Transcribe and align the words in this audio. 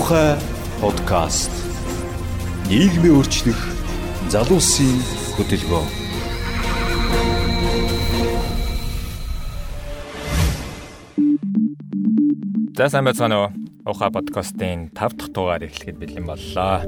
Муухай 0.00 0.32
подкаст. 0.80 1.52
Нийгмийн 2.72 3.20
өөрчлөх 3.20 3.60
залуусын 4.32 4.96
хөтөлбөр. 5.36 5.84
За 12.80 12.88
сайн 12.88 13.04
байцгаана 13.04 13.36
уу? 13.44 13.52
Ухаа 13.84 14.08
подкастын 14.08 14.88
5 14.96 15.20
дахь 15.20 15.32
дугаар 15.36 15.68
эхлэхэд 15.68 16.00
бэлэн 16.00 16.24
боллоо. 16.24 16.80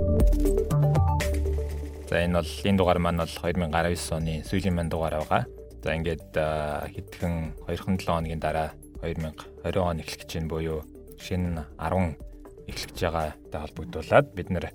За 2.09 2.17
энэ 2.17 2.41
бол 2.41 2.49
энэ 2.65 2.79
дугаар 2.81 2.97
маань 2.97 3.21
бол 3.21 3.29
2019 3.29 4.17
оны 4.17 4.41
сүүлийн 4.49 4.73
маань 4.73 4.89
дугаар 4.89 5.21
байгаа. 5.21 5.45
За 5.85 5.93
ингээд 5.93 6.33
хэдхэн 6.33 7.61
2-7 7.69 8.09
хоногийн 8.09 8.41
дараа 8.41 8.73
2020 9.05 9.85
он 9.85 10.01
эхлэх 10.01 10.25
гэж 10.25 10.31
байна 10.33 10.49
буюу 10.49 10.81
шинэ 11.21 11.69
10 11.77 12.32
эхлэж 12.73 12.97
байгаатай 12.97 13.61
холбогдуулаад 13.61 14.33
бид 14.33 14.49
нэр 14.49 14.73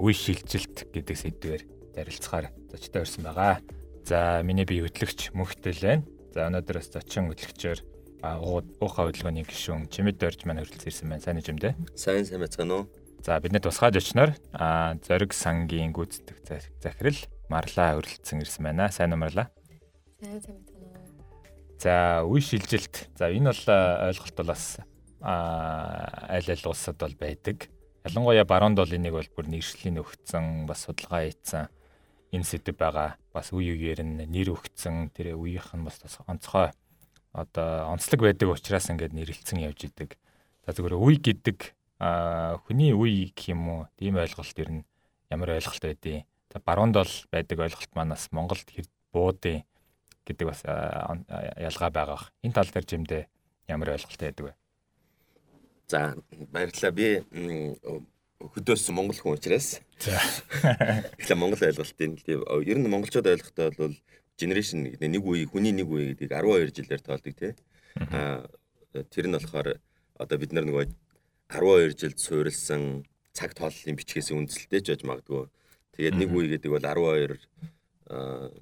үе 0.00 0.14
шилжилт 0.16 0.88
гэдэг 0.90 1.16
сэдвээр 1.16 1.62
ярилцахаар 1.94 2.50
зочтой 2.72 3.04
ирсэн 3.04 3.22
байгаа. 3.28 3.60
За 4.06 4.40
миний 4.42 4.64
бие 4.64 4.86
хөтлөгч 4.86 5.36
мөнхтэл 5.36 5.80
байна. 5.82 6.04
За 6.32 6.48
өнөөдөр 6.48 6.76
бас 6.80 6.88
зочин 6.92 7.28
хөтлөгчөөр 7.28 7.80
уухаа 8.80 9.08
хөдөлгөөний 9.08 9.44
гишүүн 9.46 9.90
Чимэд 9.90 10.18
Дорж 10.20 10.46
маань 10.46 10.62
хүрэлцэн 10.62 10.88
ирсэн 10.88 11.08
байна. 11.10 11.24
Сайн 11.24 11.40
дээ? 11.42 11.74
Сайн 11.98 12.24
сайн 12.24 12.40
байцгаана 12.42 12.74
уу? 12.80 12.88
За 13.24 13.40
бидний 13.40 13.60
тусгай 13.60 13.90
зочноор 13.90 14.36
зориг 15.02 15.32
сангийн 15.34 15.90
гүйцэтгэх 15.90 16.70
захирал 16.80 17.20
Марлаа 17.50 17.98
хүрэлцэн 17.98 18.42
ирсэн 18.42 18.62
байна. 18.62 18.90
Сайн 18.94 19.12
уу 19.12 19.20
Марлаа? 19.20 19.50
Сайн 20.22 20.38
сайн 20.38 20.62
байна 20.62 21.02
уу? 21.02 21.16
За 21.82 22.22
үе 22.22 22.40
шилжилт. 22.40 23.10
За 23.18 23.30
энэ 23.30 23.50
бол 23.50 23.64
ойлголт 23.66 24.36
бол 24.38 24.52
бас 24.54 24.78
аль 25.22 26.50
аль 26.50 26.66
улсад 26.66 26.96
бол 26.98 27.14
байдаг. 27.14 27.68
Ялангуяа 28.04 28.44
баруунд 28.44 28.78
бол 28.78 28.92
энийг 28.92 29.14
бол 29.14 29.30
бүр 29.36 29.46
нэршлийн 29.50 30.00
өгцөн 30.00 30.66
бас 30.66 30.86
судалгаа 30.86 31.26
хийцэн 31.26 31.68
энэ 32.32 32.46
сэдв 32.46 32.76
байгаа. 32.76 33.16
Бас 33.32 33.52
үе 33.52 33.74
үеэр 33.74 34.04
нь 34.04 34.26
нэр 34.26 34.54
өгцөн 34.54 35.10
тэр 35.14 35.34
үеийнх 35.36 35.74
нь 35.74 35.84
бас 35.84 36.00
онцгой 36.26 36.70
одоо 37.32 37.92
онцлог 37.92 38.20
байдаг 38.22 38.48
учраас 38.52 38.90
ингээд 38.90 39.16
нэрлэлцэн 39.16 39.64
явж 39.64 39.88
идэг. 39.88 40.18
За 40.64 40.72
зөвхөн 40.72 41.00
үе 41.00 41.18
гэдэг 41.18 41.58
хүний 42.66 42.92
үе 42.92 43.32
гэх 43.32 43.52
юм 43.52 43.68
уу? 43.68 43.82
Тийм 43.96 44.16
ойлголт 44.20 44.56
ер 44.58 44.70
нь 44.70 44.86
ямар 45.30 45.56
ойлголт 45.56 45.82
байдیں۔ 45.82 46.24
За 46.52 46.60
баруунд 46.60 46.94
бол 46.96 47.14
байдаг 47.32 47.58
ойлголт 47.58 47.92
манаас 47.96 48.28
Монголд 48.32 48.68
хэр 48.70 48.86
буудیں۔ 49.12 49.64
гэдэг 50.26 50.46
бас 50.50 50.60
ялгаа 50.66 51.90
байгаа. 51.90 52.20
Энэ 52.42 52.54
тал 52.54 52.66
дээр 52.66 52.86
жимдээ 52.86 53.22
ямар 53.70 53.94
ойлголт 53.94 54.20
байдаг 54.20 54.44
вэ? 54.50 54.52
За 55.86 56.16
баярлалаа. 56.52 56.92
Би 56.92 57.22
хөдөөс 58.40 58.90
монгол 58.90 59.18
хүн 59.18 59.38
учраас. 59.38 59.80
За. 60.02 60.18
Тэгэхээр 61.22 61.38
монгол 61.38 61.62
ойлголтын 61.62 62.18
ер 62.26 62.78
нь 62.78 62.90
монголчууд 62.90 63.30
ойлгохтой 63.30 63.70
бол 63.78 63.94
generation 64.36 64.84
гэдэг 64.90 65.08
нэг 65.08 65.24
үе 65.24 65.46
хүний 65.46 65.72
нэг 65.72 65.88
үе 65.88 66.12
гэдгийг 66.12 66.34
12 66.34 66.76
жилээр 66.76 67.02
тоолдог 67.06 67.34
тий. 67.38 67.52
Аа 68.12 68.44
тэр 68.92 69.30
нь 69.30 69.36
болохоор 69.38 69.78
одоо 70.18 70.36
бид 70.36 70.52
нар 70.52 70.66
нөгөө 70.68 70.90
12 71.54 71.96
жилд 71.96 72.18
суурилсан 72.18 73.06
цаг 73.32 73.54
тооллын 73.54 73.96
бичгээс 73.96 74.34
үндэслэлтэй 74.34 74.80
ч 74.82 74.86
байж 74.92 75.02
магадгүй. 75.06 75.48
Тэгээд 75.96 76.18
нэг 76.20 76.30
үе 76.34 76.46
гэдэг 76.58 76.70
бол 76.74 76.84
12 76.84 77.40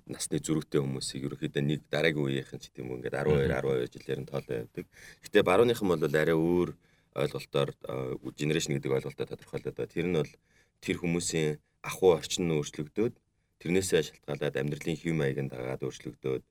насны 0.08 0.38
зүрхтэй 0.40 0.80
хүмүүсийг 0.80 1.28
ерөөхдөө 1.28 1.62
нэг 1.64 1.80
дараагийн 1.92 2.24
үеийнхэн 2.24 2.60
ч 2.60 2.72
гэдэм 2.72 2.88
үү 2.88 2.96
ингээд 3.00 3.16
12 3.28 3.48
12 3.52 3.92
жилээр 3.92 4.20
нь 4.24 4.30
тоолоо 4.30 4.56
явдаг. 4.64 4.86
Гэтэ 5.20 5.44
барууныхан 5.44 5.88
бол 5.88 6.00
арай 6.00 6.36
өөр 6.38 6.70
ойлголтоор 7.14 7.70
генерашн 8.38 8.74
гэдэг 8.74 8.92
ойлголтоо 8.96 9.26
тодорхойлоод 9.26 9.76
байгаа. 9.76 9.94
Тэр 9.94 10.06
нь 10.10 10.18
бол 10.18 10.32
тэр 10.84 10.96
хүмүүсийн 10.98 11.58
ахуй 11.82 12.10
орчин 12.18 12.48
нь 12.48 12.56
өөрчлөгдөөд 12.58 13.14
тэрнээсээ 13.62 14.02
шалтгаалаад 14.08 14.58
амьдралын 14.60 14.98
хэв 14.98 15.14
маягийн 15.14 15.48
дагаад 15.48 15.86
өөрчлөгдөөд 15.86 16.44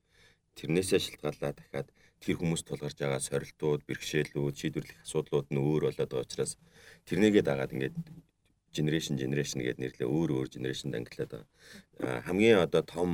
тэрнээсээ 0.58 1.00
шалтгаалаад 1.04 1.56
дахиад 1.58 1.88
тэр 2.22 2.36
хүмүүс 2.40 2.62
тулгарч 2.64 2.96
байгаа 2.96 3.20
сорилтууд, 3.20 3.84
бэрхшээлүүд, 3.84 4.54
шийдвэрлэх 4.56 4.98
асуудлууд 5.04 5.48
нь 5.52 5.60
өөр 5.60 5.82
болоод 5.92 6.10
байгаа 6.10 6.24
учраас 6.24 6.52
тэрнийгээ 7.04 7.44
дагаад 7.44 7.74
ингээд 7.74 7.96
generation 8.74 9.14
generation 9.20 9.60
гэдэг 9.60 9.78
нэрлээ 9.82 10.08
өөр 10.08 10.30
өөр 10.34 10.48
generation 10.54 10.96
ангиллаад 10.96 11.30
байгаа. 11.30 12.22
Хамгийн 12.26 12.64
одоо 12.64 12.82
том 12.82 13.10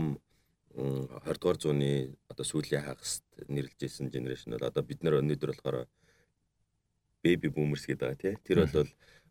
20 0.77 1.37
дугаар 1.41 1.59
зууны 1.59 2.15
одоо 2.31 2.45
сүүлийн 2.47 2.87
хагаст 2.87 3.27
нэрлэжсэн 3.51 4.09
generation 4.15 4.55
бол 4.55 4.71
одоо 4.71 4.83
бид 4.87 5.03
нар 5.03 5.19
өнөөдөр 5.19 5.51
болохоор 5.53 5.91
baby 7.23 7.49
boomers 7.53 7.85
гэдэг 7.87 8.01
байгаа 8.01 8.21
тий. 8.21 8.35
Тэр 8.45 8.67
бол 8.67 8.91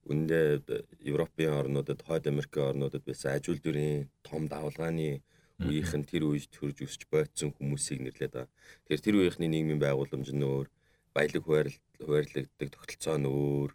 үндэ 0.10 0.64
Европын 1.06 1.54
орнуудад, 1.54 2.02
Хойд 2.02 2.28
Америкийн 2.32 2.72
орнуудад 2.72 3.04
байсан 3.06 3.38
аж 3.38 3.50
үйлдвэрийн 3.50 4.10
том 4.24 4.48
давлгааны 4.48 5.22
үеийнхэн 5.60 6.04
тэр 6.08 6.24
үед 6.32 6.48
төрж 6.56 6.88
өсч 6.88 7.02
бойцсон 7.12 7.52
хүмүүсийг 7.52 8.00
нэрлээд 8.00 8.34
байгаа. 8.34 8.50
Тэгэхээр 8.88 9.04
тэр 9.04 9.16
үеийнхний 9.20 9.50
нийгмийн 9.52 9.82
байгууламж 9.84 10.32
нь 10.32 10.46
өөр, 10.48 10.68
баялаг 11.12 11.44
хуваарлагддаг 11.44 12.70
тогтолцоо 12.72 13.18
нь 13.20 13.28
өөр, 13.28 13.72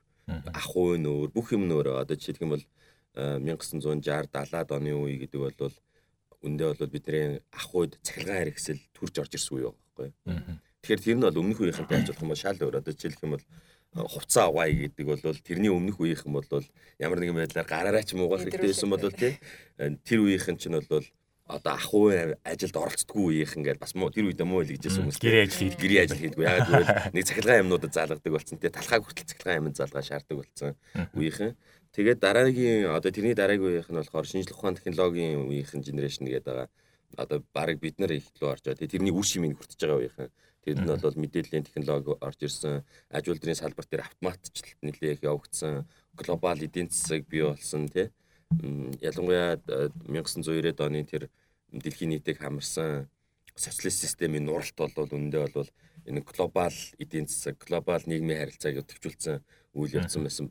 ах 0.48 0.70
уу 0.72 0.96
нь 0.96 1.04
өөр, 1.04 1.28
бүх 1.28 1.52
юм 1.52 1.68
нь 1.68 1.74
өөр. 1.76 2.00
Одоо 2.00 2.16
жишээлх 2.16 2.40
юм 2.40 2.56
бол 2.56 2.64
1960 3.14 4.00
70-аад 4.00 4.70
оны 4.72 4.90
үе 4.96 5.20
гэдэг 5.22 5.40
бол 5.44 5.76
үндэ 6.40 6.64
бол 6.72 6.88
бидний 6.88 7.40
ах 7.52 7.68
уйд 7.76 8.00
цахилгаан 8.00 8.48
хэрэгсэл 8.48 8.80
төрж 8.96 9.14
орж 9.20 9.32
ирсэн 9.36 9.54
үе 9.54 9.68
байхгүй. 9.70 10.08
Тэгэхээр 10.82 11.04
тэр 11.04 11.16
нь 11.20 11.24
бол 11.24 11.40
өмнөх 11.40 11.60
үеийнхэнтэй 11.60 11.96
харьцуулах 12.00 12.24
юм 12.24 12.32
бол 12.32 12.42
шал 12.42 12.58
өөр. 12.60 12.80
Одоо 12.80 12.92
жишээлх 12.92 13.24
юм 13.24 13.32
бол 13.36 13.44
хувцас 13.94 14.50
аваа 14.50 14.66
гэдэг 14.66 15.06
бол 15.06 15.22
тэрний 15.22 15.70
өмнөх 15.70 16.02
үеийнхэн 16.02 16.32
бол 16.34 16.46
ямар 16.98 17.18
нэгэн 17.22 17.38
байдлаар 17.38 17.68
гараараа 17.70 18.02
ч 18.02 18.18
муугах 18.18 18.42
хэрэгтэй 18.42 18.74
байсан 18.74 18.90
бол 18.90 19.06
тий 19.14 19.38
тэр 19.78 20.18
үеийнхэн 20.26 20.58
ч 20.58 20.66
нь 20.66 20.74
бол 20.74 21.06
одоо 21.46 21.72
ах 21.76 21.92
уу 21.92 22.08
ажилд 22.42 22.76
оролцдоггүй 22.76 23.44
үеийнхэн 23.44 23.62
гээд 23.62 23.78
бас 23.78 23.92
муу 23.94 24.08
тэр 24.08 24.32
үедээ 24.32 24.48
муу 24.48 24.64
л 24.64 24.72
гэжсэн 24.72 25.04
хүмүүс 25.04 25.20
гэрээ 25.20 25.44
ажил 25.44 25.60
хийдэг. 25.60 25.80
Гэрээ 25.84 26.02
ажил 26.08 26.22
хийдэг. 26.24 26.40
Яг 26.40 26.64
гэвэл 26.64 26.92
нэг 27.12 27.24
цахилгаан 27.28 27.62
юмнуудад 27.68 27.92
заалгадаг 27.92 28.32
болсон 28.32 28.56
тий 28.56 28.72
талхаа 28.72 29.04
хүртэл 29.04 29.28
цахилгаан 29.28 29.58
юм 29.60 29.76
заалгаа 29.76 30.02
шаарддаг 30.08 30.36
болсон 30.40 30.72
үеийнхэн 31.12 31.52
тэгээд 31.92 32.18
дараагийн 32.24 32.88
одоо 32.96 33.10
тэрний 33.12 33.36
дараагийн 33.36 33.76
үеийнх 33.76 33.92
нь 33.92 34.00
болохоор 34.00 34.24
шинжлэх 34.24 34.56
ухаан 34.56 34.80
технологийн 34.80 35.44
үеийнхэн 35.44 35.84
генерашн 35.84 36.24
гэдэг 36.24 36.48
байгаа. 36.48 36.68
Одоо 37.20 37.38
баг 37.52 37.76
бид 37.76 38.00
нар 38.00 38.16
их 38.16 38.24
лөө 38.40 38.48
орж 38.48 38.64
байгаа. 38.64 38.80
Тий 38.80 38.88
тэрний 38.88 39.12
үр 39.12 39.26
шимийг 39.28 39.60
хүртэж 39.60 39.84
байгаа 39.84 40.00
үеийнхэн 40.00 40.32
Тэнд 40.64 40.88
нь 40.88 41.02
бол 41.04 41.20
мэдээллийн 41.20 41.64
технологи 41.68 42.16
орж 42.24 42.40
ирсэн, 42.40 42.82
аж 43.12 43.24
үйлдвэрийн 43.28 43.60
салбар 43.60 43.84
дээр 43.84 44.08
автоматчлалт 44.08 44.80
нэлээх 44.80 45.20
явагдсан, 45.20 45.84
глобал 46.16 46.60
эдийн 46.64 46.88
засаг 46.88 47.28
бий 47.28 47.44
болсон 47.44 47.88
тий. 47.92 48.08
Ялангуяа 49.04 49.60
1990-ад 50.08 50.80
оны 50.80 51.04
тэр 51.04 51.28
дэлхийн 51.68 52.16
нийтийг 52.16 52.40
хамарсан 52.40 53.12
социалист 53.54 54.00
системийн 54.00 54.48
нуралт 54.48 54.74
бол 54.76 55.12
үндэ 55.12 55.52
бол 55.52 55.70
энэ 56.08 56.24
глобал 56.24 56.78
эдийн 56.98 57.28
засаг, 57.28 57.60
глобал 57.60 58.02
нийгмийн 58.06 58.40
харилцааг 58.40 58.80
өтөвчүүлсэн 58.82 59.44
үйл 59.76 59.96
явцсан 60.00 60.24
байсан 60.24 60.48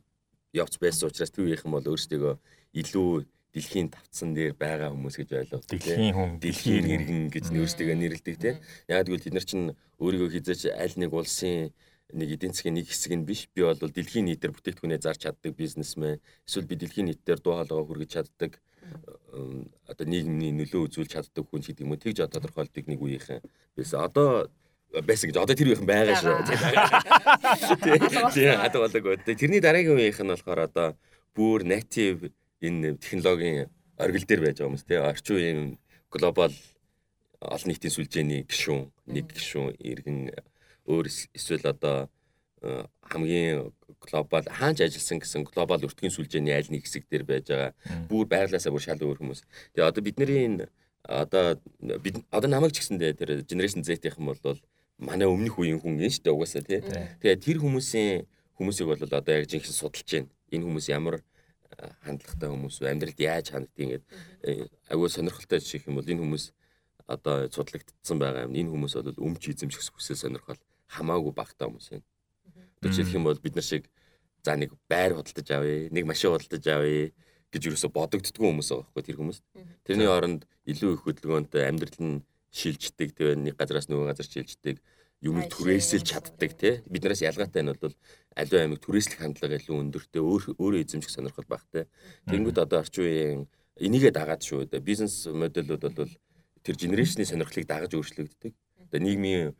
явц 0.53 0.77
байсан 0.77 1.09
учраас 1.09 1.31
тэр 1.33 1.49
үеийнхэн 1.49 1.73
бол 1.73 1.89
өөрсдөө 1.89 2.37
илүү 2.77 3.11
дэлхийн 3.53 3.93
тавцсан 3.93 4.33
дээр 4.33 4.57
байгаа 4.57 4.89
хүмүүс 4.89 5.15
гэж 5.21 5.29
ойлгоод 5.37 5.65
дэлхийн 5.69 6.13
хүн 6.17 6.31
дэлхийн 6.41 6.85
иргэн 6.89 7.23
гэж 7.29 7.45
нөөсдөгөө 7.53 7.95
нэрлэдэг 8.01 8.37
тийм. 8.41 8.57
Яг 8.89 9.05
тэгвэл 9.05 9.23
тэд 9.23 9.35
нар 9.37 9.45
чинь 9.45 9.77
өөрийгөө 10.01 10.29
хизээч 10.33 10.73
аль 10.73 10.97
нэг 10.97 11.13
улсын 11.13 11.69
нэг 12.13 12.29
эдийн 12.33 12.53
засгийн 12.53 12.81
нэг 12.81 12.89
хэсэг 12.89 13.13
нь 13.13 13.25
биш. 13.29 13.45
Би 13.53 13.61
бол 13.61 13.77
дэлхийн 13.77 14.25
нийтээр 14.25 14.53
бүтээгдэхүүнээ 14.57 15.05
зарч 15.05 15.29
чаддаг 15.29 15.53
бизнесмен. 15.53 16.17
Эсвэл 16.49 16.65
би 16.65 16.81
дэлхийн 16.81 17.13
нийтээр 17.13 17.39
дуу 17.41 17.61
хоолойгоо 17.61 17.85
хүргэж 17.85 18.09
чаддаг 18.17 18.57
одоо 19.89 20.05
нийгмийн 20.05 20.57
нөлөө 20.59 20.89
үзүүлж 20.89 21.11
чаддаг 21.13 21.45
хүн 21.47 21.61
гэдэг 21.63 21.85
юм 21.85 21.93
уу? 21.93 22.01
Тэгж 22.01 22.29
тодорхойлдог 22.29 22.85
нэг 22.85 22.99
үеийнхэн 23.01 23.41
байсан 23.77 23.99
одоо 24.05 24.49
байсан 24.93 25.29
гэж. 25.29 25.37
Одоо 25.41 25.55
тэр 25.57 25.69
үеийнхэн 25.73 25.89
байгаа 25.89 26.17
шүү. 26.21 26.35
Тийм 28.33 28.59
хад 28.61 28.75
болог 28.77 29.05
тэрний 29.25 29.61
дараагийн 29.63 29.97
үеийнх 29.97 30.21
нь 30.21 30.33
болохоор 30.33 30.61
одоо 30.69 30.87
бүр 31.33 31.65
native 31.65 32.29
энэ 32.63 32.97
технологийн 33.03 33.67
оргил 33.99 34.25
дээр 34.27 34.41
байж 34.41 34.57
байгаа 34.57 34.69
хүмүүс 34.71 34.87
тий 34.87 34.99
орчин 34.99 35.35
үеийн 35.35 35.61
глобал 36.09 36.55
олон 37.43 37.69
нийтийн 37.69 37.93
сүлжээний 37.93 38.41
гишүүн 38.47 38.81
нэг 39.11 39.25
гишүүн 39.35 39.75
иргэн 39.83 40.19
өөр 40.87 41.05
эсвэл 41.35 41.67
одоо 41.67 42.07
э, 42.63 42.87
хамгийн 43.11 43.71
глобал 43.99 44.47
хаач 44.47 44.79
ажилласан 44.79 45.19
гэсэн 45.19 45.43
глобал 45.43 45.83
өртгийн 45.83 46.15
сүлжээний 46.15 46.55
аль 46.55 46.71
нэг 46.71 46.87
хэсэг 46.87 47.07
дээр 47.11 47.23
байж 47.27 47.45
байгаа 47.51 47.71
бүр 48.07 48.25
байглаасаа 48.31 48.71
бүр 48.71 48.83
шал 48.83 49.03
өөр 49.03 49.19
хүмүүс. 49.19 49.43
Тэгээ 49.75 49.89
одоо 49.91 50.03
бидний 50.03 50.67
одоо 51.03 51.59
бид 51.99 52.23
одоо 52.31 52.49
намайг 52.49 52.71
ч 52.71 52.79
гэсэндээ 52.79 53.11
тэр 53.19 53.29
generation 53.43 53.83
Z-ийнхэн 53.83 54.23
бол 54.23 54.59
манай 54.97 55.27
өмнөх 55.27 55.59
үеийн 55.59 55.79
хүн 55.83 55.99
юм 55.99 56.11
шүү 56.11 56.23
дээ 56.23 56.35
угаасаа 56.35 56.63
тий. 56.63 56.79
Тэгээ 57.19 57.43
тэр 57.43 57.57
хүмүүсийн 57.59 58.23
хүмүүсийг 58.55 58.87
бол 58.87 59.03
одоо 59.03 59.33
яг 59.35 59.51
жинхэнэ 59.51 59.75
судалж 59.75 60.07
байна. 60.07 60.31
Энэ 60.53 60.63
хүмүүс 60.63 60.87
ямар 60.87 61.19
хандлагатай 62.05 62.49
хүмүүс 62.49 62.75
амьдралд 62.83 63.19
яаж 63.19 63.51
ханддгийг 63.51 63.81
ингээд 63.83 64.05
э, 64.43 64.67
агуу 64.89 65.09
сонирхолтой 65.09 65.59
жишээ 65.59 65.89
юм 65.89 65.99
бол 65.99 66.07
энэ 66.07 66.21
хүмүүс 66.23 66.45
одоо 67.07 67.49
судлагдсан 67.51 68.17
байгаа 68.19 68.47
юм. 68.47 68.55
Энэ 68.55 68.71
хүмүүс 68.71 68.93
бол 68.95 69.19
өмч 69.27 69.51
эзэмших 69.51 69.91
хүсэл 69.91 70.19
сонирхол 70.19 70.59
хамаагүй 70.87 71.33
багтаа 71.35 71.67
хүмүүс 71.67 71.87
байна. 71.91 72.07
Одоо 72.79 72.89
жишээлх 72.91 73.17
юм 73.17 73.27
бол 73.27 73.39
бид 73.39 73.55
нар 73.55 73.67
шиг 73.67 73.89
за 74.43 74.55
нэг 74.55 74.71
байр 74.87 75.15
худалдаж 75.19 75.47
авъя, 75.51 75.89
нэг 75.91 76.05
машин 76.07 76.31
худалдаж 76.31 76.63
авъя 76.67 77.11
гэж 77.51 77.61
юусоо 77.69 77.91
бодогддгүй 77.91 78.47
хүмүүс 78.47 78.69
байгаа 78.71 78.87
байхгүй 78.87 79.03
тэр 79.03 79.19
хүмүүс. 79.19 79.39
Тэрний 79.83 80.09
оронд 80.09 80.47
илүү 80.67 80.91
их 80.95 81.03
хөдөлгөөнтэй 81.03 81.63
амьдрал 81.67 81.99
нь 81.99 82.23
шилждэг 82.53 83.17
тэгээ 83.17 83.35
нэг 83.39 83.55
газараас 83.57 83.87
нөгөө 83.89 84.13
газар 84.13 84.27
шилждэг 84.27 84.79
юмыг 85.23 85.47
түрээсэлж 85.55 86.03
чаддаг 86.03 86.51
тий 86.59 86.83
биднээс 86.91 87.23
ялгаатай 87.23 87.63
нь 87.63 87.71
бол 87.71 87.95
аливаа 88.35 88.61
аймаг 88.67 88.79
түрээслэх 88.83 89.23
хандлага 89.23 89.55
илүү 89.55 89.75
өндөртэй 89.79 90.21
өөр 90.21 90.43
өөрөө 90.59 90.83
эзэмших 90.83 91.15
сонирхол 91.15 91.47
багтай 91.47 91.87
тэгэнгүүт 92.27 92.59
одоо 92.59 92.83
орчин 92.83 93.07
үеийн 93.07 93.41
энийгээ 93.79 94.11
дагаад 94.11 94.43
шүү. 94.43 94.67
Дээ 94.67 94.83
бизнес 94.83 95.25
модельуд 95.25 95.81
бол 95.81 96.11
тэр 96.61 96.75
генерашны 96.75 97.25
сонирхлыг 97.25 97.65
дагаж 97.65 97.95
өөрчлөгддөг. 97.95 98.53
Одоо 98.91 98.99
нийгмийн 98.99 99.55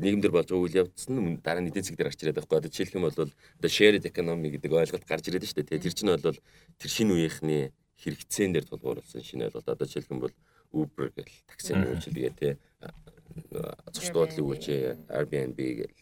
нийгэмдэр 0.00 0.32
болж 0.32 0.48
байгаа 0.48 0.64
үйл 0.64 0.80
явдал 0.80 1.08
нь 1.12 1.38
дараа 1.44 1.62
нь 1.62 1.70
эдийн 1.70 1.84
засаг 1.84 1.98
дээр 1.98 2.08
гарч 2.10 2.20
ирээд 2.22 2.38
байхгүй. 2.40 2.58
Одоо 2.58 2.70
жишээлх 2.70 2.96
юм 2.96 3.04
бол 3.06 3.18
одоо 3.20 3.70
shared 3.70 4.04
economy 4.06 4.48
гэдэг 4.54 4.72
ойлголт 4.72 5.06
гарч 5.06 5.24
ирээд 5.28 5.46
шүү 5.46 5.66
дээ 5.66 5.82
тэр 5.82 5.94
чинь 5.94 6.10
бол 6.10 6.38
тэр 6.80 6.90
шинэ 6.90 7.12
үеийнхний 7.12 7.62
хэрэгцээн 8.02 8.52
дээр 8.56 8.66
тулгуурласан 8.66 9.22
шинэ 9.22 9.50
ойлголт. 9.50 9.68
Одоо 9.68 9.86
жишээлх 9.86 10.10
юм 10.10 10.20
бол 10.24 10.34
Uber 10.72 11.12
гэл 11.12 11.36
таксины 11.46 11.84
үйлчилгээ 11.92 12.32
тий 12.38 12.52
зочдод 13.92 14.32
л 14.36 14.44
үүч 14.52 14.64
Airbnb 15.08 15.58
гэл 15.58 15.96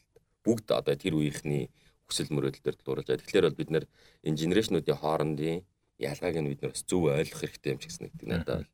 бүгд 0.44 0.66
одоо 0.72 0.94
тэр 0.96 1.18
үеийнхний 1.18 1.68
хүсэл 2.08 2.32
мөрөөдөл 2.34 2.64
дээр 2.64 2.76
тулгуурлаж 2.80 3.06
байгаа. 3.06 3.22
Тэгэхээр 3.22 3.46
бол 3.46 3.60
бид 3.60 3.70
нэр 3.70 3.84
энэ 4.26 4.38
генерашнуудын 4.40 4.98
хоорондын 4.98 5.62
ялгааг 6.00 6.36
нь 6.40 6.50
бид 6.50 6.60
нар 6.64 6.72
бас 6.74 6.82
зөв 6.82 7.06
ойлгох 7.06 7.40
хэрэгтэй 7.44 7.72
юм 7.76 7.80
ч 7.80 7.84
гэсэн 7.86 8.02
нэг 8.08 8.14
надад 8.26 8.66
бол. 8.66 8.70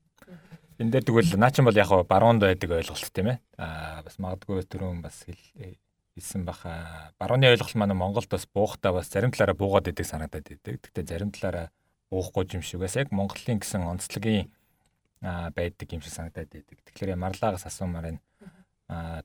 Энэ 0.81 0.93
дээр 0.93 1.05
тэгвэл 1.05 1.37
наа 1.37 1.53
чин 1.53 1.67
бол 1.67 1.77
яг 1.77 1.91
баруунд 2.09 2.43
байдаг 2.45 2.71
ойлголт 2.71 3.13
тийм 3.13 3.29
ээ. 3.35 3.39
Аа 3.61 4.01
бас 4.07 4.17
магадгүй 4.17 4.65
түрүүн 4.65 5.01
бас 5.05 5.27
хэлсэн 5.27 6.49
баха. 6.49 7.13
Барууны 7.21 7.53
ойлголт 7.53 7.77
маань 7.77 7.93
Монголд 7.93 8.31
бас 8.33 8.49
буухтаа 8.49 8.97
бас 8.97 9.13
зарим 9.13 9.33
талаараа 9.33 9.57
буугаад 9.57 9.91
идэг 9.93 10.07
санагдаад 10.09 10.49
идэг. 10.49 10.81
Гэхдээ 10.81 11.05
зарим 11.05 11.31
талаараа 11.33 11.69
буухгүй 12.09 12.57
юм 12.57 12.65
шиг 12.65 12.81
бас 12.81 12.97
яг 12.97 13.13
Монголын 13.13 13.61
гэсэн 13.61 13.85
онцлогийн 13.85 14.49
байдаг 15.21 15.89
юм 15.93 16.03
шиг 16.03 16.13
санагдаад 16.13 16.51
байдаг. 16.51 16.79
Тэгэхээр 16.85 17.17
марлагаас 17.17 17.67
асуумаар 17.67 18.17
энэ 18.17 18.21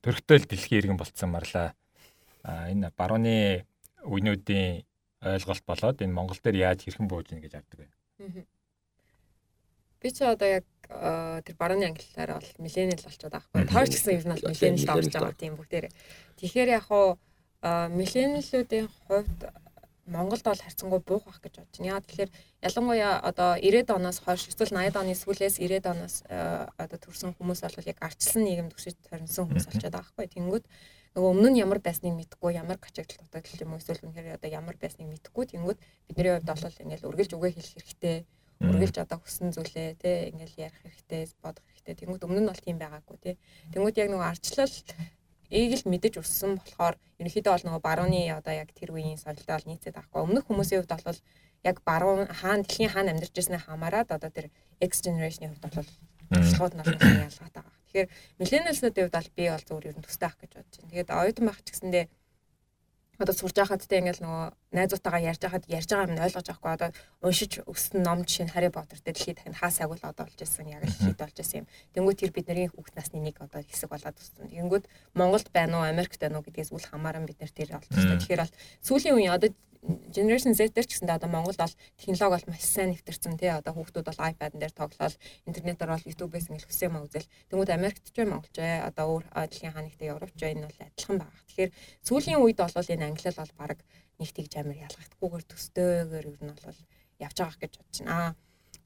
төрхтөл 0.01 0.45
дэлхийн 0.47 0.79
иргэн 0.81 0.97
болцсон 0.97 1.29
марлаа 1.31 1.73
энэ 2.43 2.91
барууны 2.97 3.65
үеийнүүдийн 4.05 4.83
ойлголт 5.21 5.65
болоод 5.65 6.01
энэ 6.01 6.15
Монгол 6.15 6.39
дээр 6.41 6.73
яаж 6.73 6.79
хэрхэн 6.83 7.07
бууж 7.07 7.29
ийн 7.29 7.41
гэж 7.45 7.53
авдаг 7.61 7.85
вэ? 7.85 8.45
Би 10.01 10.09
ч 10.09 10.25
одоо 10.25 10.49
яг 10.49 10.65
тэр 11.45 11.55
барууны 11.61 11.93
англиараа 11.93 12.41
бол 12.41 12.51
миллениал 12.57 13.05
болчиход 13.05 13.31
байгаа 13.31 13.49
байхгүй. 13.53 13.69
Тоор 13.69 13.87
ч 13.87 13.93
гэсэн 14.01 14.25
нь 14.25 14.33
бол 14.33 14.49
миллениал 14.49 14.97
орж 14.97 15.13
байгаа 15.13 15.37
тийм 15.37 15.53
бүгдээрээ. 15.61 15.93
Тэгэхээр 16.41 16.69
яг 16.73 16.83
хуу 16.89 17.21
миллениалуудын 17.61 18.87
хувьд 19.05 19.39
Монголд 20.11 20.43
бол 20.43 20.59
харьцангуй 20.59 20.99
буух 20.99 21.23
байх 21.23 21.39
гэж 21.39 21.63
бодож 21.63 21.77
байна. 21.79 21.91
Яа 21.95 22.03
тэгэхээр 22.03 22.31
ялангуяа 22.67 23.13
одоо 23.23 23.55
90-ад 23.55 23.95
оноос 23.95 24.19
хойш 24.19 24.51
эсвэл 24.51 24.75
80-ад 24.75 24.99
оны 24.99 25.15
сүүлээс 25.15 25.55
90-ад 25.63 25.87
оноос 25.87 26.15
э, 26.27 26.67
одоо 26.75 26.97
төрсэн 26.99 27.31
хүмүүс 27.39 27.63
бол 27.63 27.87
яг 27.87 27.97
арчилсан 28.03 28.43
нийгэмд 28.43 28.75
өсөж 28.75 28.95
төрсөн 29.07 29.47
хүмүүс 29.47 29.65
болчиход 29.71 29.95
байгаа 29.95 30.11
байхгүй. 30.11 30.27
Тэнгүүд 30.35 30.65
нөгөө 31.15 31.29
өмнө 31.31 31.49
нь 31.51 31.61
ямар 31.63 31.79
байсныг 31.79 32.15
мэдхгүй, 32.15 32.51
ямар 32.59 32.79
гачигдал 32.79 33.23
дутагдал 33.23 33.63
юм 33.63 33.75
эсвэл 33.79 34.03
үнэхээр 34.03 34.35
одоо 34.35 34.49
ямар 34.51 34.75
байсныг 34.75 35.07
мэдхгүй. 35.07 35.45
Тэнгүүд 35.55 35.79
бидний 36.11 36.31
хувьд 36.35 36.51
бол 36.51 36.81
ингээл 36.83 37.07
үргэлж 37.07 37.31
үгээ 37.35 37.51
хэлэх 37.55 37.75
хэрэгтэй. 37.79 38.17
Үргэлж 38.61 38.95
одоо 39.01 39.17
хүссэн 39.17 39.49
зүйлээ 39.55 39.97
тий 39.97 40.29
ингээл 40.31 40.69
ярих 40.69 40.79
хэрэгтэй, 40.85 41.33
бодох 41.41 41.65
хэрэгтэй. 41.65 41.95
Тэнгүүд 42.05 42.25
өмнө 42.29 42.41
нь 42.45 42.49
бол 42.51 42.61
тийм 42.61 42.77
байгаагүй 42.77 43.17
тий. 43.17 43.35
Тэнгүүд 43.73 43.99
яг 43.99 44.09
нөгөө 44.13 44.27
арчлал 44.27 44.75
эийг 45.51 45.83
л 45.83 45.91
мэдэж 45.91 46.23
өссөн 46.23 46.57
болохоор 46.57 46.95
ерөнхийдөө 47.19 47.51
бол 47.53 47.65
нөгөө 47.67 47.83
барууны 47.83 48.21
одоо 48.31 48.53
яг 48.55 48.71
тэр 48.71 48.95
үеийн 48.95 49.19
соёлтой 49.19 49.55
бол 49.59 49.69
нийцээд 49.69 49.95
байхгүй. 49.99 50.19
Өмнөх 50.23 50.47
хүмүүсийн 50.47 50.79
хувьд 50.81 51.05
бол 51.05 51.19
яг 51.67 51.77
баруун 51.85 52.25
хаана 52.31 52.63
дэлхийн 52.63 52.91
хаана 52.91 53.11
амьдарч 53.11 53.35
ирснээ 53.35 53.61
хамаарат 53.67 54.09
одоо 54.15 54.31
тэр 54.31 54.47
X 54.79 55.03
generation-ийн 55.05 55.51
хувьд 55.53 55.65
бол 55.75 55.89
туршлагууд 56.31 56.73
нь 56.75 56.81
ялгаатай 57.27 57.61
байгаа. 57.61 57.79
Тэгэхээр 57.91 58.09
millennials-уудын 58.39 59.03
хувьд 59.03 59.17
бол 59.19 59.29
би 59.35 59.43
бол 59.51 59.67
зөвөр 59.67 59.87
ер 59.91 59.97
нь 59.99 60.05
төстэй 60.07 60.27
ах 60.31 60.37
гэж 60.39 60.51
бодож 60.55 60.75
байна. 60.79 60.91
Тэгээд 60.95 61.09
оюутан 61.11 61.45
байх 61.45 61.59
ч 61.61 61.67
гэсэндээ 61.75 62.05
одоо 63.21 63.35
сурж 63.37 63.55
байхад 63.55 63.85
тэ 63.85 64.01
ингээл 64.01 64.25
нөгөө 64.25 64.45
найзуудтайгаа 64.73 65.21
ярьж 65.29 65.41
байхад 65.45 65.65
ярьж 65.69 65.89
байгаа 65.93 66.09
юм 66.09 66.17
ойлгож 66.17 66.47
авахгүй 66.49 66.71
одоо 66.73 66.89
уншиж 67.21 67.61
өссөн 67.69 68.01
ном 68.01 68.25
жишээ 68.25 68.45
нь 68.49 68.53
Harry 68.57 68.69
Potter 68.73 68.97
дээр 68.97 69.15
дэлхийд 69.15 69.39
тань 69.45 69.55
хаа 69.55 69.71
сагвал 69.71 70.01
одоо 70.01 70.25
болж 70.25 70.39
ирсэн 70.41 70.67
яг 70.73 70.83
л 70.83 70.91
хит 70.91 71.17
болж 71.21 71.35
ирсэн 71.37 71.63
юм. 71.63 71.69
Тэнгүүд 71.93 72.17
тэр 72.17 72.31
бидний 72.33 72.67
хүүхд 72.67 72.93
насны 72.97 73.21
нэг 73.21 73.37
одоо 73.37 73.61
хэсэг 73.61 73.89
болоод 73.93 74.17
өссөн. 74.17 74.49
Тэнгүүд 74.49 74.85
Монголд 75.13 75.47
байна 75.53 75.79
уу 75.79 75.85
Америкт 75.85 76.17
байна 76.17 76.41
уу 76.41 76.45
гэдгээс 76.49 76.73
үл 76.73 76.89
хамааран 76.89 77.29
бид 77.29 77.37
нэр 77.37 77.53
тэр 77.53 77.77
олдсон. 77.77 78.17
Тэгэхээр 78.17 78.41
бол 78.41 78.55
сүүлийн 78.81 79.15
үеийн 79.15 79.35
одоо 79.37 79.53
generation 79.81 80.53
Z 80.53 80.71
дээр 80.71 80.85
ч 80.85 80.93
гэсэндээ 80.93 81.17
одоо 81.17 81.29
Монголд 81.29 81.57
бол 81.57 81.75
технологи 81.97 82.45
бол 82.45 82.49
маш 82.53 82.63
сайн 82.69 82.93
нэвтэрсэн 82.93 83.35
тий 83.41 83.49
одоо 83.49 83.73
хүүхдүүд 83.73 84.07
бол 84.07 84.25
iPad 84.29 84.53
дээр 84.53 84.73
тоглоод 84.77 85.15
интернетээр 85.49 85.89
бол 85.89 86.07
YouTube-ээс 86.09 86.47
ингээл 86.53 86.69
хүсээ 86.69 86.89
маа 86.93 87.05
үзэл 87.09 87.31
тэнгууд 87.49 87.71
Америкт 87.73 88.05
ч 88.05 88.17
юм 88.21 88.37
Монголч 88.37 88.55
бай 88.61 88.77
одоо 88.85 89.05
өөр 89.17 89.25
дэлхийн 89.33 89.73
хаанигтай 89.73 90.13
Европч 90.13 90.37
бай 90.37 90.53
энэ 90.53 90.69
бол 90.69 90.85
адилхан 90.85 91.17
байгаа. 91.17 91.41
Тэгэхээр 91.49 91.71
сүүлийн 92.05 92.41
үед 92.45 92.59
бол 92.61 92.93
энэ 92.93 93.07
англи 93.09 93.29
бол 93.33 93.53
баг 93.57 93.79
нэг 94.21 94.29
тэгж 94.29 94.53
амар 94.61 94.77
ялгахдаггүйгээр 94.85 95.45
төстөөгөр 95.49 96.25
ер 96.29 96.39
нь 96.45 96.53
бол 96.53 96.79
явж 97.25 97.37
байгаа 97.41 97.57
гэж 97.57 97.73
бодож 97.81 97.97
байна. 98.05 98.13
Аа 98.13 98.29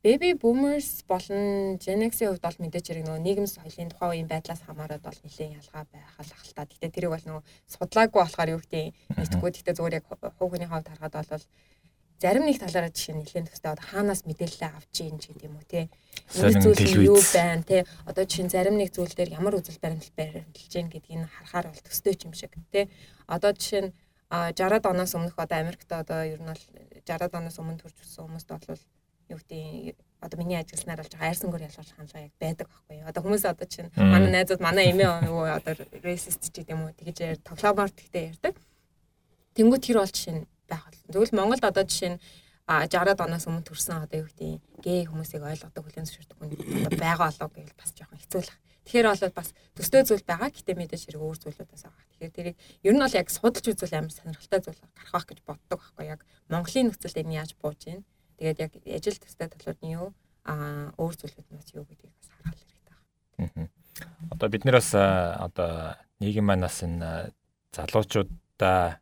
baby 0.05 0.37
boomers 0.37 1.01
болон 1.09 1.79
Gen 1.81 2.05
X-ийн 2.05 2.29
хувьд 2.29 2.45
бол 2.45 2.61
мэдээж 2.61 2.85
хэрэг 2.93 3.05
нөгөө 3.09 3.25
нийгэм 3.25 3.47
соёлын 3.49 3.89
тухайн 3.89 4.11
үеийн 4.13 4.29
байдлаас 4.29 4.61
хамаарат 4.61 5.01
бол 5.01 5.17
нэлээд 5.25 5.57
ялгаа 5.57 5.83
байх 5.89 6.13
ахaltaа. 6.21 6.69
Гэтэ 6.69 6.93
тэрийг 6.93 7.09
бол 7.09 7.25
нөгөө 7.25 7.43
судлаагүй 7.73 8.21
болохоор 8.21 8.53
юу 8.53 8.61
гэдэг 8.61 8.93
нэгтгэхгүй. 9.17 9.51
Гэтэ 9.57 9.73
зүгээр 9.73 9.97
яг 9.97 10.05
хүүхний 10.37 10.69
хавьд 10.69 10.93
харахад 10.93 11.25
бол 11.25 11.45
зарим 12.21 12.45
нэг 12.45 12.57
талаараа 12.61 12.93
жишээ 12.93 13.17
нэлээд 13.17 13.49
төстэй 13.49 13.71
одоо 13.73 13.85
хаанаас 13.89 14.21
мэдээлэл 14.29 14.77
авч 14.77 14.95
ийн 15.01 15.17
ч 15.17 15.33
гэдэм 15.33 15.57
үү 15.57 15.65
те. 15.73 15.81
Энэ 16.37 16.61
зүйл 16.61 17.09
юу 17.09 17.19
байна 17.33 17.65
те. 17.65 17.89
Одоо 18.05 18.23
жишээ 18.29 18.53
зарим 18.53 18.77
нэг 18.77 18.93
зүйл 18.93 19.09
дээр 19.09 19.41
ямар 19.41 19.57
үзэл 19.57 19.81
баримтал 19.81 20.13
баримталж 20.13 20.73
ийн 20.77 20.93
гэдгийг 20.93 21.25
харахаар 21.33 21.73
бол 21.73 21.81
төстэй 21.81 22.13
юм 22.21 22.37
шиг 22.37 22.53
те. 22.69 22.93
Одоо 23.25 23.57
жишээ 23.57 23.89
нь 23.89 23.93
60-аад 24.29 24.85
оноос 24.85 25.17
өмнөх 25.17 25.33
одоо 25.33 25.57
Америкт 25.65 25.89
одоо 25.89 26.21
ер 26.29 26.37
нь 26.41 26.49
бол 26.53 26.63
60-аад 26.93 27.33
оноос 27.41 27.57
өмнө 27.57 27.81
төрж 27.81 27.97
өссөн 28.05 28.29
хүмүүст 28.29 28.49
бол 28.53 28.79
юу 29.29 29.39
гэдэг 29.41 29.95
одоо 30.21 30.37
миний 30.39 30.57
ажилласнаар 30.57 30.99
болж 31.01 31.11
байгаа 31.13 31.29
айрсангөр 31.29 31.65
ялгуулах 31.65 31.97
хандлага 31.97 32.25
яг 32.25 32.33
байдаг 32.39 32.67
байхгүй 32.69 32.95
юу. 32.97 33.09
Одоо 33.09 33.21
хүмүүс 33.23 33.45
одоо 33.45 33.67
чинь 33.69 33.89
манай 33.95 34.31
найзууд 34.31 34.61
манай 34.61 34.85
эмээ 34.91 35.29
юу 35.29 35.45
одоо 35.45 35.73
racist 36.01 36.41
ч 36.41 36.55
гэдэм 36.61 36.81
үү 36.81 36.91
тэгж 36.97 37.45
тоглоомоор 37.45 37.91
тэгтэй 37.93 38.33
ярьдаг. 38.33 38.55
Тэнгүү 39.55 39.79
тэр 39.81 39.97
бол 40.01 40.09
жишээ 40.09 40.35
нь 40.41 40.47
байх 40.69 40.83
бол. 40.85 41.01
Тэгвэл 41.13 41.37
Монголд 41.37 41.63
одоо 41.63 41.85
жишээ 41.85 42.11
нь 42.17 42.19
а 42.65 42.81
60-аад 42.89 43.21
оноос 43.21 43.45
өмнө 43.45 43.61
төрсэн 43.69 44.09
одоо 44.09 44.25
юу 44.25 44.29
гэдэг 44.33 44.81
гей 44.81 45.05
хүмүүсийг 45.05 45.45
ойлгодог 45.45 45.85
хүлэн 45.85 46.05
зөвшөөрдөг 46.09 46.37
хүн 46.41 46.89
одоо 46.89 46.97
байгаа 46.97 47.29
болоо 47.29 47.49
гэвэл 47.53 47.77
бас 47.77 47.93
жоохон 47.93 48.17
хэцүү 48.17 48.41
л. 48.41 48.53
Тэгэхээр 48.89 49.05
бол 49.05 49.37
бас 49.37 49.49
төстэй 49.77 50.01
зүйл 50.01 50.25
байгаа 50.25 50.49
гэтээ 50.49 50.73
мэдээж 50.73 51.01
хэрэг 51.05 51.21
өөр 51.21 51.37
зүйлүүд 51.45 51.69
бас 51.69 51.83
байгаа. 51.85 52.05
Тэгэхээр 52.09 52.33
тэрийг 52.33 52.57
ер 52.81 52.93
нь 52.97 53.03
бол 53.05 53.17
яг 53.21 53.29
судалж 53.29 53.65
үзвэл 53.69 53.97
амар 54.01 54.13
сонирхолтой 54.17 54.61
зүйл 54.65 54.81
гарах 54.81 55.13
байх 55.13 55.25
гэж 55.29 55.39
боддог 55.45 55.77
байхгүй 55.77 56.05
яг 56.09 56.21
Монголын 56.49 56.89
нөхцөлд 56.89 57.21
энэ 57.21 57.37
яаж 57.37 57.51
бууж 57.53 57.81
ийн 57.85 58.01
Тэгээд 58.37 58.59
яг 58.59 58.71
ажил 58.85 59.17
төстэй 59.19 59.47
талууд 59.47 59.79
нь 59.81 59.95
юу 59.95 60.11
аа 60.45 60.91
өөр 60.99 61.15
зүйлүүд 61.15 61.47
нь 61.49 61.59
бас 61.59 61.69
юу 61.73 61.85
гэдгийг 61.87 62.13
бас 62.13 62.29
харах 62.35 62.55
хэрэгтэй 62.59 62.83
байна. 63.39 63.69
Одоо 64.33 64.47
бид 64.49 64.63
нэр 64.65 64.77
бас 64.77 64.91
одоо 64.93 65.95
нийгэм 66.19 66.45
манаас 66.45 66.83
энэ 66.83 67.31
залуучуудаа 67.71 68.99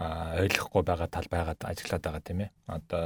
ойлгохгүй 0.00 0.82
байгаа 0.82 1.08
тал 1.12 1.28
байгаад 1.28 1.60
ажиллаад 1.64 2.02
байгаа 2.02 2.22
тийм 2.24 2.40
ээ. 2.44 2.50
Одоо 2.66 3.04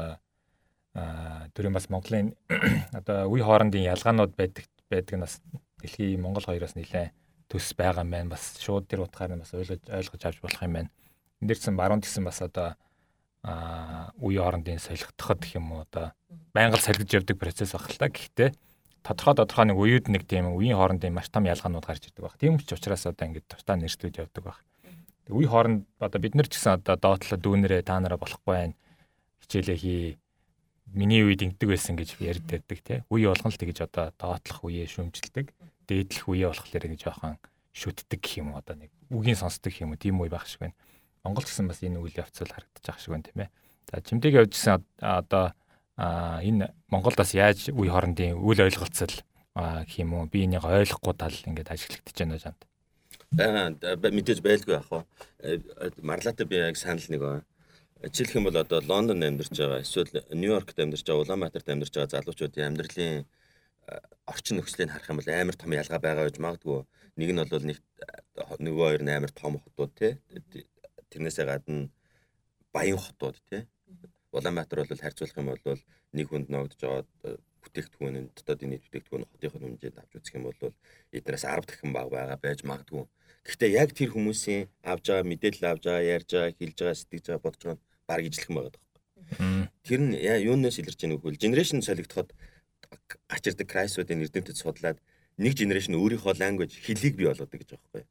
төрийн 1.55 1.75
бас 1.75 1.91
Монголын 1.91 2.35
одоо 2.99 3.27
үе 3.27 3.43
хоорондын 3.43 3.91
ялгаанууд 3.91 4.39
байдаг 4.39 4.71
байдаг 4.87 5.15
нь 5.19 5.25
бас 5.27 5.43
дэлхийн 5.83 6.23
Монгол 6.23 6.47
хоёроос 6.47 6.79
нэлээд 6.79 7.11
төс 7.51 7.75
байгаа 7.75 8.07
юм 8.07 8.15
байна. 8.15 8.31
Бас 8.31 8.55
шууд 8.63 8.87
тэр 8.87 9.03
утгаар 9.03 9.35
нь 9.35 9.43
бас 9.43 9.51
ойлгож 9.51 9.83
ойлгож 9.91 10.23
авч 10.23 10.39
болох 10.39 10.63
юм 10.63 10.75
байна. 10.79 10.91
Энд 11.43 11.51
дэрсэн 11.51 11.75
баруун 11.75 12.01
гэсэн 12.01 12.25
бас 12.25 12.39
одоо 12.41 12.79
үе 13.45 14.41
хоорондын 14.41 14.81
солигдоход 14.81 15.45
гэх 15.45 15.61
юм 15.61 15.77
уу 15.77 15.85
одоо 15.85 16.17
байнга 16.57 16.81
салгиж 16.81 17.13
явдаг 17.13 17.37
процесс 17.37 17.77
баг 17.77 17.93
л 17.93 18.01
та. 18.01 18.09
Гэхдээ 18.09 18.51
тодорхой 19.05 19.37
тодорхой 19.37 19.67
нэг 19.69 19.77
үеуд 19.77 20.09
нэг 20.09 20.25
тийм 20.25 20.57
үеийн 20.57 20.81
хоорондын 20.81 21.13
маш 21.13 21.29
том 21.29 21.45
ялгаанууд 21.45 21.85
гарч 21.85 22.09
ирдэг 22.09 22.25
баг. 22.25 22.41
Тийм 22.41 22.57
ч 22.57 22.73
учраас 22.73 23.05
одоо 23.05 23.29
ингэж 23.29 23.45
тусдаа 23.45 23.77
нэршлүүд 23.77 24.17
явдаг 24.17 24.45
баг. 24.49 24.59
Үе 25.29 25.45
хооронд 25.45 25.85
одоо 26.01 26.21
бид 26.25 26.33
нар 26.33 26.49
ч 26.49 26.57
гэсэн 26.57 26.81
одоо 26.81 26.97
доотлоо 26.97 27.37
дүүнэрээ 27.37 27.85
та 27.85 28.01
нараа 28.01 28.17
болохгүй 28.17 28.49
байх 28.49 28.73
хичээлээ 29.45 29.77
хий 29.77 30.17
миний 30.89 31.21
үед 31.21 31.45
ингэдэг 31.45 31.69
байсан 31.69 32.01
гэж 32.01 32.17
ярьд 32.25 32.49
байдаг 32.49 32.81
тий. 32.81 32.99
Үе 33.13 33.29
болгон 33.29 33.53
л 33.53 33.61
тэгэж 33.61 33.79
одоо 33.85 34.09
доотлох 34.17 34.65
үеэ 34.65 34.89
шүмжилдэг. 34.89 35.53
Дээдлэх 35.85 36.25
үеэ 36.25 36.49
болохоор 36.49 36.85
ингэ 36.89 37.05
жоохон 37.05 37.37
шүтдэг 37.77 38.21
гэх 38.25 38.41
юм 38.41 38.57
одоо 38.57 38.77
нэг 38.79 38.93
үгийн 39.13 39.37
сонсдог 39.37 39.75
юм 39.81 39.93
уу 39.93 40.01
тийм 40.01 40.17
үе 40.23 40.33
байх 40.33 40.49
шиг 40.49 40.65
байна. 40.65 40.77
Монгол 41.25 41.45
гэсэн 41.45 41.69
бас 41.69 41.81
энэ 41.81 41.99
үйл 41.99 42.21
явц 42.21 42.37
харагдаж 42.37 42.85
байгаа 42.85 43.01
шиг 43.01 43.13
байна 43.13 43.27
тийм 43.27 43.41
ээ. 43.43 43.51
За 43.91 44.01
чимдэг 44.05 44.35
явж 44.37 44.51
гисэн 44.53 44.85
одоо 45.01 45.57
энэ 45.97 46.71
Монголд 46.93 47.17
бас 47.17 47.35
яаж 47.35 47.73
үе 47.73 47.91
хоорондын 47.91 48.37
үйл 48.37 48.61
ойлголцол 48.61 49.15
гэх 49.55 49.97
юм 49.99 50.15
уу 50.15 50.27
би 50.29 50.45
энийг 50.45 50.65
ойлгохгүй 50.65 51.15
тал 51.17 51.35
ингээд 51.35 51.73
ажиглагдаж 51.73 52.17
байна 52.19 52.39
жанд. 52.43 52.61
Аа 53.39 53.71
мэдээж 53.97 54.43
байлгүй 54.43 54.75
яах 54.75 54.91
вэ? 54.91 55.01
Марлаатай 56.03 56.47
би 56.47 56.59
яг 56.59 56.77
санал 56.77 57.07
нэг 57.09 57.47
жишээлх 58.11 58.37
юм 58.37 58.45
бол 58.51 58.59
одоо 58.59 58.83
Лондонд 58.83 59.25
амьдарч 59.25 59.55
байгаа 59.55 59.81
эсвэл 59.81 60.11
Нью-Йоркт 60.35 60.79
амьдарч 60.79 61.07
байгаа 61.07 61.25
Улаанбаатарт 61.25 61.69
амьдарч 61.69 61.95
байгаа 61.95 62.15
залуучуудын 62.21 62.67
амьдралын 62.69 63.25
орчин 64.27 64.59
нөхцөлийг 64.59 64.91
харах 64.93 65.09
юм 65.09 65.19
бол 65.23 65.31
амар 65.31 65.57
том 65.57 65.73
ялгаа 65.73 66.01
байгаа 66.03 66.27
гэж 66.29 66.39
магадгүй. 66.43 66.85
Нэг 67.17 67.31
нь 67.33 67.41
бол 67.41 67.65
нэг 67.65 67.79
нөгөө 68.61 68.87
хоёр 68.91 69.03
нь 69.07 69.15
амар 69.15 69.33
том 69.33 69.57
хотууд 69.63 69.93
тий. 69.95 70.13
Тэрнээсээ 71.15 71.47
гадна 71.47 71.89
баян 72.75 72.99
хотууд 72.99 73.39
тий. 73.47 73.63
Улаанбаатар 74.35 74.83
бол 74.83 74.99
харьцуулах 74.99 75.39
юм 75.39 75.49
бол 75.55 75.79
нэг 76.11 76.27
хүнд 76.27 76.51
ногдож 76.51 76.81
байгаа 76.83 77.39
бүтээгдэхүүн 77.63 78.17
нь 78.19 78.31
дотоодын 78.35 78.71
нийт 78.75 78.85
бүтээгдэхүүн 78.91 79.25
хотынхын 79.31 79.63
хэмжээнд 79.79 80.01
авч 80.03 80.13
үзэх 80.19 80.37
юм 80.37 80.45
бол 80.51 80.75
эднээс 81.15 81.45
10 81.47 81.71
дахин 81.71 81.93
бага 81.95 82.11
байгаа 82.11 82.39
байж 82.43 82.61
магадгүй. 82.67 83.07
Гэхдээ 83.47 83.71
яг 83.79 83.91
тэр 83.95 84.11
хүмүүсийн 84.13 84.69
авж 84.83 85.05
байгаа 85.07 85.31
мэдээлэл 85.31 85.71
авж 85.71 85.83
байгаа, 85.87 86.11
ярьж 86.19 86.29
байгаа, 86.35 86.53
хэлж 86.59 86.77
байгаа, 86.83 86.99
сэтгэж 86.99 87.25
байгаа, 87.31 87.45
бодож 87.45 87.63
байгаа 87.63 87.81
баг 88.11 88.21
ижлэхэн 88.27 88.57
байгаа 88.57 88.73
даа. 88.75 88.85
Тэр 89.87 90.01
нь 90.03 90.13
юунаас 90.19 90.77
илэрч 90.81 91.01
байгаа 91.01 91.13
нөхөл 91.15 91.41
генерашн 91.41 91.81
солигдоход 91.81 92.31
гарч 93.31 93.45
ирдэг 93.49 93.69
крайсуудын 93.69 94.25
эрдэмтэд 94.25 94.57
судлаад 94.59 94.99
нэг 95.39 95.53
генерашн 95.59 95.99
өөрийнхөө 95.99 96.35
language 96.41 96.75
хэлийг 96.85 97.15
бий 97.17 97.29
болгодог 97.29 97.59
гэж 97.59 97.69
байгаа 97.75 97.91
байхгүй. 97.93 98.03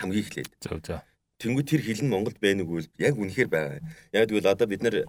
Хамгийн 0.00 0.24
эхлээд. 0.24 0.50
Зөв 0.64 0.80
зөв. 0.84 1.00
Тэнгүү 1.40 1.64
тэр 1.64 1.80
хэл 1.80 2.04
нь 2.04 2.12
Монголд 2.12 2.36
байна 2.36 2.62
уу 2.68 2.84
гэвэл 2.84 2.92
яг 3.00 3.16
үнэхээр 3.16 3.48
байгаа. 3.48 3.80
Яг 4.12 4.28
тэгвэл 4.28 4.52
одоо 4.52 4.66
бид 4.68 4.84
нэр 4.84 5.08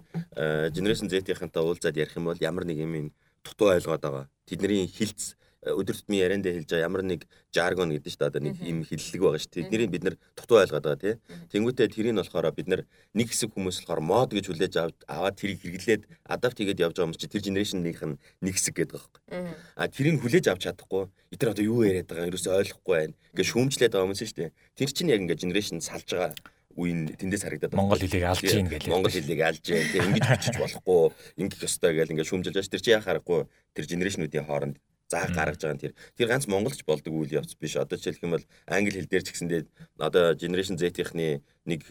генерашн 0.72 1.12
Z-ийнхэнтэй 1.12 1.60
уулзаад 1.60 2.00
ярих 2.00 2.16
юм 2.16 2.32
бол 2.32 2.40
ямар 2.40 2.64
нэг 2.64 2.80
юм 2.80 3.12
дутуу 3.44 3.68
ойлгоод 3.76 4.00
байгаа. 4.00 4.24
Тэдний 4.48 4.88
хилцс 4.88 5.36
өдөр 5.62 5.94
тутмын 5.94 6.18
ярианд 6.18 6.46
хэлж 6.46 6.66
байгаа 6.66 6.86
ямар 6.90 7.02
нэг 7.06 7.22
жаргон 7.54 7.94
гэдэг 7.94 8.10
чинь 8.10 8.26
одоо 8.26 8.42
нэг 8.42 8.58
юм 8.58 8.82
хиллэг 8.82 9.22
байгаа 9.22 9.38
шүү. 9.38 9.54
Тэднийг 9.62 9.90
бид 9.94 10.02
нэр 10.02 10.16
дутуу 10.34 10.58
ойлгоод 10.58 10.82
байгаа 10.82 10.98
тий. 10.98 11.14
Тэнгүүтээ 11.54 11.86
тэрийг 11.86 12.18
болохоор 12.18 12.50
бид 12.50 12.66
нар 12.66 12.82
нэг 13.14 13.30
хэсэг 13.30 13.54
хүмүүс 13.54 13.86
болохоор 13.86 14.02
мод 14.02 14.34
гэж 14.34 14.50
хүлээж 14.50 14.74
аваад 15.06 15.38
тэрийг 15.38 15.62
хэрэглээд 15.62 16.02
адапт 16.26 16.58
хийгээд 16.58 16.82
явж 16.82 16.98
байгаа 16.98 17.14
юм 17.14 17.14
чи 17.14 17.30
тэр 17.30 17.46
генерашнных 17.46 18.02
нь 18.02 18.18
нэг 18.42 18.54
хэсэг 18.58 18.74
гэдэг 18.74 18.98
байгаа 18.98 19.22
юм. 19.38 19.54
А 19.78 19.86
тэрийг 19.86 20.18
хүлээж 20.18 20.50
авч 20.50 20.66
чадахгүй 20.66 21.06
эдгээр 21.30 21.54
одоо 21.54 21.62
юу 21.62 21.86
яриад 21.86 22.10
байгаа 22.10 22.26
юм 22.26 22.30
ерөөсөй 22.34 22.58
ойлгохгүй 22.58 22.94
байна. 22.98 23.14
Ингээ 23.30 23.50
шүүмжлээд 23.54 23.94
байгаа 23.94 24.10
юм 24.10 24.18
шүү 24.18 24.34
дээ. 24.34 24.50
Тэр 24.74 24.90
чинь 24.90 25.12
яг 25.14 25.22
ингээ 25.22 25.42
генерашн 25.46 25.78
салж 25.78 26.10
байгаа 26.10 26.34
үеийн 26.74 27.14
тэндээс 27.14 27.44
харагдаад 27.46 27.70
байна. 27.70 27.82
Монгол 27.84 28.02
хэлийг 28.02 28.24
алж 28.26 28.42
гин 28.42 28.66
гэлээ. 28.66 28.92
Монгол 28.92 29.12
хэлийг 29.12 29.42
алж 29.44 29.62
гин. 29.62 29.84
Тэг 29.92 30.02
ингэж 30.08 30.24
бичиж 30.26 30.56
болохгүй, 30.56 31.02
ингэж 31.36 31.60
ёстой 31.68 31.92
гэж 31.92 32.08
ингээ 32.16 32.28
шүүмжилж 32.28 32.56
байгаа 32.56 32.64
ш. 32.64 32.72
Тэр 32.72 32.82
чи 32.82 32.90
яа 32.96 33.04
харахгүй 33.04 33.44
тэр 33.76 33.84
генерашнуудын 33.92 34.48
хооронд 34.48 34.76
заа 35.12 35.28
гаргаж 35.28 35.60
байгаа 35.60 35.76
нь 35.76 35.84
тэр. 35.84 35.94
Тэр 36.16 36.28
ганц 36.32 36.48
монголч 36.48 36.80
болдог 36.88 37.12
үйл 37.12 37.36
явц 37.36 37.52
биш. 37.60 37.76
Одоо 37.76 38.00
жишээлх 38.00 38.24
юм 38.24 38.34
бол 38.40 38.46
англи 38.64 38.96
хэл 38.96 39.12
дээр 39.12 39.24
ч 39.24 39.28
гэсэндээ 39.36 39.62
одоо 40.00 40.32
generation 40.40 40.80
Z-ийнхний 40.80 41.44
нэг 41.68 41.84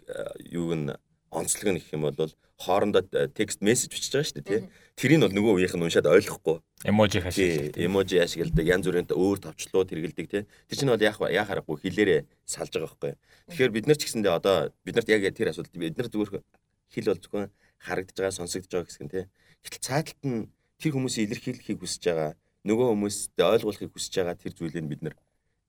юуг 0.50 0.74
нь 0.74 0.90
онцлог 1.30 1.70
нь 1.72 1.80
гэх 1.80 1.94
юм 1.94 2.10
бол 2.10 2.34
хоорондоо 2.60 3.06
текст 3.32 3.62
мессеж 3.62 3.90
бичиж 3.94 4.12
байгаа 4.12 4.28
шүү 4.28 4.38
дээ 4.42 4.50
тий. 4.50 4.62
Тэрийг 5.00 5.22
бол 5.24 5.36
нөгөө 5.38 5.54
үеийнх 5.58 5.76
нь 5.80 5.86
уншаад 5.88 6.12
ойлгохгүй. 6.12 6.58
Эможи 6.86 7.22
ашигладаг. 7.24 7.80
Эможи 7.80 8.18
ашигладаг. 8.20 8.66
Янз 8.68 8.86
бүрийн 8.86 9.08
өөр 9.08 9.40
товчлууд 9.40 9.90
хэрэгэлдэг 9.90 10.28
тий. 10.28 10.44
Тэр 10.70 10.78
чинь 10.78 10.92
бол 10.92 11.02
яах 11.02 11.18
яа 11.32 11.46
харахгүй 11.48 11.78
хэлээрээ 11.82 12.22
салж 12.46 12.76
байгаа 12.76 12.90
байхгүй. 12.92 13.14
Тэгэхээр 13.50 13.72
бид 13.72 13.86
нар 13.88 13.98
ч 13.98 14.04
гэсэндээ 14.06 14.34
одоо 14.36 14.56
бид 14.84 14.96
нарт 15.00 15.10
яг 15.10 15.24
тэр 15.32 15.50
асуудал 15.56 15.80
бид 15.80 15.98
нар 15.98 16.10
зүгээр 16.12 16.44
хэл 16.92 17.10
бол 17.10 17.22
зөвхөн 17.24 17.48
харагдаж 17.80 18.18
байгаа 18.20 18.36
сонсогдож 18.36 18.72
байгаа 18.76 18.90
гэсэн 18.92 19.10
тий. 19.10 19.26
Гэтэл 19.64 19.86
цааталт 19.88 20.22
нь 20.28 20.52
тэр 20.78 20.92
хүмүүсийн 20.94 21.26
илэрхийлэхийг 21.32 21.80
хүсэж 21.80 22.04
байгаа 22.12 22.32
нөгөө 22.68 22.88
хүмүүстэй 22.94 23.46
ойлгуулахыг 23.46 23.92
хүсэж 23.94 24.14
байгаа 24.22 24.38
тэр 24.38 24.54
зүйлийг 24.54 24.88
бид 24.90 25.02
нар 25.02 25.16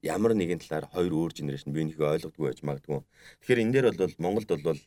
ямар 0.02 0.34
нэгэн 0.34 0.60
талаар 0.60 0.86
хоёр 0.90 1.12
өөр 1.14 1.32
генерашн 1.32 1.70
биенийхээ 1.72 2.26
ойлгодгүй 2.26 2.44
байж 2.44 2.60
магадгүй. 2.66 3.00
Тэгэхээр 3.40 3.62
энэ 3.62 3.72
дээр 3.72 3.86
бол 3.96 4.14
Монголд 4.18 4.50
бол 4.66 4.80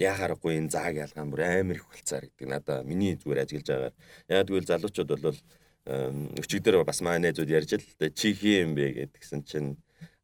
яхаарахгүй 0.00 0.52
энэ 0.58 0.72
зааг 0.72 0.94
ялгаан 0.96 1.28
бүр 1.30 1.42
амар 1.44 1.76
их 1.76 1.86
болцаар 1.86 2.24
гэдэг 2.26 2.48
надаа 2.48 2.78
миний 2.82 3.14
зүгээр 3.20 3.42
ажиглаж 3.44 3.68
байгаа. 3.68 3.92
Яг 4.32 4.46
тэгвэл 4.48 4.70
залуучууд 4.72 5.10
бол 5.20 5.38
өчигдөр 6.40 6.84
бас 6.88 7.00
манай 7.04 7.30
найзууд 7.30 7.50
ярьж 7.52 7.76
л 7.76 8.10
чи 8.16 8.32
хий 8.32 8.64
юм 8.64 8.72
бэ 8.74 9.12
гэдгсэн 9.12 9.44
чинь 9.44 9.76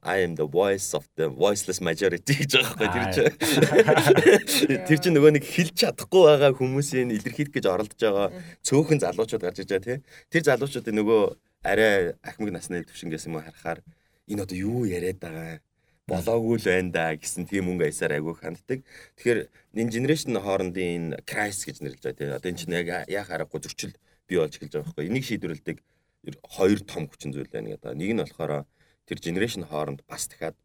I 0.02 0.22
am 0.22 0.36
the 0.36 0.46
voice 0.46 0.94
of 0.94 1.08
the 1.18 1.26
voiceless 1.28 1.80
majority 1.82 2.34
гэж 2.38 2.52
байгаа 2.54 2.74
байхгүй 2.78 2.88
тэр 2.94 4.44
чинь. 4.46 4.82
Тэр 4.88 4.98
чинь 5.02 5.14
нөгөө 5.18 5.32
нэг 5.34 5.44
хэлж 5.44 5.74
чадахгүй 5.74 6.22
байгаа 6.30 6.54
хүмүүсийн 6.54 7.10
илэрхийлэх 7.18 7.54
гэж 7.58 7.66
оролдож 7.66 7.98
байгаа 7.98 8.28
цөөхөн 8.62 9.02
залуучууд 9.02 9.42
гарч 9.42 9.58
иж 9.66 9.70
байгаа 9.74 9.86
тий. 9.86 9.98
Тэр 10.30 10.42
залуучуудын 10.46 10.96
нөгөө 11.02 11.22
арай 11.66 12.14
ахмаг 12.22 12.50
насны 12.54 12.86
төвшингээс 12.86 13.26
юм 13.26 13.42
харахаар 13.42 13.82
энэ 14.30 14.42
одоо 14.46 14.56
юу 14.56 14.86
яриад 14.86 15.18
байгаа 15.18 15.58
болоогүй 16.06 16.56
л 16.62 16.68
байна 16.70 16.90
да 16.94 17.04
гэсэн 17.18 17.50
тийм 17.50 17.68
өнгө 17.68 17.90
аясаар 17.90 18.16
айгүй 18.16 18.34
ханддаг. 18.38 18.80
Тэгэхээр 19.18 19.40
энэ 19.82 19.92
генерашн 19.92 20.38
хоорондын 20.38 20.88
энэ 20.94 21.26
крайс 21.26 21.66
гэж 21.66 21.82
нэрлэж 21.82 22.02
байгаа 22.06 22.16
тий. 22.16 22.30
Одоо 22.38 22.48
энэ 22.48 22.60
чинь 22.62 22.76
яг 22.78 22.88
яа 23.10 23.24
харахгүй 23.26 23.60
зөрчил 23.66 23.92
бий 24.30 24.38
болж 24.38 24.56
эхэлж 24.56 24.72
байгаа 24.72 24.88
байхгүй. 24.88 25.04
Энийг 25.10 25.24
шийдвэрлэдэг 25.26 25.78
хоёр 26.48 26.80
том 26.86 27.10
хүчин 27.10 27.34
зүйл 27.34 27.50
байна 27.52 27.76
гэдэг. 27.76 27.92
Нэг 27.98 28.10
нь 28.14 28.22
болохоор 28.24 28.64
тэр 29.08 29.18
генерашн 29.24 29.64
хооронд 29.64 30.04
бас 30.04 30.28
дахиад 30.28 30.56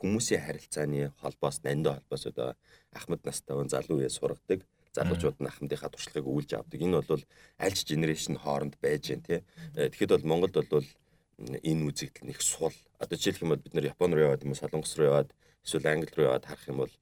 хүмүүсийн 0.00 0.40
харилцааны 0.40 1.12
холбоос 1.20 1.60
нандин 1.62 1.92
холбоос 1.92 2.24
одоо 2.32 2.56
ахмад 2.96 3.20
настай 3.24 3.56
он 3.56 3.68
залуу 3.68 4.00
үе 4.00 4.08
сургадаг 4.08 4.64
залуучууд 4.96 5.36
нь 5.40 5.50
ахмадынхаа 5.50 5.92
туршлагыг 5.92 6.24
өгүүлж 6.24 6.50
авдаг. 6.56 6.80
Энэ 6.80 7.04
бол 7.04 7.24
альч 7.60 7.84
генерашн 7.84 8.40
хооронд 8.40 8.74
байж 8.80 9.12
гэн 9.12 9.22
тий. 9.28 9.40
Э, 9.76 9.92
тэгэхэд 9.92 10.12
бол 10.16 10.30
Монголд 10.30 10.56
бол 10.72 10.88
энэ 11.36 11.84
үзэгдэл 11.88 12.28
нэг 12.32 12.40
сул. 12.40 12.72
Одоо 12.96 13.16
жишээлх 13.20 13.44
юм 13.44 13.52
бол 13.52 13.60
бид 13.60 13.74
нар 13.76 13.92
Япон 13.92 14.16
руу 14.16 14.32
яваад 14.32 14.44
юм 14.44 14.56
уу 14.56 14.60
Солонгос 14.60 14.96
руу 14.96 15.12
яваад 15.12 15.30
эсвэл 15.60 15.92
Англи 15.92 16.12
руу 16.16 16.28
яваад 16.32 16.48
харах 16.48 16.68
юм 16.72 16.80
бол 16.80 16.94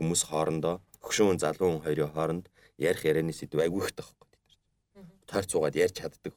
хүмүүс 0.00 0.22
хоорондоо 0.32 0.80
хөшүүн 1.04 1.40
залуу 1.44 1.76
хүн 1.76 1.84
хоёрын 1.84 2.12
хооронд 2.16 2.46
ярих 2.80 3.04
ярианы 3.04 3.36
сэдв 3.36 3.60
айгүй 3.60 3.84
ихтэй 3.84 4.00
байхгүй. 4.00 4.28
Тойр 5.28 5.44
цуугаад 5.44 5.76
ярьж 5.76 5.94
чаддаг. 6.00 6.32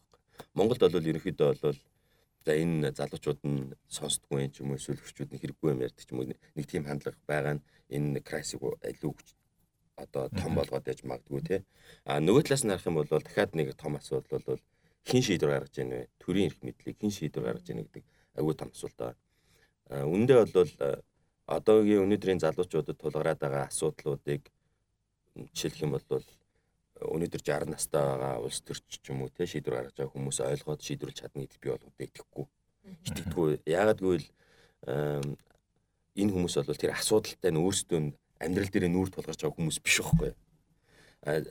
Монголд 0.51 0.83
бол 0.83 1.09
ерөнхийдөө 1.11 1.47
бол 1.63 1.79
За 2.45 2.55
энэ 2.55 2.95
залуучууд 2.95 3.39
нь 3.43 3.75
сонсдгүй 3.87 4.47
юм 4.47 4.51
ч 4.51 4.55
юм 4.63 4.71
уу 4.71 4.79
эсвэл 4.79 5.01
хүчүүд 5.03 5.29
нь 5.35 5.41
хэрэггүй 5.41 5.69
юм 5.73 5.83
ярьдаг 5.83 6.03
ч 6.05 6.09
юм 6.11 6.19
уу 6.23 6.29
нэг 6.31 6.65
тийм 6.65 6.83
хандлага 6.87 7.19
байгаа 7.27 7.53
нь 7.59 7.65
энэ 7.95 8.19
красиг 8.23 8.61
илүү 8.63 9.13
одоо 9.99 10.29
том 10.29 10.55
болгоод 10.55 10.87
яж 10.87 11.03
магадгүй 11.03 11.41
те. 11.43 11.57
А 12.07 12.19
нөгөө 12.23 12.47
талаас 12.47 12.63
нь 12.63 12.71
харах 12.71 12.87
юм 12.87 12.97
бол 12.99 13.11
дахиад 13.11 13.51
нэг 13.55 13.75
том 13.75 13.99
асуудал 13.99 14.43
бол 14.47 14.61
хин 15.03 15.21
шийдвэр 15.21 15.51
гаргаж 15.51 15.75
яах 15.83 15.91
вэ? 15.91 16.07
Төрийн 16.23 16.47
эрх 16.49 16.59
мэдлийг 16.63 16.97
хин 16.99 17.11
шийдвэр 17.11 17.45
гаргаж 17.45 17.67
яах 17.67 17.83
гэдэг 17.83 18.03
агүй 18.39 18.55
том 18.55 18.69
асуулт 18.71 18.97
байна. 18.97 19.19
А 19.91 20.05
үндэ 20.07 20.33
бол 20.39 20.73
одоогийн 21.49 22.03
өнөөдрийн 22.05 22.39
залуучуудад 22.39 22.97
тулгараад 22.97 23.39
байгаа 23.43 23.67
асуудлуудыг 23.67 24.47
жишээлх 25.53 25.83
юм 25.83 25.91
бол 25.97 26.05
өнөөдөр 26.99 27.41
60 27.43 27.71
настай 27.71 28.03
байгаа 28.03 28.43
улс 28.43 28.59
төрч 28.61 28.99
ч 28.99 29.05
юм 29.11 29.23
уу 29.23 29.31
те 29.31 29.47
шийдвэр 29.47 29.87
гаргаж 29.89 29.95
байгаа 29.95 30.13
хүмүүс 30.15 30.39
ойлгоод 30.43 30.81
шийдвэрлэж 30.83 31.17
чадна 31.19 31.43
гэдэгт 31.47 31.63
би 31.63 31.69
бол 31.71 31.85
итгэхгүй. 32.03 32.45
Итгэдэггүй. 33.07 33.49
Яагаад 33.67 33.99
гэвэл 34.03 34.27
энэ 36.19 36.33
хүмүүс 36.33 36.55
бол 36.59 36.81
тэр 36.81 36.95
асуудалтай 36.95 37.51
нь 37.51 37.61
өөрсдөө 37.63 37.99
амьдрал 38.43 38.71
дээр 38.71 38.87
нүүр 38.91 39.09
тулгарч 39.11 39.39
байгаа 39.39 39.57
хүмүүс 39.59 39.79
биш 39.83 39.97
байхгүй. 40.03 40.31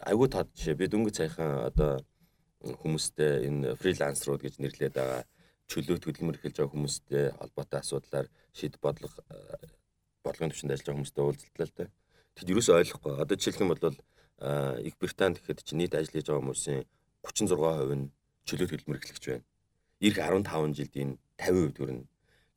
Айгуу 0.05 0.29
тод 0.29 0.49
жишээ 0.57 0.77
би 0.77 0.89
дөнгөж 0.89 1.15
цайхан 1.17 1.69
одоо 1.69 2.01
хүмүүстэй 2.65 3.49
энэ 3.49 3.77
фрилансерууд 3.77 4.43
гэж 4.45 4.61
нэрлээд 4.61 4.97
байгаа 4.97 5.23
чөлөөт 5.69 6.05
хөдөлмөр 6.05 6.37
эхэлж 6.41 6.57
байгаа 6.57 6.75
хүмүүстэй 6.75 7.25
холбоотой 7.37 7.79
асуудлаар 7.81 8.27
шийд 8.57 8.81
бодлого 8.81 9.21
бодлогын 10.25 10.51
төвшөнд 10.51 10.73
ажиллаж 10.73 10.87
байгаа 10.89 10.99
хүмүүстэй 10.99 11.25
уулзлаа 11.25 11.67
л 11.69 11.77
да. 11.77 11.87
Тэгэд 12.35 12.53
юу 12.57 12.63
ч 12.65 12.69
ойлгохгүй. 12.73 13.13
Одоо 13.21 13.37
жишээлх 13.37 13.63
юм 13.63 13.73
бол 13.73 13.83
Их 14.39 14.95
Британд 14.99 15.39
гэхэд 15.43 15.67
чи 15.67 15.75
нийт 15.75 15.95
ажил 15.95 16.15
хийж 16.15 16.27
байгаа 16.31 16.43
хүмүүсийн 16.43 16.87
36% 17.27 17.95
нь 17.99 18.11
чөлөөт 18.47 18.71
хөдөлмөр 18.71 18.99
эхлэгч 19.03 19.25
байна. 19.27 19.45
Ирэх 19.99 20.19
15 20.23 20.79
жилдийн 20.79 21.19
50% 21.43 21.75
төрнө. 21.75 22.07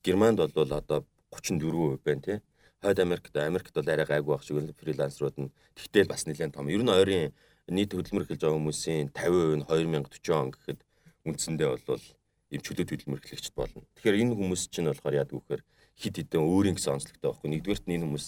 Германд 0.05 0.37
бол 0.37 0.53
одоо 0.53 1.05
34% 1.33 2.05
байна 2.05 2.21
тий. 2.21 2.37
Хойд 2.81 2.99
Америкт 2.99 3.35
Америкт 3.35 3.73
бол 3.73 3.89
арай 3.89 4.05
гайгүй 4.05 4.33
байх 4.33 4.43
шиг 4.45 4.61
фрилансерууд 4.77 5.37
нь 5.41 5.53
тэгтэл 5.73 6.09
бас 6.09 6.25
нэлээд 6.29 6.53
том. 6.53 6.69
Ер 6.69 6.85
нь 6.85 6.89
ойрын 6.89 7.33
нийт 7.69 7.93
хөдөлмөр 7.93 8.25
эхэлж 8.29 8.41
байгаа 8.41 8.57
хүмүүсийн 8.61 9.09
50% 9.13 9.57
нь 9.57 9.65
2040 9.65 10.37
он 10.37 10.49
гэхэд 10.53 10.79
үндсэндээ 11.25 11.69
бол 11.85 12.05
ийм 12.51 12.61
чөлөөт 12.61 12.89
хөдөлмөр 12.93 13.21
эхлэгчд 13.21 13.53
болно. 13.55 13.85
Тэгэхээр 13.97 14.21
энэ 14.21 14.35
хүмүүс 14.37 14.61
чинь 14.73 14.89
болохоор 14.89 15.17
яадаг 15.17 15.37
вэхээр 15.39 15.63
хид 15.97 16.15
хідэн 16.17 16.41
өөрийн 16.41 16.75
гэсэн 16.75 16.93
онцлогтой 16.97 17.29
байхгүй. 17.29 17.49
Нэгдүгээрт 17.53 17.85
нь 17.87 17.95
энэ 17.95 18.05
хүмүүс 18.05 18.25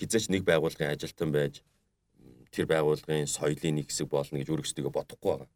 хизээч 0.00 0.26
нэг 0.32 0.42
байгууллагын 0.48 0.92
ажилтан 0.96 1.30
байж 1.30 1.62
тэр 2.54 2.66
байгууллагын 2.66 3.26
соёлын 3.26 3.74
нэг 3.78 3.86
хэсэг 3.88 4.06
болно 4.10 4.38
гэж 4.38 4.48
өөрөөсдөө 4.50 4.90
бодохгүй 4.90 5.30
байгаа. 5.30 5.50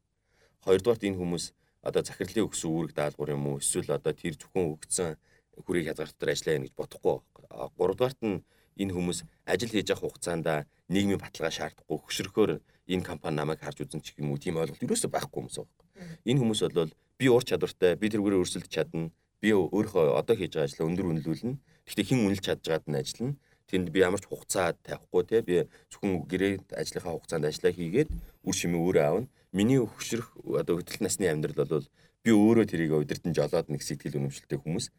Хоёрдугаарт 0.65 1.05
энэ 1.05 1.19
хүмүүс 1.21 1.45
одоо 1.85 2.03
захирлын 2.03 2.47
өгсөн 2.49 2.71
үүрэг 2.71 2.93
даалгавар 2.97 3.35
юм 3.37 3.47
уу 3.51 3.61
эсвэл 3.61 3.93
одоо 3.99 4.13
тэр 4.17 4.35
зөвхөн 4.41 4.73
өгсөн 4.79 5.19
хүрээ 5.63 5.87
хязгаартаар 5.93 6.33
ажиллая 6.33 6.59
гэж 6.65 6.75
бодохгүй 6.79 7.15
байгаа. 7.21 7.69
Гуравдугаарт 7.77 8.21
нь 8.25 8.43
энэ 8.81 8.95
хүмүүс 8.95 9.19
ажил 9.47 9.71
хийж 9.71 9.89
явах 9.93 10.09
хугацаанд 10.11 10.47
нийгмийн 10.89 11.21
баталгаа 11.21 11.53
шаардахгүй 11.55 11.99
хөшрөхөөр 12.01 12.51
энэ 12.89 13.07
компани 13.07 13.37
намайг 13.37 13.61
харж 13.63 13.85
үзэн 13.85 14.03
ч 14.03 14.17
юм 14.19 14.33
уу 14.33 14.39
тийм 14.41 14.59
ойлголт 14.59 14.83
ерөөсөй 14.83 15.11
байхгүй 15.13 15.39
хүмүүс 15.41 15.57
байна. 15.61 16.19
Энэ 16.25 16.41
хүмүүс 16.41 16.61
бол 16.75 16.93
би 17.19 17.27
ур 17.31 17.45
чадвартай, 17.47 17.95
би 17.97 18.11
тэргүүрээ 18.11 18.43
өрсөлдөж 18.43 18.73
чадна, 18.73 19.11
би 19.41 19.55
өөрөө 19.55 20.19
одоо 20.19 20.35
хийж 20.37 20.59
байгаа 20.59 20.69
ажлаа 20.69 20.89
өндөр 20.91 21.07
үнэлүүлнэ. 21.09 21.55
Гэхдээ 21.87 22.07
хэн 22.11 22.25
үнэлж 22.27 22.43
чадж 22.45 22.65
байгаад 22.67 22.89
нь 22.91 22.99
ажиллана. 22.99 23.35
Тэнд 23.71 23.89
би 23.91 24.01
ямар 24.05 24.21
ч 24.21 24.29
хугацаа 24.29 24.77
тавихгүй 24.85 25.23
те 25.29 25.43
би 25.43 25.55
зөвхөн 25.91 26.25
гэрээ 26.29 26.53
ажлынхаа 26.77 27.17
хугацаанд 27.17 27.49
ажиллаа 27.49 27.73
хийгээд 27.73 28.11
үр 28.45 28.55
шимээ 28.55 28.81
өөрөө 28.81 29.05
аавна. 29.05 29.29
Миний 29.55 29.79
өгшрөх 29.79 30.35
одоо 30.45 30.83
хөдөл 30.83 31.01
насны 31.01 31.31
амьдрал 31.31 31.65
бол 31.65 31.87
би 32.25 32.31
өөрөө 32.31 32.67
тэрийг 32.69 32.93
удирдан 32.93 33.33
жолоод 33.33 33.71
нэг 33.71 33.83
сэтгэл 33.87 34.19
үнэмшилтэй 34.19 34.59
хүмүүс 34.59 34.91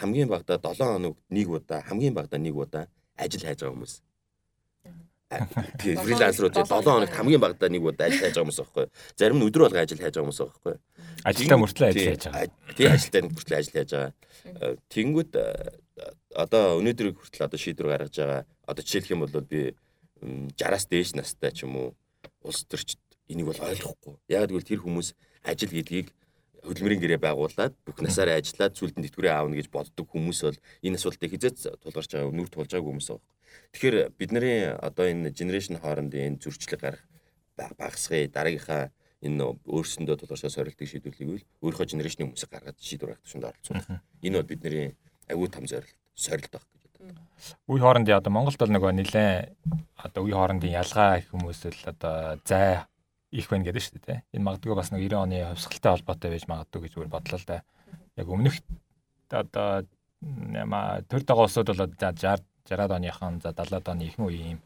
хамгийн 0.00 0.28
багадаа 0.28 0.58
7 0.58 0.78
хоногт 0.78 1.20
нэг 1.30 1.48
удаа 1.48 1.80
хамгийн 1.82 2.14
багадаа 2.14 2.38
нэг 2.38 2.56
удаа 2.56 2.86
ажил 3.16 3.42
хайж 3.42 3.60
байгаа 3.60 3.74
хүмүүс. 3.74 3.94
Тэгээ 5.80 6.04
фрилансерууд 6.04 6.54
7 6.54 6.84
хоногт 6.84 7.14
хамгийн 7.14 7.40
багадаа 7.40 7.68
нэг 7.68 7.82
удаа 7.82 8.06
ажил 8.06 8.22
хайж 8.22 8.34
байгаа 8.34 8.44
хүмүүс 8.44 8.60
байхгүй. 8.60 8.86
Зарим 9.16 9.38
нь 9.40 9.46
өдөр 9.48 9.62
болго 9.66 9.80
ажил 9.80 9.98
хайж 9.98 10.14
байгаа 10.14 10.26
хүмүүс 10.28 10.40
байхгүй. 10.44 10.74
Ажилтаа 11.24 11.58
мөртлөө 11.58 11.88
ажил 11.88 12.08
хайж 12.12 12.22
байгаа. 12.28 12.46
Тэгээ 12.76 12.94
ажилтаа 12.94 13.22
мөртлөө 13.24 13.58
ажил 13.58 13.74
хайж 13.74 13.90
байгаа. 13.94 14.12
Тэнгүүд 14.92 15.30
одоо 16.34 16.78
өнөөдөр 16.82 17.14
хүртэл 17.14 17.46
одоо 17.46 17.58
шийдвэр 17.58 17.90
гаргаж 17.90 18.14
байгаа. 18.18 18.42
Одоо 18.66 18.82
жишээлх 18.82 19.12
юм 19.14 19.22
бол 19.22 19.34
би 19.44 19.74
60-аас 20.20 20.86
дээш 20.90 21.14
настай 21.14 21.52
ч 21.52 21.64
юм 21.64 21.76
уу 21.76 21.88
улс 22.42 22.64
төрчд 22.66 22.98
энийг 23.28 23.46
бол 23.50 23.60
ойлгохгүй. 23.60 24.14
Яг 24.28 24.50
гэвэл 24.50 24.66
тэр 24.66 24.80
хүмүүс 24.82 25.14
ажил 25.44 25.70
гэдгийг 25.70 26.10
хөдөлмөрийн 26.64 27.00
гэрээ 27.00 27.20
байгуулад 27.20 27.76
бүх 27.84 28.00
насаараа 28.00 28.40
ажиллаад 28.40 28.74
сүлдэн 28.76 29.04
тэтгэврээ 29.04 29.32
аавна 29.36 29.56
гэж 29.60 29.68
боддог 29.68 30.08
хүмүүс 30.08 30.40
бол 30.48 30.58
энэ 30.80 30.96
асуудлыг 30.96 31.30
хизээч 31.36 31.56
тулгарч 31.84 32.10
байгаа 32.16 32.32
нүр 32.32 32.48
тулж 32.48 32.72
байгааг 32.72 32.88
хүмүүс 32.88 33.08
байна. 33.12 33.24
Тэгэхээр 33.76 33.96
бидний 34.16 34.72
одоо 34.72 35.04
энэ 35.12 35.30
генерашн 35.30 35.76
хоорондын 35.76 36.40
энэ 36.40 36.40
зөрчлөг 36.40 36.80
гарах 36.80 37.04
багасгая 37.56 38.32
дараагийнхаа 38.32 38.90
энэ 39.20 39.44
өөрсөндөө 39.68 40.16
тулгарчаа 40.24 40.52
сорилтыг 40.52 40.88
шийдвэрлэгийг 40.88 41.44
өөрийнхөө 41.60 41.86
генерашны 41.92 42.24
хүмүүсийг 42.24 42.50
гаргаад 42.50 42.80
шийдвэр 42.80 43.12
гаргах 43.12 43.24
туушнд 43.24 43.44
оролцуулах. 43.44 43.88
Энэ 44.24 44.36
бол 44.40 44.50
бидний 44.52 44.96
аюу 45.30 45.48
там 45.48 45.66
зорилт 45.66 45.94
сорилт 46.14 46.52
баг 46.52 46.62
гэж 46.62 46.82
боддог. 46.84 47.18
Үе 47.68 47.80
хоорондын 47.80 48.18
одоо 48.18 48.32
Монголд 48.32 48.58
бол 48.58 48.74
нөгөө 48.74 48.92
нэлээ 48.98 49.32
одоо 50.04 50.24
үе 50.24 50.34
хоорондын 50.34 50.76
ялгаа 50.76 51.18
их 51.18 51.30
хүмүүс 51.32 51.60
л 51.70 51.82
одоо 51.90 52.38
зай 52.44 52.84
их 53.34 53.50
байна 53.50 53.66
гэдэг 53.66 53.82
шүү 53.82 54.00
дээ. 54.04 54.22
Энэ 54.32 54.46
магадгүй 54.46 54.74
бас 54.78 54.92
нэг 54.94 55.04
90 55.10 55.18
оны 55.18 55.38
хувьсгалтай 55.52 55.92
холбоотой 55.96 56.30
байж 56.30 56.44
магадгүй 56.46 56.80
гэж 56.86 56.92
зүгээр 56.94 57.12
бодлоо 57.12 57.38
л 57.38 57.48
да. 57.48 57.62
Яг 58.14 58.26
өмнөх 58.30 58.56
одоо 59.30 59.84
төр 61.10 61.22
дагаа 61.26 61.48
усуд 61.50 61.66
бол 61.66 61.82
60 61.82 62.44
60-аад 62.64 62.96
оныхан 62.96 63.40
за 63.44 63.52
70-аад 63.52 63.88
оны 63.92 64.08
ихэнх 64.08 64.28
үеийн 64.28 64.58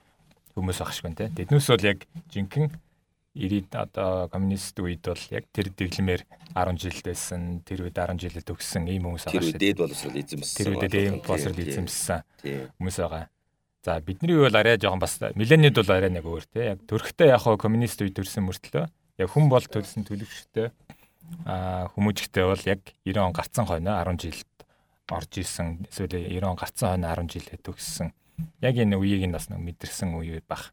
хүмүүс 0.55 0.79
багшгүй 0.79 1.15
те. 1.19 1.31
Тэднээс 1.35 1.67
бол 1.67 1.83
яг 1.83 2.07
жинхэнэ 2.31 2.71
90-ад 3.37 3.93
одоо 3.93 4.29
коммунист 4.33 4.79
үед 4.81 5.05
бол 5.05 5.25
яг 5.31 5.45
тэр 5.53 5.71
дэглэмээр 5.75 6.23
10 6.55 6.81
жилдээсэн 6.81 7.43
тэр 7.69 7.87
үед 7.87 7.97
10 7.97 8.19
жилд 8.19 8.45
төгссөн 8.47 8.89
ийм 8.89 9.09
хүмүүс 9.09 9.29
байгаа 9.29 9.43
шүү. 9.43 9.45
Тэр 9.45 9.53
үед 9.53 9.63
дээд 9.63 9.79
боловсрол 9.79 10.17
эзэмсэн. 10.17 10.57
Тэр 10.57 10.69
үед 10.73 10.85
дээд 10.89 11.23
боловсрол 11.23 11.61
эзэмсэн 11.63 12.21
хүмүүс 12.81 12.99
байгаа. 12.99 13.25
За 13.85 14.01
бидний 14.03 14.35
үйл 14.35 14.57
арай 14.59 14.77
жоохон 14.81 14.99
бас 14.99 15.21
миллениуд 15.39 15.77
бол 15.79 15.93
арай 15.95 16.11
нэг 16.11 16.27
өөр 16.27 16.45
те. 16.51 16.75
Яг 16.75 16.83
төрхтэй 16.89 17.31
яг 17.31 17.45
хоо 17.47 17.57
коммунист 17.61 18.03
үе 18.03 18.11
төрсэн 18.11 18.43
мөртлөө 18.49 18.89
яг 19.23 19.29
хүн 19.31 19.51
бол 19.51 19.63
төлсөн 19.63 20.07
төлөвштэй 20.07 20.71
а 21.45 21.89
хүмүүжигтэй 21.95 22.45
бол 22.47 22.63
яг 22.67 22.81
90 23.05 23.23
он 23.23 23.35
гарцсан 23.37 23.67
хойно 23.67 23.99
10 24.03 24.19
жилд 24.23 24.67
орж 25.11 25.33
исэн 25.43 25.87
эсвэл 25.91 26.27
90 26.27 26.47
он 26.47 26.57
гарцсан 26.57 26.89
хойно 26.95 27.15
10 27.15 27.33
жилээ 27.35 27.59
төгссөн. 27.63 28.13
Яг 28.63 28.75
энэ 28.79 28.97
үеийг 28.97 29.27
нь 29.27 29.35
бас 29.35 29.51
нэг 29.51 29.59
мэдэрсэн 29.59 30.15
үе 30.15 30.43
бах. 30.47 30.73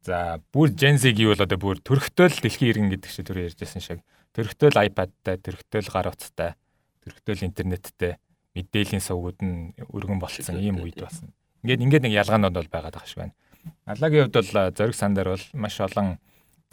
За 0.00 0.40
бүр 0.52 0.72
Gen 0.72 0.96
Z 0.96 1.12
гэвэл 1.12 1.44
одоо 1.44 1.58
бүр 1.60 1.76
төрхтөл 1.84 2.32
дэлхийн 2.32 2.72
иргэн 2.72 2.90
гэдэг 2.96 3.10
шиг 3.12 3.28
түр 3.28 3.44
ярьжсэн 3.44 3.84
шиг 3.84 4.00
төрхтөл 4.32 4.72
iPad-тай, 4.72 5.36
төрхтөл 5.36 5.92
гар 5.92 6.08
утастай, 6.08 6.56
төрхтөл 7.04 7.44
интернеттэй 7.44 8.16
мэдээллийн 8.56 9.04
сувгууд 9.04 9.38
нь 9.44 9.76
өргөн 9.92 10.16
болцсон 10.16 10.56
ийм 10.56 10.80
үед 10.80 10.96
басна. 11.04 11.28
Ингээд 11.60 11.84
ингээд 11.84 12.04
нэг 12.08 12.16
ялгаанууд 12.16 12.56
бол 12.56 12.72
байгаад 12.72 12.96
байгаа 12.96 13.10
шиг 13.12 13.20
байна. 13.20 13.36
Аллагийн 13.84 14.24
хувьд 14.24 14.38
бол 14.40 14.72
зориг 14.72 14.96
сандар 14.96 15.28
бол 15.36 15.46
маш 15.52 15.76
олон 15.84 16.16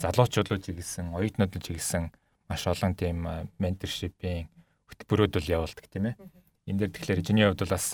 залуучууд 0.00 0.48
л 0.48 0.64
чиглэсэн, 0.64 1.12
оюутнууд 1.12 1.52
л 1.52 1.64
чиглэсэн 1.68 2.08
маш 2.48 2.64
олон 2.64 2.96
тийм 2.96 3.28
менторшипийн 3.60 4.48
хөтөлбөрүүд 4.88 5.36
бол 5.36 5.52
явуулдаг 5.52 5.86
тийм 5.92 6.04
ээ. 6.10 6.16
Энд 6.64 6.78
дээр 6.80 6.92
тэгэхээр 6.96 7.20
чиний 7.28 7.44
хувьд 7.44 7.60
бол 7.60 7.76
бас 7.76 7.88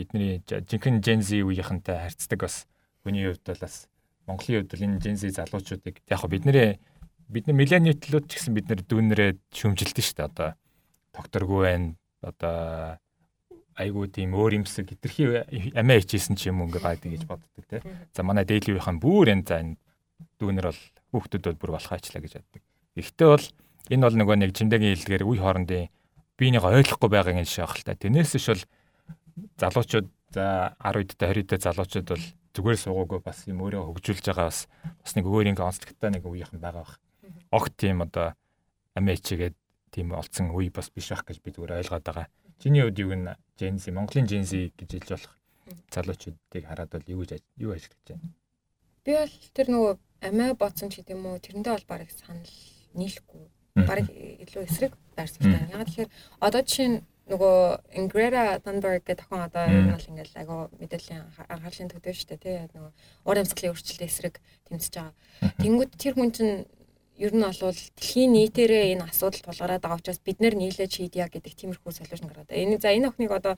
бидний 0.00 0.40
жинхэнэ 0.48 1.04
Gen 1.04 1.20
Z 1.20 1.44
үеийнхэнтэй 1.44 1.96
харьцдаг 2.00 2.40
бас 2.40 2.64
хүний 3.04 3.28
хувьд 3.28 3.44
бол 3.44 3.60
бас 3.60 3.84
Монголын 4.30 4.62
хувьд 4.62 4.78
энэ 4.78 5.02
Gen 5.02 5.18
Z 5.18 5.34
залуучуудыг 5.34 5.98
яг 6.06 6.22
бидний 6.30 6.78
бидний 7.26 7.54
миллениутлууд 7.58 8.30
ч 8.30 8.38
гэсэн 8.38 8.54
бид 8.54 8.70
нэр 8.70 8.86
дүүнрээ 8.86 9.30
шүмжилдэж 9.50 10.06
штэ 10.06 10.26
одоо 10.30 10.54
докторгүй 11.14 11.60
байна 11.66 11.94
одоо 12.22 12.98
айгуу 13.80 14.06
тийм 14.10 14.34
өөр 14.34 14.60
юмсэг 14.60 14.92
хитрхи 14.92 15.24
амиа 15.74 16.02
хичээсэн 16.02 16.36
ч 16.36 16.50
юм 16.50 16.60
уу 16.60 16.68
ингээ 16.68 16.84
гайдаг 16.84 17.10
гэж 17.10 17.22
боддог 17.24 17.64
те. 17.64 17.80
За 18.12 18.22
манай 18.22 18.44
дээливийнхэн 18.44 18.98
бүр 19.00 19.32
энэ 19.32 19.46
за 19.46 19.62
энэ 19.62 19.78
дүүнер 20.36 20.68
бол 20.68 20.82
хүүхдүүд 21.14 21.44
бол 21.48 21.60
бүр 21.60 21.70
болох 21.78 21.92
ачлаа 21.94 22.20
гэж 22.20 22.34
боддог. 22.38 22.62
Гэхдээ 22.98 23.28
бол 23.30 23.46
энэ 23.88 24.04
бол 24.04 24.16
нөгөө 24.20 24.36
нэг 24.36 24.50
чимдэгийн 24.52 24.94
хэлдгээр 24.98 25.24
үе 25.24 25.40
хоорондын 25.40 25.88
биенийг 26.36 26.64
ойлгохгүй 26.66 27.08
байгааг 27.08 27.40
энэ 27.40 27.48
шахал 27.48 27.84
та. 27.86 27.96
Тэрнээс 27.96 28.36
ш 28.36 28.46
бол 28.52 28.64
залуучууд 29.56 30.08
за 30.34 30.76
10 30.82 31.00
үедтэй 31.00 31.26
20 31.30 31.40
үедтэй 31.40 31.60
залуучууд 31.64 32.08
бол 32.10 32.24
зүгээр 32.54 32.78
суугаагүй 32.82 33.20
бас 33.22 33.46
юм 33.46 33.62
өөрөө 33.62 33.82
хөгжүүлж 33.94 34.24
байгаа 34.26 34.48
бас 34.50 34.66
бас 35.02 35.12
нэг 35.14 35.26
өөр 35.26 35.50
ингээ 35.54 35.68
онцлогтой 35.70 36.10
нэг 36.10 36.24
үеийнхэн 36.26 36.60
байгаа 36.60 36.82
бах. 36.82 36.98
Огт 37.54 37.74
тийм 37.78 38.02
одоо 38.02 38.34
амиа 38.98 39.14
хичээгээд 39.18 39.56
тийм 39.94 40.14
олцсон 40.14 40.50
үе 40.50 40.70
бас 40.70 40.90
биш 40.90 41.10
байх 41.14 41.22
гэж 41.26 41.38
би 41.42 41.54
зүгээр 41.54 41.78
ойлгоод 41.78 42.04
байгаа. 42.06 42.26
Чиний 42.58 42.82
хувьд 42.82 42.98
юу 42.98 43.14
н 43.14 43.38
Gen 43.58 43.78
Z 43.78 43.94
Монголын 43.94 44.26
Gen 44.26 44.44
Z 44.44 44.74
гэж 44.74 44.90
хэлж 44.90 45.10
болох 45.14 45.34
залуучуудыг 45.94 46.64
хараад 46.66 46.90
бол 46.90 47.06
юу 47.06 47.22
гэж 47.22 47.42
юу 47.56 47.72
ажиллаж 47.74 48.02
байна? 48.06 48.34
Би 49.04 49.12
бол 49.14 49.34
тэр 49.54 49.68
нөгөө 49.70 49.92
амиа 50.26 50.54
бодсон 50.58 50.90
ч 50.90 51.00
гэдэг 51.00 51.14
юм 51.16 51.26
уу 51.30 51.38
тэрэндээ 51.38 51.74
бол 51.74 51.86
барыг 51.88 52.10
санал 52.10 52.50
нийлэхгүй. 52.98 53.44
Барыг 53.86 54.08
илүү 54.10 54.62
эсрэг 54.66 54.92
байрсалтай. 55.14 55.70
Яг 55.70 55.86
тэгэхээр 55.86 56.10
одоо 56.42 56.60
жишээ 56.66 56.88
нь 56.90 56.98
нөгөө 57.30 58.10
Greta 58.10 58.58
Thunberg 58.58 59.06
гэх 59.06 59.22
тохион 59.22 59.46
одоо 59.46 59.64
ер 59.70 59.86
нь 59.86 59.94
бол 59.94 60.10
ингээл 60.10 60.42
агуу 60.42 60.60
мэдээллийн 60.82 61.22
анхаарлын 61.46 61.90
төдөө 61.94 62.14
шүү 62.14 62.28
дээ 62.34 62.42
тий 62.42 62.56
нөгөө 62.74 62.92
уур 63.26 63.38
амьсгалын 63.38 63.70
өөрчлөлтийн 63.70 64.10
эсрэг 64.10 64.34
тэмцэж 64.66 64.92
байгаа. 64.98 65.14
Тэнгүүд 65.62 65.90
тэр 65.94 66.14
хүн 66.18 66.30
чинь 66.34 66.66
ер 67.20 67.32
нь 67.36 67.44
бол 67.44 67.54
дэлхийн 67.54 68.32
нийтээрээ 68.34 68.84
энэ 68.96 69.06
асуудал 69.06 69.44
тулгараад 69.46 69.82
байгаа 69.84 70.00
учраас 70.00 70.20
бид 70.24 70.38
нэр 70.42 70.58
нийлээд 70.58 70.90
шийдъя 70.90 71.28
гэдэг 71.30 71.52
тиймэрхүү 71.54 71.92
солиушн 71.92 72.26
гараад. 72.26 72.50
Энэ 72.50 72.82
за 72.82 72.90
энэ 72.90 73.08
охиныг 73.12 73.30
одоо 73.30 73.54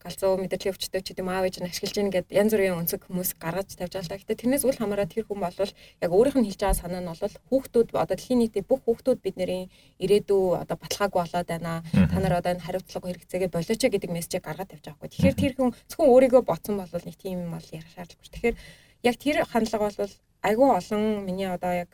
галзуу 0.00 0.40
мэдээллийн 0.40 0.72
өвчтөд 0.72 1.04
ч 1.04 1.12
гэдэм 1.12 1.28
аав 1.28 1.44
ээж 1.44 1.60
нь 1.60 1.68
ашиглаж 1.68 1.92
гин 1.92 2.08
гэд 2.08 2.32
янз 2.32 2.52
бүрийн 2.56 2.80
өнцөг 2.80 3.04
хүмүүс 3.04 3.36
гаргаж 3.36 3.68
тавьж 3.76 3.92
байгаа 3.92 4.04
л 4.08 4.12
та. 4.12 4.20
Гэтэ 4.24 4.40
тэрнээс 4.40 4.64
үл 4.64 4.80
хамааран 4.80 5.12
тэр 5.12 5.28
хүн 5.28 5.44
бол 5.44 5.52
яг 5.60 6.10
өөрийнх 6.10 6.40
нь 6.40 6.48
хэлж 6.48 6.60
байгаа 6.64 6.80
санаа 6.80 7.00
нь 7.04 7.10
бол 7.12 7.20
хүүхдүүд 7.20 7.88
одоо 7.92 8.16
дэлхийн 8.16 8.40
нийтийн 8.40 8.64
бүх 8.64 8.80
хүүхдүүд 8.88 9.20
бидний 9.20 9.68
ирээдүй 10.00 10.56
одоо 10.56 10.76
баталгааг 10.80 11.12
болоод 11.12 11.48
байна. 11.52 11.84
Та 11.92 12.16
нар 12.16 12.40
одоо 12.40 12.56
энэ 12.56 12.64
хариуцлага 12.64 13.12
хэрэгцээгээ 13.12 13.52
болооч 13.52 13.80
гэдэг 13.84 14.08
мессежийг 14.08 14.44
гаргаад 14.48 14.72
тавьж 14.72 14.84
байгаа 14.88 14.98
хгүй. 15.04 15.10
Тэгэхээр 15.12 15.36
тэр 15.36 15.52
хүн 15.60 15.70
зөвхөн 15.92 16.12
өөрийгөө 16.16 16.42
ботсон 16.48 16.74
бол 16.80 16.88
нэг 17.04 17.16
тийм 17.20 17.44
юм 17.44 17.52
бол 17.52 17.68
ярих 17.68 17.92
шаардлагагүй. 17.92 18.32
Тэгэхээр 18.32 18.56
яг 19.04 19.16
тэр 19.20 19.36
хандлага 19.44 19.92
бол 20.00 20.14
айгүй 20.48 20.68
олон 20.80 21.02
миний 21.28 21.48
одоо 21.52 21.72
яг 21.84 21.90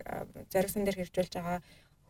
зоригсон 0.55 0.87
дээр 0.87 1.03
хэрэгжүүлж 1.03 1.33
байгаа 1.35 1.59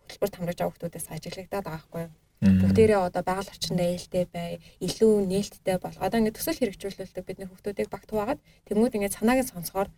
хөтөлбөр 0.04 0.30
тамраж 0.32 0.56
байгаа 0.60 0.74
хүмүүсээс 0.76 1.08
ажиглагдаад 1.08 1.64
байгаа 1.64 1.82
хгүй. 1.88 2.04
Бүгдээрээ 2.44 3.00
одоо 3.00 3.22
байгаль 3.24 3.48
орчинд 3.48 3.80
ээлтэй 3.80 4.24
бай, 4.28 4.60
илүү 4.84 5.24
нээлттэй 5.24 5.80
бол. 5.80 5.96
Одоо 5.96 6.20
ингээд 6.20 6.36
төсөл 6.36 6.60
хэрэгжүүлэлтэг 6.60 7.24
бидний 7.24 7.48
хүмүүсийг 7.48 7.88
багт 7.88 8.08
хуваагаад 8.12 8.40
тэмүүд 8.68 8.96
ингээд 8.96 9.16
санааг 9.16 9.40
нь 9.40 9.52
сонсохоор 9.56 9.88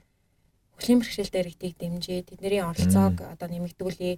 хөлийн 0.79 1.03
бэрхшээл 1.03 1.35
дээр 1.35 1.51
ихийг 1.51 1.75
дэмжиж, 1.83 2.31
тэдний 2.31 2.63
оролцоог 2.63 3.19
одоо 3.27 3.49
нэмэгдүүлээ. 3.51 4.15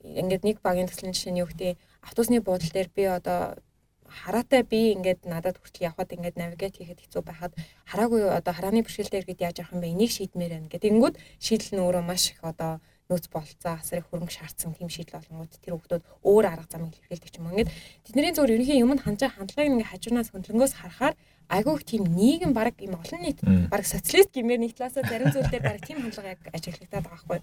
Ингээд 0.00 0.44
нэг 0.48 0.56
багийн 0.64 0.88
төслийн 0.88 1.12
жишээ 1.12 1.32
нь 1.36 1.40
юу 1.44 1.48
гэдэг 1.52 1.76
автобусны 2.00 2.40
буудлын 2.40 2.72
дээр 2.72 2.88
би 2.88 3.04
одоо 3.04 3.60
хараатай 4.08 4.64
би 4.64 4.96
ингээд 4.96 5.28
надад 5.28 5.60
хүртэл 5.60 5.92
явхад 5.92 6.16
ингээд 6.16 6.40
навигат 6.40 6.74
хийхэд 6.80 7.04
хэцүү 7.04 7.22
байхад 7.22 7.52
хараагүй 7.84 8.24
одоо 8.26 8.52
харааны 8.56 8.82
бэрхшээлтэй 8.82 9.20
иргэд 9.20 9.44
яаж 9.44 9.56
явах 9.60 9.76
юм 9.76 9.84
бэ? 9.84 9.92
Энийг 9.92 10.10
шийдмээр 10.16 10.52
байна 10.56 10.68
гэдэг. 10.72 10.88
Тэнгүүд 10.88 11.16
шийдэл 11.38 11.72
нь 11.76 11.82
өөрөө 11.84 12.02
маш 12.08 12.32
их 12.32 12.40
одоо 12.40 12.80
нөөц 13.10 13.26
болцоо 13.34 13.74
асрыг 13.74 14.06
хөрөнгө 14.06 14.30
шаардсан 14.30 14.72
тийм 14.78 14.88
шийдэл 14.88 15.18
болгонгууд 15.18 15.52
тэр 15.58 15.74
хүмүүс 15.74 16.06
өөр 16.22 16.44
арга 16.46 16.70
замыг 16.70 16.94
хэрэглэдэг 16.94 17.42
юм. 17.42 17.50
Ингээд 17.50 17.70
тэдний 18.06 18.32
зөвөр 18.32 18.54
ерөнхийн 18.54 18.82
юмд 18.86 19.02
ханжаа 19.02 19.30
хандлагыг 19.34 19.70
ингээд 19.74 19.90
хажуунаас 19.90 20.30
хөндлөнгөөс 20.30 20.74
харахаар 20.78 21.14
айгүйх 21.50 21.82
тийм 21.82 22.02
нийгэм 22.06 22.54
баг 22.54 22.78
юм 22.78 22.94
олон 22.94 23.20
нийт 23.26 23.42
баг 23.42 23.82
социалист 23.82 24.30
гэмээр 24.30 24.70
талаасаа 24.78 25.02
зарим 25.10 25.34
зүйл 25.34 25.50
дээр 25.50 25.66
баг 25.66 25.82
тийм 25.82 25.98
хандлага 26.06 26.38
яг 26.38 26.40
ажиглагдаад 26.54 27.04
байгаа 27.04 27.26
байхгүй. 27.26 27.38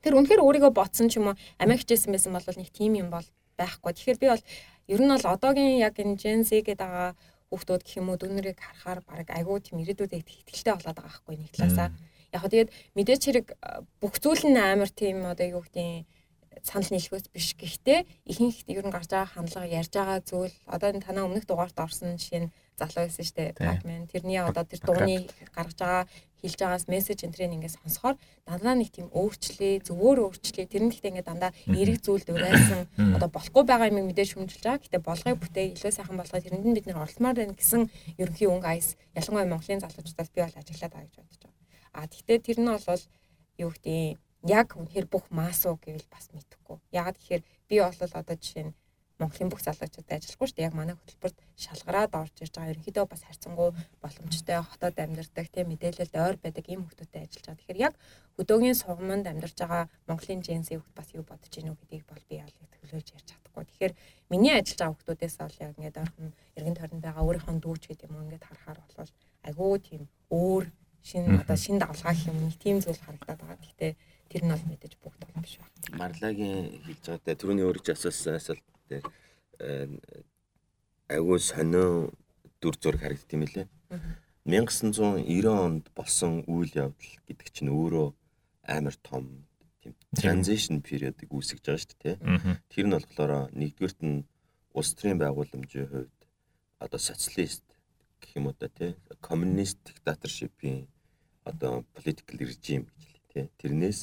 Тэр 0.00 0.16
үнэхээр 0.16 0.40
өөрийгөө 0.40 0.72
ботсон 0.72 1.12
ч 1.12 1.20
юм 1.20 1.30
уу 1.30 1.36
амиа 1.60 1.76
хичээсэн 1.76 2.10
байсан 2.10 2.32
бол 2.32 2.42
нэг 2.56 2.72
тийм 2.72 2.96
юм 2.96 3.12
бол 3.12 3.26
байхгүй. 3.60 3.92
Тэгэхээр 3.92 4.18
би 4.18 4.28
бол 4.32 4.42
Ер 4.88 5.00
нь 5.00 5.08
бол 5.08 5.24
одоогийн 5.24 5.78
яг 5.78 5.94
энэ 6.02 6.18
Gen 6.18 6.42
Z 6.42 6.66
гэдэг 6.66 6.82
байгаа 6.82 7.14
хүүхдүүд 7.48 7.82
гэх 7.86 7.96
юм 8.02 8.10
уу 8.10 8.18
дүүнэрийг 8.18 8.58
харахаар 8.58 9.00
баг 9.06 9.26
айгүй 9.30 9.58
тийм 9.62 9.78
ирээдүйд 9.78 10.18
ихтгэлтэй 10.18 10.74
болоод 10.74 10.98
байгаа 10.98 11.06
байхгүй 11.06 11.34
нэг 11.38 11.50
талаасаа. 11.54 11.88
Яг 12.32 12.42
тэгээд 12.48 12.70
мэдээч 12.96 13.22
хэрэг 13.28 13.46
бүх 14.00 14.14
зүйл 14.18 14.44
нь 14.48 14.56
амар 14.56 14.90
тийм 14.90 15.28
одоо 15.28 15.46
юу 15.46 15.62
гэдэг 15.62 16.08
санал 16.62 16.90
нийлхөөс 16.92 17.26
биш. 17.32 17.54
Гэхдээ 17.58 18.04
ихэнх 18.28 18.64
ер 18.68 18.86
нь 18.86 18.94
гарч 18.94 19.10
байгаа 19.10 19.30
хандлага 19.34 19.68
ярьж 19.68 19.92
байгаа 19.92 20.20
зүйл 20.20 20.54
одоо 20.66 20.88
энэ 20.92 21.04
танаа 21.04 21.26
өмнөх 21.26 21.44
дугаарт 21.46 21.76
орсон 21.76 22.16
жишээ 22.16 22.46
нь 22.46 22.52
залуу 22.78 23.04
байсан 23.08 23.24
шүү 23.24 23.36
дээ. 23.36 23.50
Batman 23.58 24.06
тэрний 24.08 24.40
одоо 24.40 24.64
тэр 24.64 24.80
дууны 24.84 25.26
гаргаж 25.56 25.78
байгаа 25.80 26.04
хэлж 26.42 26.58
байгаас 26.58 26.86
мессеж 26.90 27.18
энтрийн 27.22 27.54
ингээд 27.54 27.78
сонсохоор 27.78 28.16
дандаа 28.46 28.74
нэг 28.74 28.90
тийм 28.90 29.08
өөрчлөлээ 29.14 29.86
зөвөр 29.86 30.18
өөрчлөлээ 30.26 30.66
тэр 30.66 30.82
нь 30.86 30.90
гэхдээ 30.90 31.10
ингээд 31.12 31.30
дандаа 31.30 31.52
эрэг 31.70 31.98
зүйлд 32.02 32.28
урайсан 32.34 32.80
одоо 33.14 33.28
болохгүй 33.30 33.62
байгаа 33.66 33.90
юм 33.90 34.10
мэдээж 34.10 34.30
хүмжилж 34.34 34.62
байгаа. 34.66 34.82
Гэхдээ 34.82 35.02
болгоё 35.06 35.36
бүтээ 35.38 35.66
илүү 35.78 35.92
сайхан 35.94 36.18
болгоо 36.18 36.40
тэрэнд 36.42 36.66
нь 36.66 36.76
бид 36.76 36.86
нэр 36.86 36.98
оролцмоор 36.98 37.36
байна 37.38 37.54
гэсэн 37.54 37.82
ерөнхий 38.18 38.48
өнгө 38.50 38.68
айс 38.70 38.98
ялангуяа 39.14 39.50
Монголын 39.50 39.82
залуучуудаас 39.82 40.30
би 40.34 40.42
бол 40.42 40.58
ажиглаад 40.58 40.92
байгаа 40.92 41.06
гэж 41.06 41.16
бодож 41.22 41.38
байгаа. 41.38 41.51
А 41.92 42.08
тэгтээ 42.08 42.38
тэр 42.40 42.58
нь 42.60 42.70
бол 42.72 43.02
юу 43.60 43.70
гэдэг 43.72 44.18
яг 44.48 44.68
үнэхээр 44.74 45.06
бүх 45.06 45.24
маасуу 45.30 45.78
гэвэл 45.78 46.08
бас 46.10 46.26
мэдэхгүй. 46.34 46.78
Ягаад 46.90 47.16
гэхээр 47.18 47.42
би 47.68 47.76
бол 47.80 48.00
одоо 48.00 48.36
жишээ 48.36 48.64
нь 48.66 48.76
Монголын 49.22 49.52
бүх 49.54 49.62
залуучуудад 49.62 50.18
ажиллахгүй 50.18 50.48
шүү 50.50 50.56
дээ. 50.58 50.66
Яг 50.66 50.74
манай 50.74 50.96
хөтөлбөрт 50.98 51.38
шалгараад 51.54 52.12
орж 52.18 52.34
ирж 52.42 52.54
байгаа 52.58 52.72
ерөнхийдөө 52.74 53.06
бас 53.06 53.22
харьцангуй 53.22 53.70
боломжтой 54.02 54.58
хотод 54.66 54.96
амьдардаг 54.98 55.46
тийм 55.46 55.66
мэдээлэлд 55.70 56.14
ойр 56.26 56.36
байдаг 56.42 56.66
ийм 56.66 56.82
хүмүүстэй 56.82 57.22
ажиллаж 57.22 57.46
байгаа. 57.46 57.60
Тэгэхээр 57.62 57.84
яг 57.86 57.94
хөдөөгийн 58.34 58.76
сугамд 58.82 59.26
амьдарч 59.30 59.56
байгаа 59.62 59.84
Монголын 60.10 60.42
Z 60.42 60.50
хүмүүс 60.74 60.96
бас 60.98 61.08
юу 61.14 61.22
бодож 61.22 61.52
гинүү 61.54 61.76
гэдгийг 61.78 62.04
бол 62.10 62.24
би 62.26 62.34
яалыг 62.42 62.70
төлөөж 62.82 63.08
ярьж 63.14 63.26
чадахгүй. 63.30 63.62
Тэгэхээр 63.70 63.94
миний 64.32 64.54
ажиллаж 64.58 64.80
байгаа 64.80 64.98
хүмүүсээс 64.98 65.36
бол 65.38 65.56
яг 65.62 65.72
ингээд 65.78 66.00
ойрхон 66.02 66.28
эргэн 66.58 66.78
тойронд 66.82 67.04
байгаа 67.06 67.22
өөрийнхөө 67.22 67.56
дүүч 67.62 67.82
гэдэг 67.86 68.10
юм 68.10 68.22
ингээд 68.26 68.46
харахаар 68.48 68.80
бол 68.98 69.12
айгүй 69.46 69.78
тийм 69.86 70.02
өөр 70.34 70.64
шин 71.02 71.40
одоо 71.42 71.56
шин 71.56 71.78
давлгаа 71.78 72.14
гэх 72.14 72.30
юм 72.30 72.38
нэг 72.46 72.56
тийм 72.58 72.78
зүйл 72.80 72.98
харагдаад 73.02 73.40
байгаа. 73.42 73.58
Гэхдээ 73.62 73.92
тэр 74.30 74.42
нь 74.46 74.52
бол 74.54 74.64
мэдээж 74.70 74.94
бүгд 75.02 75.20
бол 75.20 75.42
биш 75.42 75.58
байна. 75.58 75.98
Марлагийн 75.98 76.82
хэлж 76.86 77.02
байгаатай 77.06 77.34
түрүүний 77.36 77.66
өөрөж 77.66 77.86
асуусан 77.92 78.38
асуулт 78.38 78.66
дээр 78.88 79.04
айгүй 81.12 81.38
сонио 81.38 82.10
дүр 82.62 82.74
зураг 82.78 83.02
харагдт 83.02 83.34
юм 83.34 83.44
лээ. 83.44 83.66
1990 84.46 85.46
онд 85.46 85.84
болсон 85.94 86.42
үйл 86.50 86.72
явдал 86.74 87.14
гэдэг 87.26 87.48
чинь 87.54 87.70
өөрөө 87.70 88.08
амар 88.66 88.96
том 89.02 89.46
тийм 89.82 89.94
transition 90.14 90.82
period-ыг 90.82 91.30
үүсгэж 91.30 91.62
байгаа 91.62 91.82
шүү 91.82 91.98
дээ. 92.02 92.16
Тэр 92.70 92.86
нь 92.86 92.94
болохоор 92.96 93.50
нэгдүгürt 93.54 93.98
нь 94.02 94.26
улс 94.74 94.90
төрийн 94.94 95.18
байгууламжийн 95.22 95.90
хувьд 95.90 96.18
одоо 96.78 96.98
социалист 96.98 97.62
гэх 98.22 98.38
юм 98.38 98.46
уу 98.46 98.56
та 98.56 98.68
тий 98.68 98.94
коммунист 99.20 99.78
диктаторшипийн 99.86 100.88
одоо 101.44 101.84
political 101.94 102.38
regime 102.38 102.86
гэж 102.86 103.02
л 103.02 103.20
тий 103.32 103.44
тэрнээс 103.58 104.00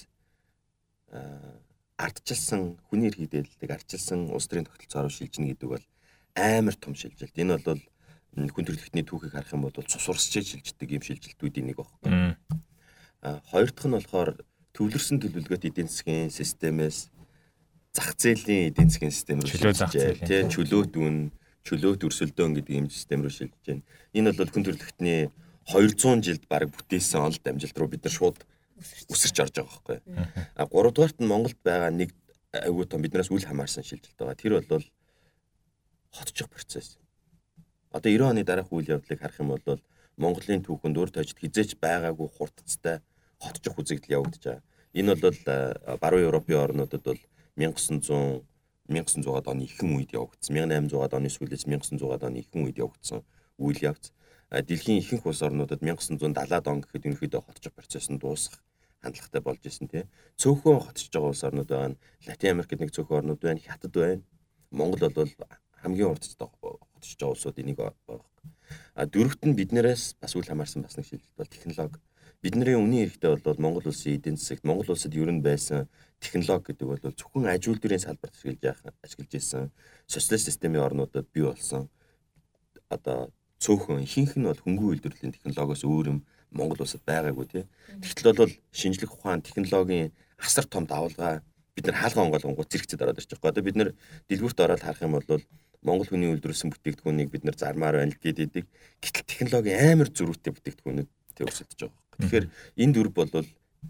ардчилсан 2.00 2.80
хүний 2.88 3.10
эрх 3.12 3.20
мэдээллийг 3.20 3.72
ардчилсан 3.72 4.32
улс 4.32 4.48
төрийн 4.48 4.68
тогтолцоороо 4.68 5.12
шилжинэ 5.12 5.52
гэдэг 5.54 5.70
бол 5.70 5.86
амар 6.36 6.76
том 6.76 6.96
шилжилт. 6.96 7.36
Энэ 7.36 7.60
бол 7.60 7.82
хүн 8.36 8.66
төрөлхтний 8.66 9.04
түүхийг 9.04 9.34
харах 9.36 9.52
юм 9.52 9.68
бол 9.68 9.76
цус 9.76 10.08
урсч 10.08 10.40
шилждэг 10.40 10.90
юм 10.96 11.04
шилжилтүүдийн 11.04 11.68
нэг 11.68 11.78
багхгүй. 11.82 12.38
А 13.22 13.42
хоёр 13.52 13.70
дахь 13.74 13.90
нь 13.90 13.96
болохоор 13.98 14.30
төвлөрсөн 14.72 15.20
төлөвлөгөөт 15.20 15.68
эдийн 15.68 15.90
засгийн 15.92 16.32
системээс 16.32 17.12
зах 17.92 18.16
зээлийн 18.16 18.72
эдийн 18.72 18.90
засгийн 18.90 19.12
систем 19.12 19.44
рүү 19.44 19.50
шилжиж 19.50 19.92
байна. 19.92 20.24
Тэ 20.24 20.48
чөлөөт 20.54 20.94
үн, 20.96 21.34
чөлөөт 21.68 22.06
өрсөлдөөн 22.08 22.54
гэдэг 22.62 22.74
юм 22.80 22.88
систем 22.88 23.26
рүү 23.26 23.34
шилжиж 23.34 23.66
байна. 23.66 23.84
Энэ 24.16 24.32
бол 24.38 24.48
хүн 24.48 24.64
төрөлхтний 24.64 25.34
200 25.68 26.24
жилд 26.24 26.44
баг 26.48 26.70
бүтээсэн 26.72 27.20
онол 27.20 27.40
дамжилт 27.44 27.78
руу 27.78 27.90
бид 27.90 28.04
нар 28.04 28.14
шууд 28.14 28.40
өсөрч 29.12 29.38
орж 29.44 29.56
байгаа 29.60 29.68
байхгүй. 29.68 29.98
А 30.56 30.64
3 30.66 30.94
дугаарт 30.96 31.18
нь 31.20 31.28
Монголд 31.28 31.60
байгаа 31.64 31.92
нэг 31.92 32.16
айгүй 32.54 32.86
том 32.88 33.02
биднээс 33.04 33.30
үл 33.30 33.44
хамаарсан 33.44 33.84
шилжилт 33.84 34.18
байгаа. 34.18 34.40
Тэр 34.40 34.64
бол 34.64 34.86
хотчих 36.16 36.50
процесс. 36.50 36.98
Одоо 37.92 38.10
90 38.10 38.30
оны 38.32 38.44
дараах 38.44 38.72
үйл 38.72 38.90
явдлыг 38.96 39.20
харах 39.20 39.40
юм 39.40 39.54
бол 39.54 39.82
Монголын 40.18 40.64
түүхэнд 40.64 40.98
үр 40.98 41.12
тойжд 41.12 41.38
хизээч 41.40 41.80
байгаагүй 41.80 42.28
хурдцтай 42.28 43.00
хотчих 43.40 43.78
үзэгдэл 43.78 44.18
явагдаж 44.20 44.44
байгаа. 44.44 44.64
Энэ 44.94 45.16
бол 45.16 45.38
баруун 46.02 46.28
Европын 46.28 46.60
орнуудад 46.60 47.04
бол 47.04 47.22
1900 47.56 48.44
1900-аад 48.90 49.48
оны 49.48 49.70
ихэнх 49.70 50.02
үед 50.02 50.12
явагдсан. 50.18 50.58
1800-аад 50.58 51.14
оны 51.14 51.30
сүүлээс 51.30 51.70
1900-аад 51.70 52.26
оны 52.26 52.42
ихэнх 52.42 52.66
үед 52.74 52.82
явагдсан 52.82 53.22
үйл 53.62 53.80
явц. 53.86 54.10
Дэлхийн 54.50 54.98
ихэнх 54.98 55.26
улс 55.30 55.46
орнуудад 55.46 55.86
1970-аад 55.86 56.66
он 56.68 56.82
гэхэд 56.82 57.06
ерөнхийдөө 57.06 57.42
хотчих 57.46 57.74
процесс 57.78 58.10
нь 58.10 58.18
дуусах 58.18 58.58
хандлагатай 59.02 59.42
болж 59.46 59.62
исэн 59.62 59.88
тий. 59.88 60.04
Цөөхөн 60.42 60.82
хотчж 60.82 61.14
байгаа 61.14 61.30
улс 61.30 61.44
орнууд 61.46 61.70
байна. 61.70 61.96
Латин 62.26 62.58
Америкт 62.58 62.82
нэг 62.82 62.92
цөөхөн 62.92 63.20
орнууд 63.22 63.42
байна, 63.46 63.62
Хятад 63.62 63.94
байна. 63.94 64.24
Монгол 64.72 65.14
бол 65.14 65.32
хамгийн 65.82 66.10
урдчд 66.10 66.42
хотчж 66.42 67.16
байгаа 67.22 67.34
улсуудын 67.38 67.66
нэг 67.70 67.78
байна. 67.78 68.26
А 68.98 69.06
дөрөвт 69.06 69.46
нь 69.46 69.56
биднээс 69.56 70.18
бас 70.20 70.36
үл 70.36 70.50
хамаарсан 70.50 70.84
бас 70.84 70.98
нэг 70.98 71.06
шилжилт 71.06 71.38
бол 71.38 71.48
технологи. 71.48 72.02
Бидний 72.42 72.76
үнийн 72.76 73.08
эрэхтэй 73.08 73.38
бол 73.38 73.60
Монгол 73.60 73.88
улсын 73.92 74.16
эдийн 74.16 74.38
засагт 74.40 74.64
Монгол 74.64 74.96
улсад 74.96 75.14
ер 75.16 75.32
нь 75.32 75.44
байсан 75.44 75.88
технологи 76.20 76.74
гэдэг 76.74 76.88
бол 76.88 77.16
зөвхөн 77.16 77.48
аж 77.52 77.68
үйлдвэрийн 77.68 78.04
салбарт 78.04 78.36
ашиглаж 78.36 78.64
яах 78.64 78.82
ашиглаж 79.04 79.32
исэн 79.36 79.72
социалист 80.08 80.48
системийн 80.48 80.84
орнуудад 80.84 81.28
бий 81.32 81.44
болсон 81.44 81.90
одоо 82.90 83.32
цөөхөн 83.60 84.04
ихэнх 84.08 84.34
нь 84.40 84.48
бол 84.48 84.64
хөнгөн 84.64 84.90
үйлдвэрлэлийн 85.00 85.36
технологиос 85.36 85.84
өөр 85.84 86.06
юм 86.16 86.20
Монгол 86.52 86.82
улсад 86.82 87.04
байгаагүй 87.06 87.46
тий. 87.46 87.64
Тэгтэл 88.02 88.40
бол 88.40 88.54
шинжлэх 88.72 89.14
ухаан 89.14 89.44
технологийн 89.44 90.16
асар 90.40 90.66
том 90.66 90.88
давалгаа 90.88 91.44
бид 91.76 91.86
нар 91.86 92.00
хаалга 92.00 92.24
онгойлгонгууд 92.26 92.72
зэрэгцэд 92.72 93.04
ороод 93.04 93.20
ирж 93.20 93.32
байгаа. 93.36 93.52
Одоо 93.52 93.64
бид 93.64 93.78
нар 93.78 93.90
дэлгүүрт 94.32 94.60
ороод 94.64 94.84
харах 94.84 95.04
юм 95.04 95.14
бол 95.20 95.44
Монгол 95.84 96.08
хүний 96.12 96.32
үйлдвэрлэсэн 96.32 96.72
бүтээгдэхүүнийг 96.76 97.30
бид 97.32 97.44
нар 97.48 97.56
зармаар 97.56 98.00
байна 98.00 98.12
л 98.12 98.20
гэдэг. 98.20 98.68
Гэтэл 99.00 99.28
технологи 99.28 99.72
амар 99.72 100.12
зөрүүтэй 100.12 100.52
бүтээгдэхүүнүүд 100.56 101.10
төвсөлдөж 101.40 101.80
байгаа. 101.80 102.00
Тэгэхээр 102.20 102.46
энэ 102.84 102.94
дөрв 102.96 103.14
бол 103.16 103.32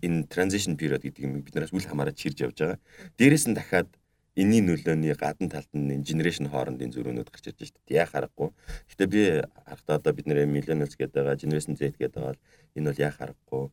энэ 0.06 0.30
transition 0.30 0.78
period 0.78 1.02
гэдэг 1.02 1.26
юм 1.26 1.42
бид 1.42 1.58
нараас 1.58 1.74
үл 1.74 1.82
хамааран 1.82 2.14
чирж 2.14 2.46
явж 2.46 2.62
байгаа. 2.62 2.78
Дээрээс 3.18 3.50
нь 3.50 3.58
дахиад 3.58 3.90
энэний 4.36 4.62
нөлөөний 4.62 5.16
гадна 5.18 5.50
талд 5.50 5.72
нь 5.74 6.04
генерашн 6.06 6.50
хоорондын 6.50 6.94
зөрүүнүүд 6.94 7.30
гарч 7.30 7.46
ирж 7.50 7.58
байна 7.58 7.70
шүү 7.70 7.82
дээ. 7.88 7.98
Яа 7.98 8.08
харахгүй. 8.10 8.50
Гэтэ 8.90 9.06
би 9.10 9.22
харахтаа 9.66 9.96
одоо 9.98 10.14
бид 10.14 10.28
нэр 10.28 10.46
millennials 10.46 10.96
гэдэг 10.98 11.18
байгаа, 11.18 11.42
generation 11.42 11.76
Z 11.78 11.98
гэдэг 11.98 12.22
байгаа 12.22 12.38
энэ 12.78 12.88
бол 12.90 13.04
яа 13.04 13.14
харахгүй. 13.14 13.64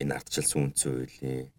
Энэ 0.00 0.14
ардчилсан 0.16 0.58
үндсэн 0.62 0.92
хуулийн 0.92 1.50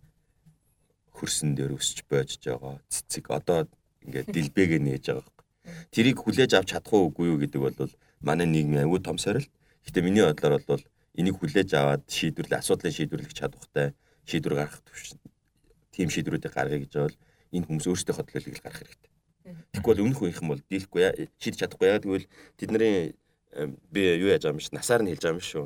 хөрсөн 1.13 1.50
дээр 1.56 1.78
өсч 1.78 2.04
бойж 2.10 2.41
байгаа 2.41 2.82
цэцэг 2.89 3.26
одоо 3.30 3.69
ингээд 4.02 4.34
дэлбэгээ 4.34 4.82
нээж 4.82 5.06
байгаа 5.13 5.30
юм. 5.30 5.38
Тэрийг 5.93 6.17
хүлээж 6.19 6.52
авч 6.58 6.74
чадах 6.74 6.93
уугүй 6.93 7.32
юу 7.32 7.39
гэдэг 7.39 7.62
бол 7.62 7.93
манай 8.19 8.48
нийгмийн 8.50 8.84
аюу 8.84 9.00
том 9.00 9.17
сорилт. 9.22 9.52
Гэтэ 9.86 10.02
миний 10.02 10.26
бодлоор 10.26 10.63
бол 10.67 10.84
энийг 11.15 11.38
хүлээж 11.38 11.69
аваад 11.78 12.04
шийдвэрлэх 12.10 12.60
асуудлыг 12.60 12.93
шийдвэрлэх 12.96 13.34
чадвартай 13.38 13.93
шийдвэр 14.26 14.56
гаргах 14.58 14.82
төвш 14.88 15.13
тийм 15.93 16.10
шийдвэрүүдийг 16.10 16.54
гаргая 16.54 16.82
гэж 16.82 16.93
бол 16.98 17.15
энэ 17.54 17.66
хүмүүс 17.70 17.88
өөрсдөө 17.88 18.16
хөдөлгөөлийг 18.18 18.60
гаргах 18.60 18.82
хэрэгтэй. 18.82 19.12
Тэгэхгүй 19.74 19.92
бол 19.94 20.04
өмнөх 20.04 20.22
үеийнхэн 20.24 20.50
бол 20.50 20.62
дийлэхгүй 20.68 21.02
шийдэж 21.38 21.60
чадахгүй 21.62 21.88
яа 21.88 22.02
тэгвэл 22.02 22.28
тэдний 22.58 23.13
би 23.94 24.02
юу 24.18 24.34
яаж 24.34 24.44
байгаа 24.44 24.56
юм 24.56 24.60
биш 24.60 24.72
насаар 24.74 25.02
нь 25.06 25.12
хэлж 25.13 25.24
байгаа 25.24 25.38
юм 25.38 25.44
шүү. 25.44 25.66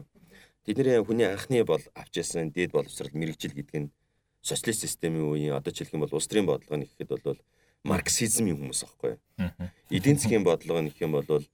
Тэдний 0.67 0.99
хүний 1.05 1.27
анхны 1.29 1.63
бол 1.63 1.83
авч 1.95 2.13
ясан 2.19 2.51
дээд 2.51 2.75
боловсрал 2.75 3.13
мэрэгжил 3.15 3.55
гэдэг 3.55 3.77
нь 3.87 3.93
социалист 4.41 4.83
системийн 4.83 5.29
үеийн 5.29 5.55
одоо 5.55 5.71
ч 5.71 5.85
хэлэх 5.85 5.95
юм 5.95 6.03
бол 6.03 6.15
улс 6.17 6.27
төрийн 6.27 6.49
бодлого 6.49 6.75
нь 6.75 6.87
гэхэд 6.89 7.09
бол 7.23 7.39
марксизмын 7.87 8.57
хүмүүс 8.57 8.81
аахгүй. 8.83 9.15
Эдийн 9.93 10.17
засгийн 10.19 10.43
бодлого 10.43 10.83
гэх 10.83 10.99
юм 10.99 11.15
бол 11.15 11.45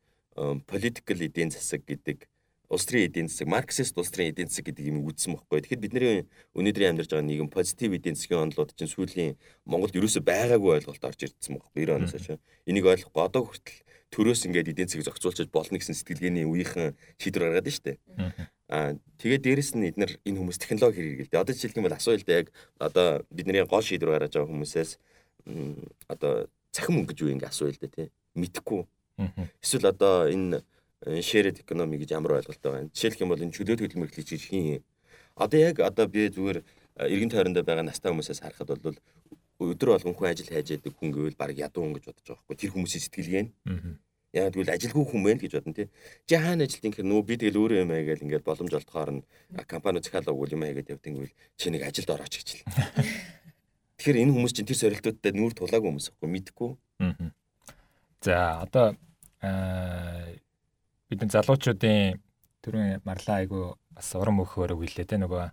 political 0.66 1.20
эдийн 1.22 1.52
засаг 1.54 1.86
гэдэг 1.86 2.26
улс 2.74 2.90
төрийн 2.90 3.08
эдийн 3.08 3.28
засаг, 3.30 3.48
марксист 3.48 3.98
улс 3.98 4.10
төрийн 4.10 4.34
эдийн 4.34 4.50
засаг 4.50 4.66
гэдэг 4.66 4.90
юм 4.90 5.06
үзсэн 5.06 5.38
байхгүй. 5.38 5.62
Тэгэхээр 5.62 5.84
бидний 5.86 6.26
өнөөдрийн 6.58 6.98
амьдарч 6.98 7.14
байгаа 7.14 7.30
нийгэм 7.30 7.50
позитив 7.54 7.94
эдийн 7.94 8.18
засгийн 8.18 8.50
онолууд 8.50 8.74
чинь 8.74 8.90
сүүлийн 8.90 9.38
Монголд 9.70 9.94
ерөөсөй 9.94 10.26
байгаагүй 10.26 10.82
ойлголт 10.82 11.06
орж 11.06 11.20
ирдсэн 11.22 11.62
байхгүй. 11.62 11.86
90 11.86 11.96
оноос 12.02 12.14
хойш. 12.18 12.42
Энийг 12.66 12.86
ойлгохгүй 12.90 13.22
одоо 13.22 13.42
хүртэл 13.46 13.80
төрөөс 14.14 14.46
ингээд 14.50 14.72
эдийн 14.74 14.90
засгийг 14.90 15.08
зохицуулж 15.10 15.50
болно 15.50 15.78
гэсэн 15.78 15.98
сэтгэлгээний 15.98 16.46
үеийнхэн 16.46 16.98
шийдвэр 17.18 17.58
гаргаад 17.58 17.70
штэ. 17.70 17.98
Аа 18.70 18.98
тэгээд 19.22 19.46
дээрэс 19.46 19.72
нь 19.74 19.90
эднэр 19.90 20.12
энэ 20.22 20.38
хүмүүс 20.38 20.62
технологи 20.62 21.30
хэрэгэлдэг. 21.30 21.42
Одоо 21.42 21.54
жишээлх 21.54 21.78
юм 21.78 21.86
бол 21.90 21.98
асуулт 21.98 22.28
яг 22.30 22.54
одоо 22.78 23.26
бидний 23.34 23.62
гол 23.66 23.82
шийдвэр 23.82 24.18
гаргаж 24.18 24.34
байгаа 24.38 24.50
хүмүүсээс 24.54 24.92
одоо 26.10 26.50
цахим 26.70 27.02
өнгөж 27.02 27.18
юу 27.26 27.34
ингэ 27.34 27.50
асуу 27.50 27.70
л 27.70 27.78
дээ 27.78 27.94
тий. 27.94 28.08
Мэдхгүй. 28.38 28.86
Эсвэл 29.62 29.90
одоо 29.94 30.30
энэ 30.30 30.62
shared 31.22 31.60
economy 31.60 31.98
гэж 32.00 32.16
ямар 32.16 32.40
ойлголт 32.40 32.62
байгаа 32.62 32.82
юм. 32.88 32.92
Жишээлх 32.96 33.22
юм 33.22 33.30
бол 33.30 33.44
энэ 33.44 33.56
чөлөөт 33.56 33.82
хөдөлмөрлөлийг 33.84 34.28
чи 34.28 34.38
хийн. 34.38 34.84
Одоо 35.36 35.60
яг 35.60 35.80
одоо 35.80 36.08
би 36.08 36.30
зүгээр 36.30 36.64
эргэн 36.96 37.32
тойрондоо 37.32 37.64
байгаа 37.64 37.84
настай 37.84 38.12
хүмүүсээс 38.12 38.40
харахад 38.40 38.80
бол 38.80 38.98
өдөр 39.60 39.90
болгон 39.96 40.16
хүн 40.16 40.30
ажил 40.32 40.48
хайж 40.48 40.72
яадаг 40.76 40.94
хүн 40.96 41.12
гэвэл 41.12 41.40
баг 41.40 41.52
ядуу 41.58 41.84
хүн 41.84 41.96
гэж 42.00 42.06
бодож 42.08 42.28
байгаа 42.28 42.44
байхгүй. 42.48 42.58
Тэр 42.58 42.72
хүмүүсийн 42.72 43.04
сэтгэлгээ 43.04 43.44
нь. 43.44 43.52
Яг 44.34 44.54
тэгвэл 44.54 44.74
ажилгүй 44.74 45.06
хүн 45.06 45.24
байна 45.24 45.42
гэж 45.44 45.52
бодно 45.60 45.74
тий. 45.78 45.88
Чи 46.26 46.36
хаана 46.40 46.64
ажилт 46.66 46.84
юм 46.84 46.92
гэхээр 46.92 47.10
нөө 47.12 47.22
би 47.28 47.36
тэгэл 47.38 47.60
өөрөө 47.62 47.82
юм 47.84 47.92
аа 47.94 48.02
гэл 48.02 48.26
ингээд 48.26 48.48
боломж 48.48 48.74
олдохоор 48.74 49.12
нь 49.14 49.26
компани 49.70 50.02
захиалга 50.02 50.34
өгвөл 50.34 50.56
юм 50.58 50.64
аа 50.66 50.74
гэдэг 50.74 50.98
гэвэл 51.06 51.34
чи 51.58 51.70
нэг 51.70 51.86
ажилд 51.86 52.10
орооч 52.10 52.34
гэж 52.42 52.50
л. 52.50 52.66
Тэгэхээр 54.02 54.22
энэ 54.26 54.34
хүмүүс 54.34 54.54
чинь 54.58 54.68
тэр 54.68 54.80
сорилтуудтай 54.82 55.32
нүүр 55.38 55.54
тулаагүй 55.54 55.90
хүмүүс 55.94 56.08
аахгүй 56.12 56.30
мэдхгүй. 56.34 56.72
За 58.26 58.66
одоо 58.66 58.98
бидний 61.14 61.34
залуучуудын 61.34 62.20
түрүүн 62.66 63.06
марлаа 63.06 63.38
айгу 63.46 63.78
бас 63.94 64.10
урам 64.18 64.42
өгөхөөр 64.42 64.74
үйлээ 64.74 65.06
те 65.06 65.22
нөгөө 65.22 65.46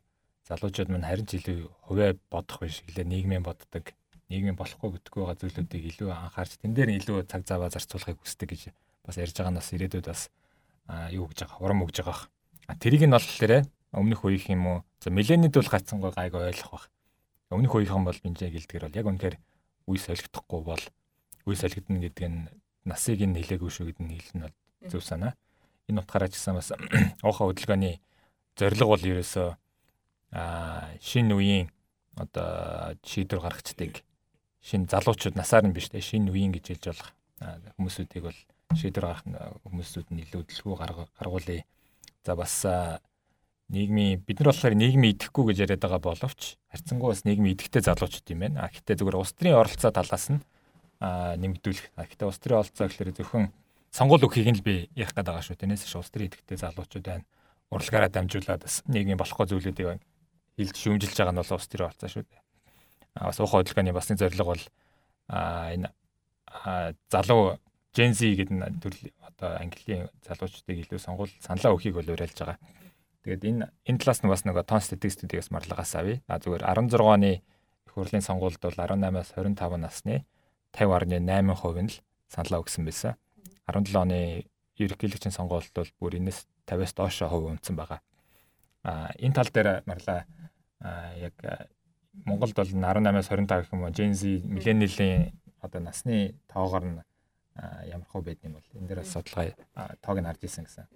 залуучууд 0.49 0.89
мань 0.91 1.07
харин 1.07 1.29
ч 1.29 1.39
илүү 1.39 1.69
хувиа 1.87 2.17
бодох 2.33 2.65
биш 2.65 2.81
гэлээ 2.89 3.07
нийгмийн 3.07 3.45
боддог 3.45 3.93
нийгмийн 4.33 4.57
болохгүй 4.57 4.97
гэдэггүй 4.97 5.21
байгаа 5.23 5.39
зүйлүүдийг 5.43 5.85
илүү 5.95 6.09
анхаарч 6.11 6.59
тэн 6.59 6.75
дээр 6.75 6.91
илүү 6.97 7.27
цаг 7.27 7.45
заваа 7.45 7.69
зарцуулахыг 7.71 8.19
хүсдэг 8.23 8.49
гэж 8.51 8.63
бас 9.05 9.17
ярьж 9.19 9.35
байгаа 9.37 9.55
нас 9.59 9.69
ирээдүйд 9.75 10.07
бас 10.07 10.31
юу 11.11 11.27
гэж 11.31 11.39
байгаа 11.45 11.63
урам 11.63 11.83
өгж 11.85 12.03
байгаа. 12.03 12.31
А 12.71 12.75
тэрийг 12.79 13.07
нь 13.07 13.15
болохоор 13.15 13.67
өмнөх 13.91 14.23
үеийнх 14.23 14.47
юм 14.55 14.65
уу 14.67 14.79
за 15.03 15.11
миллениуд 15.11 15.55
бол 15.55 15.71
гацсангүй 15.71 16.11
гайг 16.15 16.35
ойлгох 16.35 16.71
бах. 16.71 16.87
Өмнөх 17.51 17.75
үеийнхэн 17.75 18.07
бол 18.07 18.19
бинжээ 18.23 18.51
гэлдгэр 18.55 18.87
бол 18.87 18.99
яг 19.03 19.07
үнэхээр 19.11 19.37
үе 19.91 19.99
солигдохгүй 19.99 20.61
бол 20.63 20.85
үе 21.51 21.57
солигдно 21.59 21.99
гэдэг 21.99 22.27
нь 22.31 22.47
насыг 22.87 23.19
нь 23.27 23.35
нилээгүй 23.35 23.71
шүү 23.71 23.91
гэдэг 23.91 24.05
нь 24.07 24.15
хэлнэ 24.15 24.47
бол 24.47 24.57
зөв 24.91 25.03
санаа. 25.03 25.35
Энэ 25.91 26.07
утгаараа 26.07 26.31
ч 26.31 26.39
гэсэн 26.39 26.55
бас 26.55 26.71
уухаа 27.27 27.51
хөдөлгөөний 27.51 27.99
зорилго 28.55 28.95
бол 28.95 29.03
ерөөсөө 29.03 29.49
а 30.31 30.95
шинэ 31.03 31.35
үеийн 31.35 31.67
одоо 32.15 32.95
шийдвэр 33.03 33.43
гаргацдаг 33.43 34.07
шинэ 34.63 34.87
залуучууд 34.87 35.35
насаар 35.35 35.67
нь 35.67 35.75
биш 35.75 35.91
те 35.91 35.99
шинэ 35.99 36.31
үеийн 36.31 36.55
гэж 36.55 36.79
хэлж 36.79 36.85
болох 36.95 37.11
хүмүүсүүдийг 37.75 38.23
бол 38.23 38.39
шийдвэр 38.79 39.07
гаргах 39.11 39.27
хүмүүсүүд 39.67 40.09
нь 40.15 40.23
илүү 40.23 40.43
дэлгүү 40.47 40.75
гаргуулъя. 41.19 41.65
За 42.23 42.37
бас 42.37 42.55
нийгмийн 43.73 44.23
бид 44.23 44.39
нар 44.39 44.53
болохоор 44.53 44.75
нийгмийн 44.77 45.15
идэхгүй 45.17 45.51
гэж 45.51 45.59
яриад 45.65 45.83
байгаа 45.83 46.03
боловч 46.05 46.61
харьцангуй 46.71 47.11
бас 47.11 47.25
нийгмийн 47.25 47.55
идэхтэй 47.57 47.83
залуучууд 47.83 48.31
юм 48.31 48.41
байна. 48.47 48.67
А 48.67 48.71
гэхдээ 48.71 48.99
зүгээр 49.01 49.19
улс 49.19 49.33
төрийн 49.35 49.59
оролцоо 49.59 49.91
талаас 49.91 50.27
нь 50.31 50.43
нэмэгдүүлэх. 51.01 51.97
А 51.97 52.05
гэхдээ 52.07 52.29
улс 52.29 52.39
төрийн 52.39 52.61
оролцоо 52.61 52.87
гэхэлэр 52.87 53.17
зөвхөн 53.17 53.47
сонгуул 53.91 54.25
өгөхийг 54.27 54.51
нь 54.51 54.59
л 54.59 54.67
би 54.67 54.87
ярих 54.95 55.15
гээд 55.15 55.27
байгаа 55.27 55.45
шүү. 55.45 55.59
Тэрнээс 55.59 55.87
ш 55.87 55.99
улс 55.99 56.11
төрийн 56.15 56.31
идэхтэй 56.31 56.59
залуучууд 56.59 57.07
байна. 57.07 57.27
Урлагаараа 57.71 58.11
дамжуулаад 58.11 58.63
бас 58.63 58.83
нийгмийн 58.87 59.19
болохгүй 59.19 59.47
зүйлүүдийг 59.51 59.99
хилж 60.59 60.77
шүүмжилж 60.79 61.17
байгаа 61.19 61.35
нь 61.35 61.41
бол 61.43 61.55
улс 61.55 61.67
төрийн 61.67 61.89
оролцоо 61.91 62.11
шүү. 62.11 62.25
А 63.19 63.31
бас 63.31 63.39
ухаан 63.41 63.67
хөдөлгөөний 63.67 63.95
басны 63.95 64.15
зорилго 64.15 64.55
бол 64.55 64.65
энэ 65.31 65.89
залуу 67.11 67.59
Gen 67.91 68.15
Z 68.15 68.39
гэдэг 68.39 68.79
төрөл 68.79 69.11
одоо 69.27 69.59
английн 69.59 70.07
залуучдыг 70.23 70.87
илүү 70.87 71.01
сонгуул 71.03 71.33
саналаа 71.43 71.75
өгөхийг 71.75 71.99
бол 71.99 72.15
уриалж 72.15 72.39
байгаа. 72.39 72.59
Тэгээд 73.27 73.43
энэ 73.51 73.67
энэ 73.91 73.99
талаас 73.99 74.23
нь 74.23 74.31
бас 74.31 74.47
нөгөө 74.47 74.63
тон 74.63 74.79
статистикээс 74.79 75.51
марлагаас 75.51 75.99
авъя. 75.99 76.23
А 76.31 76.39
зүгээр 76.39 76.63
16 76.63 77.03
оны 77.03 77.43
их 77.43 77.93
хурлын 77.93 78.23
сонгуульд 78.23 78.63
бол 78.63 78.79
18-аас 78.79 79.35
25 79.35 79.75
насны 79.83 80.23
50.8% 80.71 81.19
нь 81.83 81.91
л 81.91 81.99
саналаа 82.31 82.63
өгсөн 82.63 82.87
байсан. 82.87 83.19
17 83.71 83.97
оны 83.97 84.45
ерөнхийлөгчийн 84.81 85.35
сонгуульд 85.35 85.73
бол 85.75 85.93
бүр 86.01 86.19
энэс 86.19 86.47
50-аас 86.67 86.95
доошо 86.95 87.29
хувь 87.29 87.51
унтсан 87.51 87.77
байгаа. 87.77 88.01
А 88.83 89.13
энэ 89.19 89.35
тал 89.35 89.51
дээр 89.53 89.83
марлаа 89.87 90.27
яг 91.17 91.35
Монголд 92.25 92.57
бол 92.57 92.67
18-аас 92.67 93.31
25 93.31 93.47
гэх 93.47 93.73
юм 93.73 93.83
уу 93.85 93.95
Gen 93.95 94.15
Z 94.15 94.43
millennial-ийн 94.45 95.33
одоо 95.61 95.81
насны 95.81 96.35
тоогоор 96.49 96.85
нь 96.85 96.99
ямар 97.87 98.09
хөө 98.09 98.23
байд 98.25 98.41
юм 98.43 98.57
бол 98.57 98.67
энэ 98.75 98.89
дээр 98.89 99.01
бас 99.05 99.13
судалгаа 99.13 99.55
тоог 100.01 100.19
нь 100.19 100.29
харж 100.29 100.43
исэн 100.45 100.65
гэсэн. 100.65 100.87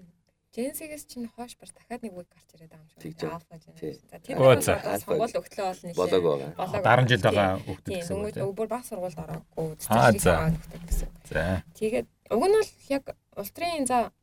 Gen-с 0.55 1.05
чинь 1.11 1.27
хоош 1.35 1.59
бар 1.59 1.71
дахиад 1.75 2.03
нэг 2.07 2.15
үг 2.15 2.31
гарч 2.31 2.49
ирээд 2.55 2.71
байгаа 2.71 2.87
юм 2.87 3.03
шиг. 3.03 3.27
Alpha 3.27 3.59
Gen. 3.59 3.75
За 4.07 4.19
тэр 4.23 4.39
бас 4.39 5.03
сонгуул 5.03 5.35
өгтлөө 5.43 5.67
бол 5.67 5.83
нэг 5.83 5.95
болоог 5.99 6.23
байгаа. 6.55 7.03
10 7.03 7.11
жил 7.11 7.23
байгаа 7.27 7.59
хүүхдүүд 7.59 7.95
гэсэн 7.99 8.15
үг. 8.15 8.35
Тийм, 8.39 8.55
бүр 8.55 8.69
баг 8.71 8.85
сургуульд 8.87 9.19
ороогүй. 9.19 9.75
Аа 9.91 10.13
за. 10.15 10.55
За. 11.27 11.43
Тэгээд 11.75 12.07
уг 12.31 12.45
нь 12.47 12.55
бол 12.55 12.71
яг 12.87 13.05
улс 13.35 13.51
төрийн 13.51 13.91
за 13.91 14.15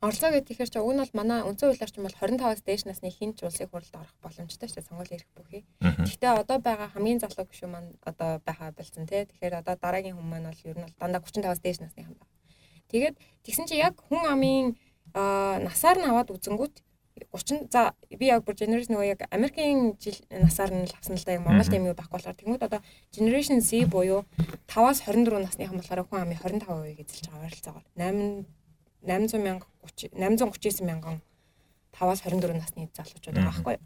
Оролцоо 0.00 0.32
гэдэг 0.32 0.56
ихэр 0.56 0.72
чи 0.72 0.80
уг 0.80 0.96
нь 0.96 1.02
бол 1.04 1.12
манай 1.12 1.44
үндсэн 1.44 1.76
хуулиар 1.76 1.92
чинь 1.92 2.06
бол 2.08 2.16
25-аас 2.16 2.64
дээш 2.64 2.88
насны 2.88 3.12
хинч 3.12 3.44
улсын 3.44 3.68
хурлд 3.68 3.92
орох 3.92 4.16
боломжтой 4.24 4.64
шүү 4.64 4.80
дээ 4.80 4.88
сонгуул 4.88 5.12
ирэх 5.12 5.28
бүхий. 5.36 5.68
Гэхдээ 5.84 6.40
одоо 6.40 6.56
байгаа 6.56 6.88
хамгийн 6.96 7.20
залуу 7.20 7.44
гүшүү 7.44 7.68
маань 7.68 7.92
одоо 8.08 8.40
байгаа 8.40 8.72
болсон 8.72 9.04
тий. 9.04 9.28
Тэгэхээр 9.28 9.60
одоо 9.60 9.76
дараагийн 9.76 10.16
хүмүүс 10.16 10.32
маань 10.32 10.48
бол 10.48 10.64
ер 10.64 10.76
нь 10.80 10.84
бол 10.88 10.96
дандаа 10.96 11.20
35-аас 11.20 11.60
дээш 11.60 11.84
насны 11.84 12.08
хүн 12.08 12.16
байна. 12.16 12.39
Тэгээд 12.90 13.16
тэгсэн 13.46 13.66
чи 13.70 13.78
яг 13.78 13.94
хүн 14.10 14.26
амын 14.26 14.66
насаар 15.14 15.98
нь 16.02 16.06
аваад 16.10 16.34
үзэнгүүт 16.34 16.82
30 17.20 17.68
за 17.70 17.92
би 18.18 18.26
яг 18.26 18.44
бүр 18.44 18.56
generation 18.56 18.96
нөгөө 18.96 19.08
яг 19.12 19.20
Америкийн 19.30 19.94
жил 20.00 20.16
насаар 20.30 20.72
нь 20.72 20.86
л 20.88 20.94
авсан 20.96 21.16
л 21.16 21.24
да 21.24 21.36
яг 21.36 21.44
Монголд 21.44 21.74
юм 21.74 21.86
юу 21.90 21.94
байхгүй 21.94 22.16
болохоор. 22.18 22.38
Тэгмүүд 22.38 22.64
одоо 22.64 22.80
generation 23.12 23.60
Z 23.60 23.86
буюу 23.90 24.24
5-аас 24.66 25.04
24 25.04 25.38
насныхан 25.44 25.76
болохоор 25.76 26.06
хүн 26.08 26.22
амын 26.24 26.38
25% 26.38 27.04
эзэлж 27.04 27.26
байгаа 27.28 27.46
ойролцоогоор 27.46 27.84
8 27.94 28.46
800 29.04 29.44
мянга 29.44 29.66
839 29.84 30.82
мянган 30.86 31.20
5-аас 31.92 32.20
24 32.24 32.56
насны 32.56 32.88
залуучууд 32.94 33.36
байгаа 33.36 33.52
байхгүй. 33.52 33.76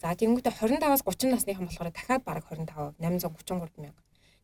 За 0.00 0.14
тэгэнгүүтээ 0.14 0.52
25-аас 0.52 1.02
30 1.02 1.32
насныхан 1.34 1.66
болохоор 1.66 1.90
дахиад 1.90 2.22
бараг 2.22 2.44
25 2.48 3.00
833 3.00 3.82
мянга. 3.82 4.00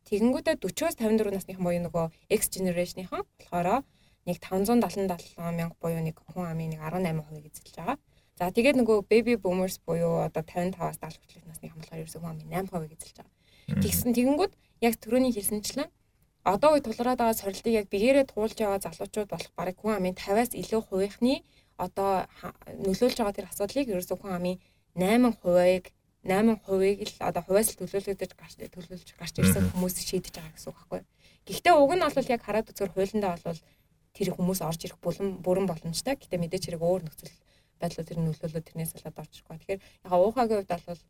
Тэгэнгүүтээ 0.09 0.55
40-аас 0.59 0.97
54 0.99 1.31
насныхан 1.31 1.63
буюу 1.63 1.81
нөгөө 1.87 2.05
X 2.27 2.41
generation-ийнхан 2.51 3.23
болохоор 3.23 3.83
нэг 4.27 4.37
577 4.39 5.37
мянга 5.37 5.75
буюу 5.81 6.01
нэг 6.03 6.17
хүн 6.33 6.45
амын 6.47 6.73
нэг 6.73 6.81
18% 6.81 7.49
эзэлж 7.49 7.75
байгаа. 7.75 7.97
За 8.39 8.49
тэгээд 8.49 8.79
нөгөө 8.81 9.05
baby 9.09 9.35
boomers 9.37 9.77
буюу 9.85 10.25
одоо 10.25 10.41
55-аас 10.41 10.97
70 10.97 11.21
хүртэлх 11.21 11.47
насныхан 11.47 11.79
болохоор 11.79 12.01
ерөөсөө 12.01 12.21
хүн 12.21 12.31
амын 12.33 12.49
8% 12.65 12.95
эзэлж 12.95 13.17
байгаа. 13.19 13.33
Тэгсэн 13.83 14.11
тэгэнгүүт 14.17 14.53
яг 14.83 14.93
түрүүний 14.99 15.31
хэлсэнчлэн 15.35 15.89
одоо 16.43 16.75
үе 16.75 16.81
тулгараад 16.83 17.19
байгаа 17.19 17.39
сорилтыг 17.39 17.73
яг 17.73 17.87
бигээрээ 17.87 18.27
туулж 18.27 18.57
байгаа 18.59 18.83
залуучууд 18.83 19.29
болох 19.31 19.51
барыг 19.55 19.77
хүн 19.79 19.95
амын 19.95 20.15
50-аас 20.15 20.51
илүү 20.59 20.81
хувийнхны 20.87 21.43
одоо 21.79 22.27
нөлөөлж 22.83 23.17
байгаа 23.19 23.37
тэр 23.37 23.47
асуудлыг 23.47 23.87
ерөөсөө 23.87 24.17
хүн 24.19 24.33
амын 24.35 24.57
8%-ыг 24.99 25.85
8%-ыг 26.23 26.99
л 27.03 27.15
одоо 27.19 27.43
хувьас 27.43 27.67
л 27.71 27.79
төлөөлөгдөж 27.79 28.31
гарч 28.35 28.55
төлөөлж 28.59 29.09
гарч 29.19 29.35
ирсэн 29.39 29.71
хүмүүс 29.71 29.95
шийдэж 30.03 30.35
байгаа 30.35 30.55
гэсэн 30.55 30.69
үг 30.71 30.77
байхгүй. 30.79 31.01
Гэхдээ 31.47 31.73
уг 31.75 31.91
нь 31.95 32.03
бол 32.03 32.31
яг 32.31 32.41
хараад 32.43 32.71
үзээр 32.71 32.91
хуулиндаа 32.95 33.35
бол 33.43 33.59
тэр 34.13 34.37
хүмүүс 34.37 34.61
орж 34.61 34.81
ирэх 34.85 35.01
бүрэн 35.01 35.41
бүрэн 35.41 35.65
боломжтой. 35.65 36.15
Гэтэ 36.15 36.37
мэдээч 36.37 36.63
хэрэг 36.69 36.81
өөр 36.85 37.01
нөхцөл 37.09 37.33
байдлууд 37.81 38.07
тэр 38.07 38.19
нөлөөлөө 38.21 38.61
тэрнээс 38.63 38.93
болоод 38.93 39.19
орж 39.19 39.33
ирэхгүй. 39.33 39.57
Тэгэхээр 39.57 39.81
яг 39.81 40.13
уухагийн 40.13 40.59
хувьд 40.61 40.85
бол 40.87 41.01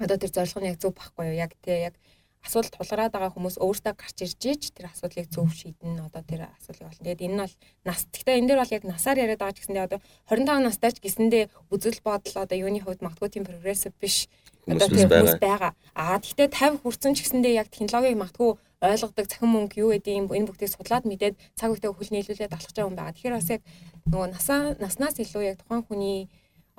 одоо 0.00 0.16
тэр 0.16 0.32
зорилго 0.32 0.60
нь 0.64 0.70
яг 0.72 0.78
зөв 0.80 0.92
байхгүй 0.96 1.24
юу? 1.28 1.36
Яг 1.36 1.52
тий 1.60 1.78
яг 1.84 1.94
асуудал 2.40 2.72
тулгараад 2.72 3.12
байгаа 3.12 3.32
хүмүүс 3.36 3.60
өөртөө 3.60 3.94
гарч 4.00 4.16
ирж 4.24 4.40
ич 4.48 4.62
тэр 4.72 4.88
асуудлыг 4.88 5.28
зөв 5.28 5.52
шийдэн 5.52 6.08
одоо 6.08 6.24
тэр 6.24 6.48
асуудлыг 6.48 6.88
болно. 6.88 7.04
Тэгээд 7.04 7.24
энэ 7.28 7.36
нь 7.36 7.42
бол 7.44 7.54
нас. 7.84 8.08
Гэхдээ 8.08 8.38
энэ 8.40 8.48
дээр 8.48 8.60
бол 8.64 8.76
яг 8.80 8.84
насаар 8.88 9.18
яриад 9.20 9.40
байгаа 9.44 9.56
ч 9.56 9.60
гэсэндээ 9.60 9.84
одоо 9.84 10.00
25 10.24 10.64
настай 10.64 10.90
ч 10.96 10.98
гэсэндээ 11.04 11.44
үзэл 11.68 12.00
бодол 12.00 12.36
одоо 12.40 12.56
юуны 12.56 12.80
хувьд 12.80 13.04
магадгүй 13.04 13.28
тийм 13.28 13.44
прогрессив 13.44 13.92
биш 14.00 14.32
одоо 14.64 14.88
тийм 14.88 15.08
хүмүүс 15.12 15.36
байгаа. 15.36 15.72
Аа 15.92 16.16
гэхдээ 16.16 16.48
50 16.48 16.80
хүрсэн 16.80 17.12
ч 17.12 17.18
гэсэндээ 17.28 17.60
яг 17.60 17.68
технологиг 17.68 18.16
магадгүй 18.16 18.56
ойлгодог 18.80 19.26
цахим 19.28 19.52
мөнгө 19.52 19.76
юу 19.84 19.90
гэдэг 19.92 20.14
юм 20.16 20.26
энэ 20.32 20.48
бүгдийг 20.48 20.72
судлаад 20.72 21.04
мэдээд 21.04 21.36
цаг 21.52 21.68
үедээ 21.76 21.92
хөл 21.92 22.12
нийлүүлээд 22.16 22.56
алхаж 22.56 22.72
байгаа 22.72 22.88
хүн 22.88 22.96
байгаа. 22.96 23.12
Тэгэхээр 23.12 23.36
бас 23.36 23.50
яг 23.52 23.62
нөгөө 24.08 24.28
насаа 24.32 24.60
наснаас 24.80 25.16
илүү 25.20 25.42
яг 25.52 25.56
тухайн 25.60 25.84
хүний 25.84 26.18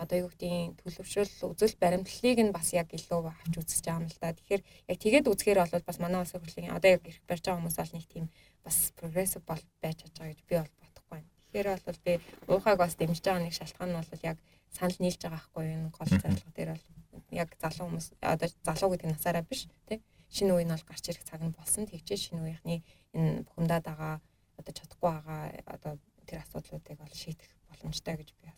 одоо 0.01 0.17
юу 0.25 0.29
гэдгийг 0.33 0.81
төлөвшөл 0.81 1.53
үзэл 1.53 1.77
баримтлалыг 1.77 2.39
нь 2.41 2.55
бас 2.57 2.73
яг 2.73 2.89
илүү 2.89 3.21
авч 3.21 3.53
үзэж 3.53 3.85
байгаа 3.85 4.01
юм 4.01 4.09
л 4.09 4.17
да. 4.17 4.33
Тэгэхээр 4.33 4.61
яг 4.89 4.97
тэгээд 4.97 5.29
үзэхээр 5.29 5.59
бол 5.61 5.85
бас 5.85 5.99
манай 6.01 6.19
улсын 6.25 6.41
хурлын 6.41 6.73
одоо 6.73 6.89
яг 6.89 7.05
ирэх 7.05 7.21
барьж 7.29 7.43
байгаа 7.45 7.59
хүмүүс 7.61 7.77
бол 7.77 7.93
нэг 7.93 8.05
тийм 8.09 8.25
бас 8.65 8.77
прогрессив 8.97 9.45
бол 9.45 9.61
байж 9.77 9.97
байгаа 10.01 10.33
гэж 10.33 10.41
би 10.49 10.53
бол 10.57 10.73
бодохгүй 10.81 11.09
байна. 11.21 11.29
Тэгэхээр 11.53 11.67
бол 11.85 11.99
би 12.01 12.13
уухайг 12.49 12.77
бас 12.81 12.93
дэмжиж 12.97 13.25
байгаа 13.29 13.45
нэг 13.45 13.53
шалтгаан 13.53 13.89
нь 13.93 13.99
бол 14.01 14.25
яг 14.25 14.37
санал 14.73 14.97
нийлж 14.97 15.21
байгаа 15.21 15.37
байхгүй 15.37 15.65
энэ 15.69 15.93
гол 15.93 16.11
зорилго 16.21 16.51
дээр 16.57 16.69
бол 16.73 16.85
яг 17.29 17.49
залуу 17.61 17.85
хүмүүс 17.85 18.07
одоо 18.25 18.49
залуу 18.65 18.89
гэдэг 18.89 19.09
насаараа 19.13 19.45
биш 19.45 19.69
тий 19.85 20.01
шинэ 20.31 20.51
үе 20.55 20.65
нь 20.65 20.73
бол 20.73 20.87
гарч 20.87 21.05
ирэх 21.11 21.27
цаг 21.27 21.43
нь 21.43 21.53
болсон. 21.53 21.85
Тэгчээ 21.85 22.17
шинэ 22.17 22.41
үеийнхний 22.41 22.79
энэ 23.13 23.43
бухимдаад 23.45 23.83
байгаа 23.85 24.15
одоо 24.59 24.73
чадахгүй 24.73 25.11
байгаа 25.11 25.41
одоо 25.67 25.93
тэр 26.27 26.39
асуудлуудыг 26.41 26.97
бол 26.97 27.13
шийдэх 27.13 27.51
боломжтой 27.67 28.15
гэж 28.15 28.29
би 28.39 28.51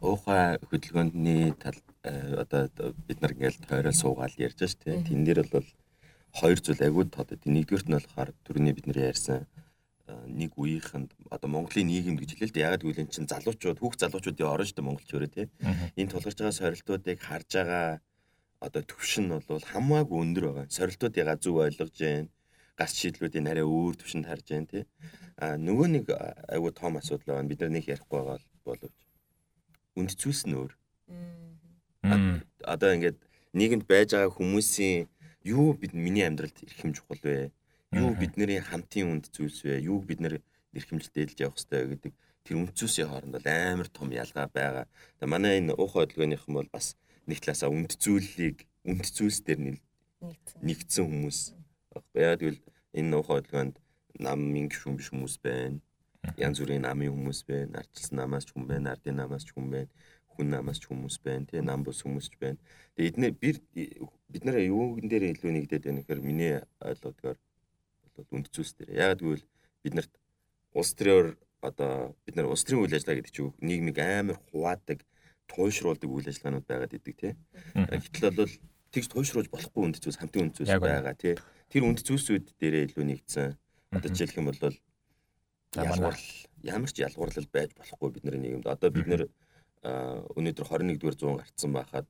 Уухай 0.00 0.58
хөдөлгөөний 0.70 1.54
тал 1.58 1.78
э, 2.02 2.34
одоо 2.42 2.70
бид 3.06 3.18
нар 3.22 3.32
ингээл 3.34 3.62
тойрол 3.66 3.94
суугаал 3.94 4.34
ярьж 4.38 4.58
ш 4.66 4.74
тий. 4.74 4.98
Тэн 5.02 5.24
дээр 5.24 5.46
бол 5.50 5.66
хоёр 6.34 6.58
зүйл 6.58 6.82
агууд 6.82 7.10
тод. 7.14 7.34
Нэгдүгürt 7.46 7.88
нь 7.88 7.96
болохоор 7.96 8.30
түрүүний 8.46 8.74
бид 8.74 8.86
нар 8.86 9.14
ярьсан 9.14 9.46
э, 10.06 10.14
нэг 10.26 10.58
үеийнхэнд 10.58 11.10
одоо 11.30 11.48
Монголын 11.50 11.86
нийгэм 11.90 12.18
гэж 12.18 12.30
хэлээ 12.34 12.48
л 12.50 12.54
дээ. 12.54 12.66
Ягаад 12.66 12.82
гэвэл 12.82 13.02
эн 13.06 13.10
чинь 13.14 13.30
залуучууд, 13.30 13.78
хүүхд 13.78 14.02
залуучуудын 14.02 14.50
орно 14.50 14.66
шүү 14.66 14.76
дээ 14.78 14.86
Монголч 14.86 15.10
өөрөө 15.14 15.30
тий. 15.34 15.46
Энэ 15.98 16.10
тулгарч 16.10 16.38
байгаа 16.38 16.58
сорилтуудыг 16.58 17.18
харж 17.22 17.50
байгаа 17.54 17.86
одоо 18.63 18.83
төвшин 18.83 19.31
нь 19.31 19.39
бол 19.47 19.63
хамаагүй 19.71 20.19
өндөр 20.23 20.45
байгаа. 20.47 20.67
Сорилтуудыгаа 20.77 21.37
зөв 21.39 21.55
ойлгож 21.63 21.91
जैन 21.95 22.27
гарч 22.79 22.95
шийдлүүдийн 23.01 23.49
арай 23.51 23.65
өөр 23.67 23.95
төвшөнд 23.99 24.27
харж 24.27 24.45
जैन 24.51 24.65
тий. 24.71 24.83
А 25.39 25.55
нөгөө 25.55 25.87
нэг 25.95 26.05
айгуу 26.53 26.71
том 26.75 26.99
асуудал 26.99 27.35
байна. 27.35 27.51
Бид 27.51 27.61
нар 27.61 27.71
нэг 27.75 27.85
ярихгүй 27.87 28.19
байгаа 28.19 28.39
боловч 28.67 28.97
үнд 29.99 30.11
цүүлс 30.19 30.43
нь 30.47 30.55
өөр. 30.59 30.71
Одоо 32.63 32.89
ингээд 32.95 33.19
нийгэмд 33.55 33.85
байж 33.87 34.15
байгаа 34.15 34.35
хүмүүсийн 34.35 35.07
юу 35.43 35.73
бид 35.81 35.93
миний 35.95 36.25
амьдралд 36.27 36.57
эрхэм 36.67 36.91
чухал 36.95 37.23
вэ? 37.23 37.51
Юу 37.91 38.11
бидний 38.15 38.59
хамтын 38.59 39.11
үнд 39.11 39.25
зүйлс 39.33 39.65
вэ? 39.65 39.83
Юуг 39.83 40.03
бид 40.07 40.19
нэр 40.23 40.39
эрхэмж 40.77 41.09
дээлж 41.11 41.37
явах 41.41 41.57
хэрэгтэй 41.57 41.83
гэдэг 41.89 42.13
тэр 42.45 42.55
үндсүүсийн 42.61 43.09
хооронд 43.09 43.35
бол 43.35 43.47
амар 43.47 43.89
том 43.89 44.09
ялгаа 44.13 44.47
байгаа. 44.47 44.85
Тэгээ 45.17 45.33
манай 45.33 45.53
энэ 45.59 45.73
уухай 45.73 46.05
хөдөлгөөнийхэн 46.05 46.53
бол 46.55 46.69
бас 46.69 46.95
нэг 47.28 47.38
талаасаа 47.40 47.70
үнд 47.72 47.96
зүйлийг 47.96 48.66
үнд 48.84 49.04
зүйлс 49.16 49.40
дээр 49.44 49.60
нэгдсэн 50.64 51.04
хүмүүс. 51.08 51.38
Яг 52.14 52.38
тэгвэл 52.40 52.60
энэ 52.98 53.16
уухай 53.16 53.40
хөдөлгөөнд 53.40 53.76
намын 54.20 54.68
гишүүн 54.70 54.96
биш 54.98 55.08
хүмүүс 55.12 55.36
байна. 55.44 55.78
Янз 56.40 56.60
бүрийн 56.60 56.84
намын 56.84 57.12
хүмүүс 57.12 57.40
байна. 57.48 57.80
Ардчилсан 57.80 58.16
намаас 58.20 58.44
ч 58.48 58.54
хүн 58.54 58.66
байна. 58.68 58.94
Ардын 58.94 59.16
намаас 59.20 59.44
ч 59.44 59.52
хүн 59.52 59.68
байна. 59.72 59.90
Хүн 60.34 60.48
намаас 60.50 60.78
ч 60.80 60.88
хүмүүс 60.88 61.16
байна. 61.24 61.46
Тэгээ 61.48 61.66
нам 61.66 61.84
бус 61.84 62.02
хүмүүс 62.02 62.28
ч 62.32 62.34
байна. 62.40 62.58
Тэгээ 62.96 63.10
эдгээр 63.10 63.34
бид 63.42 63.58
бид 64.32 64.42
нэр 64.44 64.66
юугэн 64.66 65.08
дээр 65.08 65.30
илүү 65.34 65.52
нэгдээд 65.52 65.84
байна 65.86 66.00
гэхээр 66.02 66.22
миний 66.22 66.54
ойлгодгоор 66.82 67.38
бол 68.16 68.34
үнд 68.34 68.48
зүйлс 68.50 68.72
дээр. 68.78 68.90
Яг 68.94 69.18
тэгвэл 69.18 69.44
бид 69.82 69.94
нарт 69.94 70.12
улс 70.74 70.92
төрөөр 70.98 71.28
одоо 71.64 72.16
бид 72.26 72.36
нар 72.36 72.50
улс 72.50 72.64
төрийн 72.64 72.84
үйл 72.84 72.96
ажиллагаа 72.96 73.18
гэдэг 73.22 73.34
чинь 73.34 73.54
нийгмийг 73.62 73.98
амар 73.98 74.38
хуваадаг, 74.50 75.00
туйшруулдаг 75.50 76.10
үйл 76.10 76.28
ажиллагаанууд 76.28 76.66
байгаад 76.68 76.96
идэг 76.96 77.16
тий. 77.16 77.32
Гэтэл 77.74 78.34
бол 78.34 78.54
тэгж 78.94 79.06
туйшруулж 79.10 79.48
болохгүй 79.50 79.82
үнд 79.84 79.96
зүйлс 80.00 80.18
хамтын 80.20 80.42
үнд 80.48 80.54
зүйлс 80.58 80.78
байгаа 80.80 81.14
тий. 81.14 81.34
Тэр 81.68 81.82
үнд 81.88 82.00
зүйлсүүд 82.06 82.56
дээрээ 82.58 82.94
илүү 82.94 83.04
нэгдсэн. 83.04 83.54
Одоо 83.94 84.08
жишээлх 84.10 84.38
юм 84.38 84.48
бол 84.50 84.60
ялгуур 85.74 86.16
ямар 86.62 86.90
ч 86.90 86.96
ялгуурлал 87.02 87.48
байж 87.50 87.70
болохгүй 87.74 88.08
бидний 88.14 88.40
нийгэмд. 88.40 88.70
Одоо 88.70 88.90
бид 88.90 89.06
нэр 89.06 89.22
өнөөдөр 89.84 90.66
21-р 90.66 91.16
зуун 91.18 91.38
гарцсан 91.42 91.72
байхад 91.74 92.08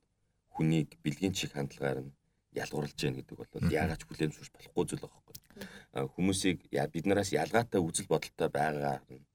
хүнийг 0.55 0.95
бэлгийн 1.03 1.35
чих 1.35 1.51
хандлагаар 1.51 2.07
нь 2.07 2.15
ялгуурлаж 2.55 2.95
яах 3.03 3.19
гэдэг 3.19 3.35
бол 3.35 3.51
яагаад 3.67 3.99
ч 3.99 4.03
хүлээмжшүүлж 4.07 4.51
болохгүй 4.55 4.83
зүйл 4.87 5.03
байхгүй. 5.03 5.35
Хүмүүсийг 6.15 6.57
бид 6.71 7.05
нараас 7.05 7.35
ялгаатай 7.35 7.83
үзэл 7.83 8.07
бодолтой 8.07 8.49
байгаагаар 8.49 9.03
нь 9.11 9.27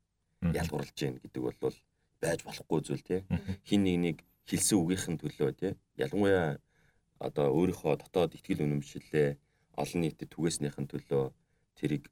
ялгуурлаж 0.56 0.96
гин 0.96 1.20
гэдэг 1.20 1.42
бол 1.44 1.76
байж 2.20 2.44
болохгүй 2.44 2.80
зүйл 2.84 3.02
тий. 3.02 3.20
Хин 3.64 3.84
нэг 3.84 3.98
нэг 4.04 4.16
хэлсэн 4.46 4.78
үгийнхэн 4.78 5.16
төлөө 5.20 5.50
тий. 5.56 5.72
Ялангуяа 5.96 6.60
одоо 7.20 7.46
өөрийнхөө 7.52 8.00
дотоод 8.00 8.36
ихтгэл 8.36 8.64
үнэмшиллээ 8.64 9.28
олон 9.80 10.00
нийтэд 10.04 10.32
түгээснийхэн 10.32 10.86
төлөө 10.88 11.32
тэрийг 11.80 12.08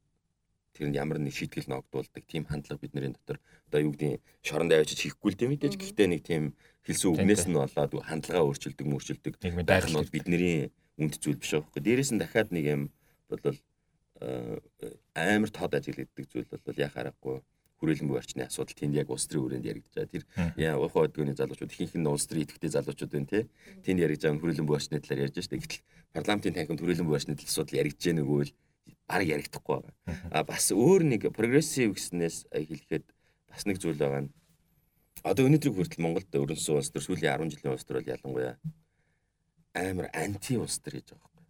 тэр 0.77 0.89
нь 0.93 0.99
ямар 1.01 1.19
нэг 1.19 1.35
шийтгэл 1.35 1.69
ногдуулдаг 1.73 2.25
тийм 2.29 2.45
хандлага 2.45 2.81
бидний 2.81 3.11
дотор 3.13 3.41
одоо 3.69 3.81
юу 3.83 3.93
гэдгийг 3.93 4.23
шоронд 4.45 4.73
авчиж 4.73 5.01
хийхгүй 5.03 5.33
л 5.33 5.39
тийм 5.41 5.51
мэдээж 5.53 5.75
гэхдээ 5.81 6.09
нэг 6.13 6.23
тийм 6.23 6.45
хэлсэн 6.87 7.09
үгнээс 7.13 7.45
нь 7.49 7.57
болоод 7.57 7.93
хандлага 8.05 8.47
өөрчилдөг 8.47 8.87
мөрчилдөг 8.87 9.35
байх 9.65 9.89
нь 9.89 10.13
бидний 10.13 10.71
үнд 11.01 11.15
зүйл 11.19 11.41
биш 11.41 11.53
аахгүй. 11.57 11.83
Дээрээс 11.83 12.13
нь 12.15 12.21
дахиад 12.23 12.53
нэг 12.53 12.65
юм 12.69 12.83
бол 13.27 13.43
амар 15.15 15.51
тод 15.51 15.73
ажиглагддаг 15.75 16.25
зүйл 16.31 16.49
бол 16.51 16.79
яа 16.79 16.91
харахгүй 16.93 17.43
хүрээлэн 17.79 18.09
буй 18.11 18.19
орчны 18.19 18.43
асуудал 18.45 18.75
тэнд 18.75 18.95
яг 18.99 19.09
улс 19.11 19.27
төрийн 19.31 19.63
хүрээнд 19.63 19.71
яригдж 19.71 19.95
байгаа. 19.95 20.11
Тэр 20.11 20.25
яа 20.59 20.77
ухаан 20.83 21.07
өдгөөний 21.09 21.37
залуучууд 21.39 21.73
ихэнх 21.73 21.95
нь 21.95 22.11
улс 22.11 22.27
төрийн 22.27 22.47
идэвхтэй 22.51 22.71
залуучууд 22.75 23.13
байна 23.15 23.31
тий. 23.31 23.45
Тэнд 23.87 24.03
яригдж 24.03 24.23
байгаа 24.27 24.43
хүрээлэн 24.43 24.67
буй 24.67 24.77
орчны 24.77 24.99
талаар 24.99 25.25
ярьж 25.31 25.39
штэ. 25.39 25.63
Гэтэл 25.63 25.83
парламентын 26.13 26.55
танхимд 26.59 26.81
хүрээлэн 26.83 27.07
буй 27.07 27.17
орчны 27.17 27.35
талаар 27.39 27.51
асуудал 27.55 27.79
яригдж 27.79 28.03
байгаа 28.03 28.19
нөгөө 28.19 28.41
л 28.43 28.53
арга 29.09 29.33
яригдахгүй 29.39 29.75
байгаа. 29.79 29.95
А 30.35 30.43
бас 30.45 30.65
өөр 30.75 31.03
нэг 31.07 31.23
прогрессив 31.33 31.95
гэснээс 31.95 32.51
хэлэхэд 32.53 33.05
бас 33.49 33.63
нэг 33.65 33.79
зүйл 33.79 33.97
байгаа 33.97 34.27
нь 34.27 34.33
одоо 35.25 35.47
өнөөдрийг 35.49 35.75
хүртэл 35.75 36.05
Монголд 36.05 36.31
өрнсөн 36.31 36.79
улс 36.79 36.91
төр 36.93 37.03
сүүлийн 37.03 37.41
10 37.43 37.59
жилийн 37.59 37.75
улс 37.75 37.85
төр 37.87 38.01
бол 38.01 38.13
ялангуяа 38.13 38.55
амар 39.75 40.07
анти 40.15 40.59
улс 40.59 40.79
төр 40.79 40.99
гэж 41.01 41.15
байгаа 41.15 41.27
байхгүй. 41.27 41.45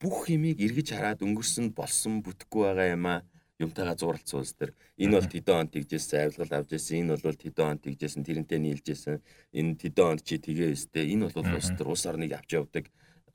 Бүх 0.00 0.18
юмыг 0.30 0.58
эргэж 0.58 0.88
хараад 0.94 1.22
өнгөрсөн 1.22 1.70
болсон 1.74 2.22
бүтэхгүй 2.24 2.62
байгаа 2.66 2.88
юм 2.94 3.06
аа 3.06 3.20
юмтайгаа 3.60 3.96
зурлцсан 3.96 4.40
улс 4.40 4.52
төр 4.56 4.72
энэ 4.96 5.14
бол 5.16 5.28
тэдэн 5.28 5.56
он 5.60 5.68
тэгжсэн 5.68 6.32
авилгал 6.32 6.64
авч 6.64 6.70
ирсэн 6.74 6.96
энэ 7.04 7.20
бол 7.20 7.36
тэдэн 7.36 7.66
он 7.68 7.78
тэгжсэн 7.78 8.24
тэрнтэй 8.24 8.58
нийлжсэн 8.58 9.20
энэ 9.52 9.76
тэдэн 9.76 10.06
он 10.16 10.18
чи 10.24 10.40
тэгээ 10.40 10.72
өстэй 10.72 11.12
энэ 11.12 11.28
бол 11.28 11.44
улс 11.44 11.70
төр 11.76 11.88
улс 11.92 12.04
орныг 12.08 12.32
авч 12.32 12.50
явдаг 12.56 12.84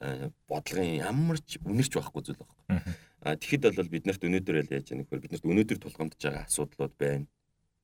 э, 0.02 0.30
бодлогын 0.50 0.98
ямар 1.00 1.38
ч 1.40 1.62
үнэрч 1.62 1.94
байхгүй 1.94 2.22
зүйл 2.26 2.42
байхгүй. 2.42 2.66
А 3.26 3.34
тэгэхэд 3.38 3.74
бол 3.74 3.90
биднэрт 3.90 4.22
өнөөдөр 4.22 4.56
л 4.66 4.74
яаж 4.74 4.88
яах 4.94 5.10
вэ? 5.10 5.22
Биднэрт 5.26 5.46
өнөөдөр 5.46 5.80
тулгамдж 5.82 6.22
байгаа 6.22 6.46
асуудлууд 6.46 6.94
байна. 6.94 7.26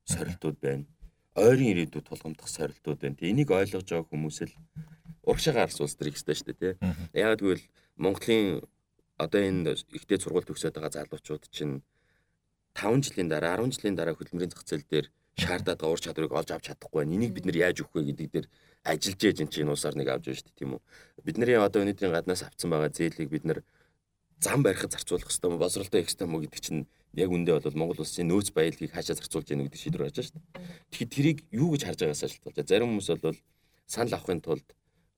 Сорилтууд 0.06 0.58
байна. 0.62 0.86
Ойрын 1.34 1.72
ирээдүйд 1.74 2.06
тулгамдах 2.06 2.46
сорилтууд 2.46 3.00
байна. 3.02 3.18
Энийг 3.18 3.50
ойлгож 3.50 3.82
байгаа 3.82 4.06
хүмүүс 4.06 4.38
л 4.46 4.54
урагшаагаар 5.26 5.74
улс 5.82 5.98
төр 5.98 6.14
ихтэй 6.14 6.36
шүү 6.38 6.46
дээ, 6.54 6.78
тий. 6.78 6.94
Яг 7.18 7.42
тэгвэл 7.42 7.64
Монголын 7.98 8.62
одоо 9.18 9.40
энэ 9.42 9.74
ихтэй 9.94 10.18
сургууль 10.18 10.46
төгсөөд 10.46 10.74
байгаа 10.78 10.94
залуучууд 11.02 11.50
чинь 11.50 11.82
5 12.74 13.04
жилийн 13.06 13.28
дараа 13.28 13.56
10 13.60 13.76
жилийн 13.76 13.96
дараа 13.96 14.14
хөдөлмөрийн 14.16 14.52
зах 14.52 14.64
зээл 14.64 14.86
дээр 14.88 15.06
шаардаад 15.36 15.80
байгаа 15.80 15.92
ур 15.92 16.00
чадварыг 16.00 16.32
олж 16.32 16.50
авч 16.52 16.64
чадахгүй 16.68 17.04
байна. 17.04 17.14
Энийг 17.16 17.32
бид 17.32 17.46
нэр 17.46 17.56
яаж 17.56 17.80
өгөх 17.80 17.96
вэ 17.96 18.12
гэдэг 18.12 18.28
дээр 18.32 18.46
ажиллаж 18.84 19.20
ээж 19.24 19.38
энэ 19.40 19.52
чинь 19.52 19.72
улс 19.72 19.84
орныг 19.88 20.08
авч 20.08 20.24
байна 20.28 20.38
шүү 20.38 20.46
дээ 20.48 20.58
тийм 20.60 20.70
үү. 20.76 20.82
Бидний 21.24 21.56
одоо 21.56 21.80
өнөөдрийн 21.82 22.12
гаднаас 22.12 22.42
авцсан 22.44 22.68
байгаа 22.68 22.90
зээлийг 22.92 23.30
бид 23.32 23.44
нэр 23.48 23.58
зам 24.42 24.60
барихад 24.62 24.92
зарцуулах 24.92 25.28
хэрэгтэй 25.28 25.50
мó 25.50 25.56
босролтой 25.56 26.00
экстра 26.02 26.26
мó 26.26 26.42
гэдэг 26.42 26.60
чинь 26.60 26.84
яг 27.16 27.30
үндэ 27.30 27.60
бол 27.60 27.78
Монгол 27.78 28.02
улсын 28.02 28.28
нөөц 28.28 28.52
баялагийг 28.52 28.92
хаашаа 28.92 29.16
зарцуулж 29.16 29.48
яах 29.48 29.70
гэдэг 29.70 29.80
шийдвэр 29.80 30.04
гарч 30.08 30.16
шүү 30.18 30.36
дээ. 30.36 30.44
Тэгэхээр 30.90 31.14
тэрийг 31.14 31.38
юу 31.54 31.68
гэж 31.72 31.82
харж 31.86 32.00
байгаас 32.02 32.22
шалтгаалж 32.26 32.56
байгаа. 32.56 32.68
Зарим 32.68 32.88
хүмүүс 32.90 33.08
бол 33.22 33.38
санал 33.86 34.14
авахын 34.16 34.40
тулд 34.40 34.66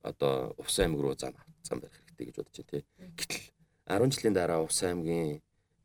одоо 0.03 0.53
Увс 0.61 0.77
аймаг 0.79 1.01
руу 1.01 1.15
зам 1.17 1.35
зам 1.63 1.81
барих 1.81 1.97
хэрэгтэй 2.05 2.27
гэж 2.29 2.37
бодож 2.37 2.57
байна 2.61 2.71
тий. 2.71 2.83
Гэтэл 3.17 3.43
10 3.89 4.13
жилийн 4.13 4.35
дараа 4.37 4.61
Увс 4.61 4.83
аймгийн 4.83 5.41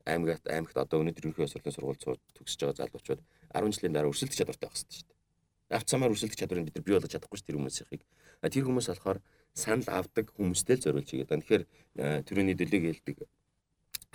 аймагт 0.09 0.45
аймагт 0.49 0.77
одоо 0.77 1.01
өнөөдөр 1.01 1.23
ерөнхий 1.29 1.43
боловсролын 1.45 1.75
сургууль 1.75 2.01
төгсөж 2.35 2.59
байгаа 2.59 2.79
залуучууд 2.81 3.21
10 3.53 3.75
жилийн 3.77 3.93
дараа 3.93 4.11
өрсөлдөх 4.11 4.37
чадвартай 4.37 4.67
байх 4.69 4.77
хэрэгтэй 4.77 4.97
шүү 4.99 5.07
дээ. 5.07 5.77
Авцамаар 5.77 6.13
өрсөлдөх 6.13 6.39
чадварыг 6.39 6.65
бид 6.65 6.75
нар 6.75 6.85
бий 6.85 6.95
болгож 6.97 7.13
чадахгүй 7.13 7.37
ш 7.37 7.43
тэр 7.45 7.57
хүмүүсийнхийг. 7.57 8.03
Тэр 8.49 8.65
хүмүүс 8.65 8.87
болохоор 8.89 9.19
санал 9.53 9.89
авдаг 9.93 10.25
хүмүүстэй 10.33 10.75
л 10.77 10.83
зориулж 10.83 11.09
игээд 11.13 11.29
байна. 11.29 11.43
Тэгэхээр 11.45 11.63
төрөний 12.25 12.55
дэлэг 12.57 12.83
хэлдэг 12.89 13.17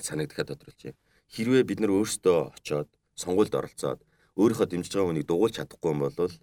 санагдахад 0.02 0.50
тодорхойлж 0.50 0.82
байна. 0.82 1.00
Хэрвээ 1.30 1.62
бид 1.62 1.80
нар 1.80 1.92
өөрсдөө 1.94 2.38
очоод 2.58 2.90
сонгуульд 3.14 3.54
оролцоод 3.54 4.00
өөрийнхөө 4.34 4.66
дэмжиж 4.66 4.92
байгаа 4.94 5.08
хүнийг 5.14 5.26
дугуулж 5.30 5.54
чадахгүй 5.58 5.90
юм 5.94 6.02
бол 6.02 6.34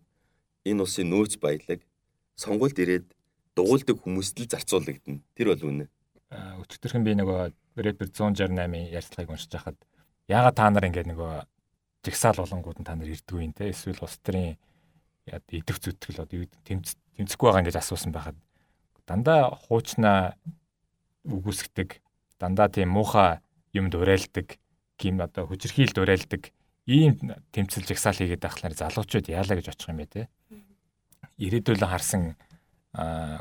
энэ 0.64 0.82
улсын 0.84 1.08
нөөц 1.12 1.34
баялаг 1.44 1.82
сонгуульд 2.40 2.78
ирээд 2.80 3.08
дугуулдаг 3.56 3.98
хүмүүст 4.00 4.40
л 4.40 4.48
зарцуулагдана. 4.48 5.20
Тэр 5.36 5.48
бол 5.52 5.64
үнэ. 5.68 5.86
Өчигдөрхөн 6.32 7.04
би 7.04 7.14
нөгөө 7.20 7.52
Рэпер 7.76 8.08
168-ийн 8.12 8.92
ярьцлагыг 8.92 9.32
уншиж 9.32 9.52
хахад 9.56 9.80
яагаад 10.28 10.56
та 10.56 10.70
нар 10.70 10.86
ингэ 10.88 11.08
нөгөө 11.08 11.34
жигсаал 12.04 12.44
болонгууд 12.44 12.84
нь 12.84 12.88
та 12.88 12.96
нар 12.96 13.08
ирдгүй 13.08 13.48
юм 13.48 13.54
те? 13.56 13.72
Эсвэл 13.72 14.04
улс 14.04 14.20
төрийн 14.20 14.60
идэх 15.30 15.80
зүтгэл 15.80 16.28
одоо 16.28 16.44
тэмцэхгүй 16.68 17.48
байгаа 17.48 17.62
ингэж 17.64 17.78
асуусан 17.80 18.12
байхад 18.12 18.36
дандаа 19.08 19.56
хуучнаа 19.56 20.36
үгүйсгдэг 21.24 22.02
дандаа 22.42 22.68
тийм 22.68 22.92
муухай 22.92 23.40
юмд 23.72 23.96
уриалдаг 23.96 24.58
гим 25.00 25.22
одоо 25.22 25.48
хүчрхийлд 25.48 25.96
уриалдаг 25.96 26.52
ийм 26.90 27.16
тэмцэл 27.56 27.88
жагсаал 27.88 28.18
хийгээд 28.18 28.44
байхлаар 28.44 28.76
залуучууд 28.76 29.30
яалаа 29.30 29.56
гэж 29.56 29.72
очих 29.72 29.90
юм 29.94 30.02
бэ 30.02 30.08
те? 30.10 30.22
Ирээдүйн 31.38 31.88
харсан 31.88 32.36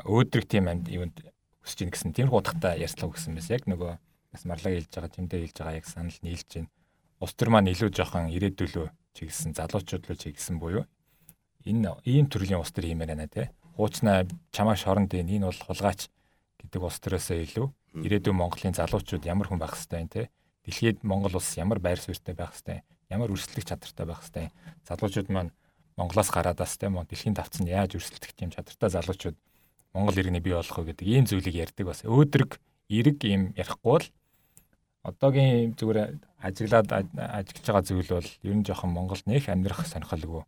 өөдрөг 0.07 0.45
тийм 0.47 0.69
юмд 0.69 1.19
өсөж 1.65 1.79
ийн 1.81 1.91
гэсэн 1.91 2.13
тийм 2.13 2.29
хутгатай 2.29 2.79
ярьцлага 2.79 3.17
өгсөн 3.17 3.35
байсан 3.35 3.57
яг 3.57 3.65
нөгөө 3.67 3.91
бас 4.31 4.47
марлаа 4.47 4.71
хэлж 4.73 4.91
байгаа, 4.91 5.11
тэмдээ 5.11 5.39
хэлж 5.45 5.57
байгаа 5.59 5.77
яг 5.77 5.87
санал 5.87 6.19
нийлж 6.23 6.49
байна. 6.55 6.71
Улс 7.19 7.33
төр 7.35 7.49
маань 7.51 7.71
илүү 7.71 7.89
жоохон 7.91 8.31
ирээдүйлөө 8.31 8.87
чиглэсэн 9.13 9.53
залуучууд 9.53 10.03
руу 10.07 10.17
чиглэсэн 10.17 10.57
буюу 10.57 10.87
энэ 11.65 12.01
ийм 12.07 12.25
төрлийн 12.31 12.63
улс 12.63 12.71
төр 12.73 12.89
хиймээр 12.89 13.13
байна 13.13 13.27
те. 13.27 13.51
Хуучнаа 13.75 14.25
чамаа 14.51 14.75
шоронд 14.75 15.13
энэ 15.13 15.37
энэ 15.37 15.47
бол 15.51 15.61
хулгайч 15.67 16.09
гэдэг 16.63 16.81
улс 16.81 16.97
төрөөсөө 17.03 17.37
илүү 17.45 17.67
ирээдүйн 18.07 18.37
Монголын 18.39 18.73
залуучууд 18.73 19.27
ямар 19.27 19.47
хүн 19.51 19.61
байх 19.61 19.75
хэвтэй 19.77 19.97
байна 19.99 20.15
те. 20.15 20.23
Дэлхийд 20.65 21.03
Монгол 21.03 21.37
улс 21.37 21.51
ямар 21.57 21.79
байр 21.83 21.99
суурьтай 21.99 22.33
байх 22.33 22.53
хэвтэй, 22.53 22.81
ямар 23.09 23.33
өрсөлдөх 23.33 23.65
чадвартай 23.65 24.05
байх 24.05 24.21
хэвтэй. 24.21 24.47
Залуучууд 24.85 25.29
маань 25.29 25.51
Монголоос 25.97 26.29
гараадаас 26.31 26.77
те 26.77 26.87
дэлхийн 26.87 27.35
давцанд 27.35 27.69
яаж 27.69 27.97
өрсөлдөх 27.97 28.33
тийм 28.33 28.49
чадвартай 28.53 28.89
залуучууд 28.89 29.37
Монгол 29.93 30.17
иргэний 30.17 30.39
бий 30.39 30.55
болох 30.55 30.77
уу 30.77 30.87
гэдэг 30.87 31.05
ийм 31.05 31.25
зүйлийг 31.27 31.55
ярьдаг 31.67 31.85
бас 31.85 32.01
өөдрөг 32.07 32.61
эрэг 32.89 33.17
ийм 33.27 33.51
ярихгүй 33.59 33.99
л 33.99 34.07
одоогийн 35.01 35.73
зүгээр 35.73 36.21
ажиглаад 36.45 36.89
ажиглаж 36.93 37.65
байгаа 37.65 37.85
зүйл 37.85 38.11
бол 38.13 38.29
ер 38.45 38.55
нь 38.55 38.65
жоохон 38.65 38.93
Монголд 38.93 39.25
нэх 39.25 39.49
амьдрах 39.49 39.89
сонирхолгүй. 39.89 40.45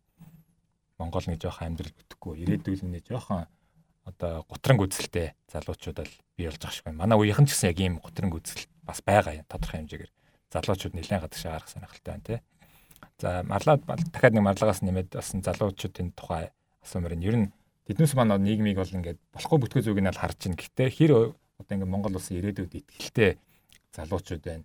Монгол 0.98 1.26
нэг 1.26 1.42
жоохон 1.42 1.74
амьдрал 1.74 1.90
бүтэхгүй. 1.90 2.34
Ирээдүйн 2.46 2.94
нэг 2.94 3.04
жоохон 3.10 3.50
одоо 4.06 4.46
гутран 4.46 4.78
үзэлтэй 4.78 5.34
залуучууд 5.50 5.98
л 6.06 6.14
бий 6.38 6.46
болж 6.46 6.60
байгаа 6.62 6.70
шиг 6.70 6.84
байна. 6.86 7.02
Манай 7.02 7.18
үеийнхэн 7.18 7.46
ч 7.48 7.56
гэсэн 7.56 7.70
яг 7.74 7.78
ийм 7.82 7.94
гутран 7.98 8.30
үзэл 8.30 8.68
бас 8.86 9.02
байгаа 9.02 9.42
тодорхой 9.50 9.82
хэмжээгээр. 9.82 10.12
Залуучууд 10.54 10.94
нэлээд 10.94 11.22
гадагшаа 11.24 11.52
гарах 11.58 11.72
сонирхолтой 11.72 12.12
байна 12.14 12.26
тий. 12.28 12.38
За 13.18 13.42
марлаа 13.42 13.76
дахиад 13.82 14.34
нэг 14.38 14.44
марлагаас 14.44 14.86
нэмээд 14.86 15.18
бас 15.18 15.34
залуучуудын 15.34 16.14
тухай 16.14 16.54
асуумаар 16.84 17.16
нь 17.18 17.26
ер 17.26 17.36
нь 17.42 17.52
тэднээс 17.90 18.14
маань 18.14 18.38
нийгмийг 18.38 18.78
бол 18.78 18.86
ингээд 18.86 19.18
болохгүй 19.34 19.58
бүтгэж 19.66 19.84
зүг 19.88 19.98
нь 19.98 20.10
л 20.12 20.20
харж 20.20 20.38
байна. 20.46 20.60
Гэхдээ 20.62 20.88
хэр 20.94 21.12
одоо 21.58 21.72
ингээд 21.74 21.90
Монгол 21.90 22.14
улсын 22.14 22.38
ирээдүйд 22.38 22.72
ихтэй 23.02 23.40
залуучууд 23.94 24.42
байна. 24.44 24.64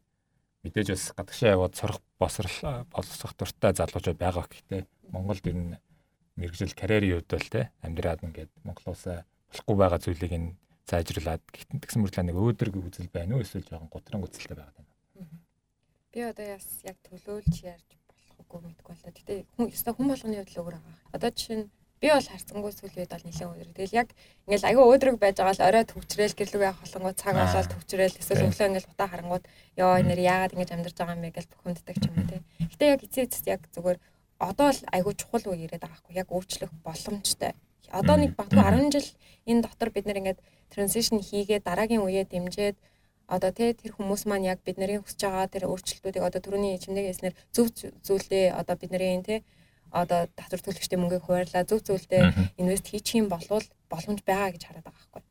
Мэдээж 0.66 0.88
бас 0.92 1.06
гадагшаа 1.16 1.56
яваад 1.56 1.74
сурах 1.78 2.00
босрал 2.20 2.86
боловсрох 2.92 3.34
дуртай 3.38 3.74
залуучууд 3.78 4.20
байгаа. 4.20 4.46
Гэхдээ 4.50 4.82
Монголд 5.14 5.46
ер 5.48 5.56
нь 5.56 5.78
мэрэгжил 6.36 6.74
карьерийн 6.74 7.22
хувьд 7.22 7.32
бол 7.32 7.50
те 7.50 7.62
амьдраад 7.86 8.24
ингээд 8.26 8.52
Монгол 8.64 8.92
улсаа 8.92 9.24
болохгүй 9.52 9.76
байгаа 9.76 10.00
зүйлийг 10.00 10.34
нь 10.36 10.56
зайжруулад 10.90 11.44
тэгсэн 11.54 12.02
мөртлөө 12.02 12.26
нэг 12.26 12.38
өөдрөг 12.38 12.76
үзэл 12.80 13.14
байна 13.14 13.38
уу 13.38 13.44
эсвэл 13.46 13.68
жоохон 13.68 13.94
готрон 13.94 14.26
үзэлтэй 14.26 14.58
байгаа 14.58 14.82
юм. 14.82 14.88
Би 16.10 16.20
одоо 16.26 16.46
яс 16.46 16.66
яг 16.84 16.98
төлөөлж 17.06 17.56
ярьж 17.62 17.90
болохгүй 18.10 18.60
мэдгүй 18.66 18.94
болоо. 18.98 19.14
Гэтэ 19.14 19.34
хүн 19.54 19.70
өстой 19.70 19.94
хүн 19.94 20.08
болгоны 20.10 20.36
хувьд 20.42 20.54
л 20.54 20.62
өөр 20.64 20.76
байгаа. 20.80 20.96
Одоо 21.14 21.30
жишээ 21.30 21.58
нь 21.62 21.70
би 22.00 22.08
бол 22.08 22.24
харцангуй 22.24 22.72
үед 22.72 23.12
бол 23.12 23.26
нэлээд 23.28 23.50
өөр. 23.52 23.70
Тэгэл 23.76 24.00
яг 24.02 24.10
ингээл 24.48 24.70
аюу 24.72 24.88
өөдрөг 24.88 25.18
байж 25.20 25.36
байгаа 25.44 25.56
л 25.60 25.68
орой 25.68 25.84
төвчрэл 25.84 26.38
гэрлүү 26.40 26.64
яах 26.64 26.80
болонгоо 26.80 27.14
цаг 27.14 27.36
болоод 27.36 27.68
төвчрэл 27.76 28.20
эсвэл 28.20 28.48
өглөө 28.48 28.68
ингээл 28.72 28.92
утаа 28.96 29.08
харангууд 29.12 29.46
ёо 29.76 30.00
нэр 30.00 30.20
яагаад 30.24 30.54
ингэж 30.56 30.70
амьдарч 30.72 30.96
байгаа 30.96 31.16
юм 31.20 31.24
бэ 31.28 31.36
гэж 31.36 31.46
бухимддаг 31.52 31.96
ч 32.00 32.04
юм 32.08 32.16
уу 32.16 32.28
те. 32.32 32.38
Гэтэ 32.72 32.86
яг 32.88 33.02
эцээ 33.04 33.24
эцэст 33.28 33.46
яг 33.52 33.62
зүгээр 33.76 34.00
одоо 34.40 34.70
л 34.72 34.82
айгүй 34.96 35.14
чухал 35.20 35.46
үе 35.52 35.68
яриад 35.68 35.84
байгаа 35.84 36.00
хгүй 36.00 36.16
яг 36.16 36.30
өөрчлөх 36.32 36.72
боломжтой. 36.88 37.52
Одоо 37.92 38.16
нэг 38.16 38.32
багтгүй 38.40 38.64
10 38.64 38.96
жил 38.96 39.10
энэ 39.44 39.64
дотор 39.68 39.90
бид 39.92 40.08
нэр 40.08 40.20
ингээд 40.24 40.40
transition 40.72 41.20
хийгээд 41.20 41.68
дараагийн 41.68 42.06
үеэ 42.06 42.32
дэмжиж 42.32 42.80
одоо 43.28 43.52
тий 43.52 43.74
тэр 43.74 43.94
хүмүүс 43.94 44.24
маань 44.26 44.48
яг 44.48 44.60
бид 44.66 44.78
нарын 44.80 45.04
хүсэж 45.04 45.22
байгаа 45.28 45.48
тэр 45.54 45.70
өөрчлөлтүүдийг 45.70 46.24
одоо 46.24 46.42
түрүүний 46.42 46.82
чимдэг 46.82 47.12
яснээр 47.12 47.36
зөв 47.54 47.68
зүйлээ 48.08 48.58
одоо 48.58 48.76
бид 48.80 48.92
нарын 48.94 49.26
тий 49.28 49.40
одоо 49.92 50.28
татвар 50.40 50.62
төлөгчтэй 50.64 51.00
мөнгийг 51.00 51.24
хуваарлаа 51.26 51.64
зөв 51.66 51.80
зүйлдээ 51.86 52.56
инвест 52.62 52.88
хийчих 52.90 53.22
юм 53.22 53.28
бол 53.30 53.44
боломж 53.90 54.20
байгаа 54.26 54.50
гэж 54.54 54.64
хараад 54.66 54.86
байгаа 54.86 55.06
байхгүй. 55.14 55.24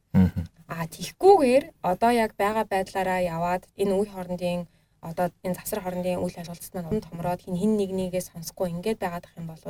Аа 0.68 0.84
тийхгүйгээр 0.94 1.64
одоо 1.82 2.10
яг 2.12 2.32
байгаа 2.36 2.64
байдлаараа 2.68 3.20
яваад 3.22 3.62
энэ 3.76 3.94
үе 3.94 4.08
хоорондын 4.10 4.66
одоо 5.00 5.30
энэ 5.46 5.56
завсар 5.58 5.80
хоорондын 5.82 6.20
үйл 6.20 6.36
ажиллагаанд 6.36 6.74
маань 6.74 6.90
унд 6.92 7.04
томроод 7.06 7.40
хин 7.42 7.56
хин 7.56 7.72
нэг 7.78 7.90
нэгээ 7.94 8.22
сонсохгүй 8.28 8.68
ингээд 8.74 8.98
байгаад 9.00 9.26
ах 9.26 9.38
юм 9.38 9.46
бол 9.48 9.62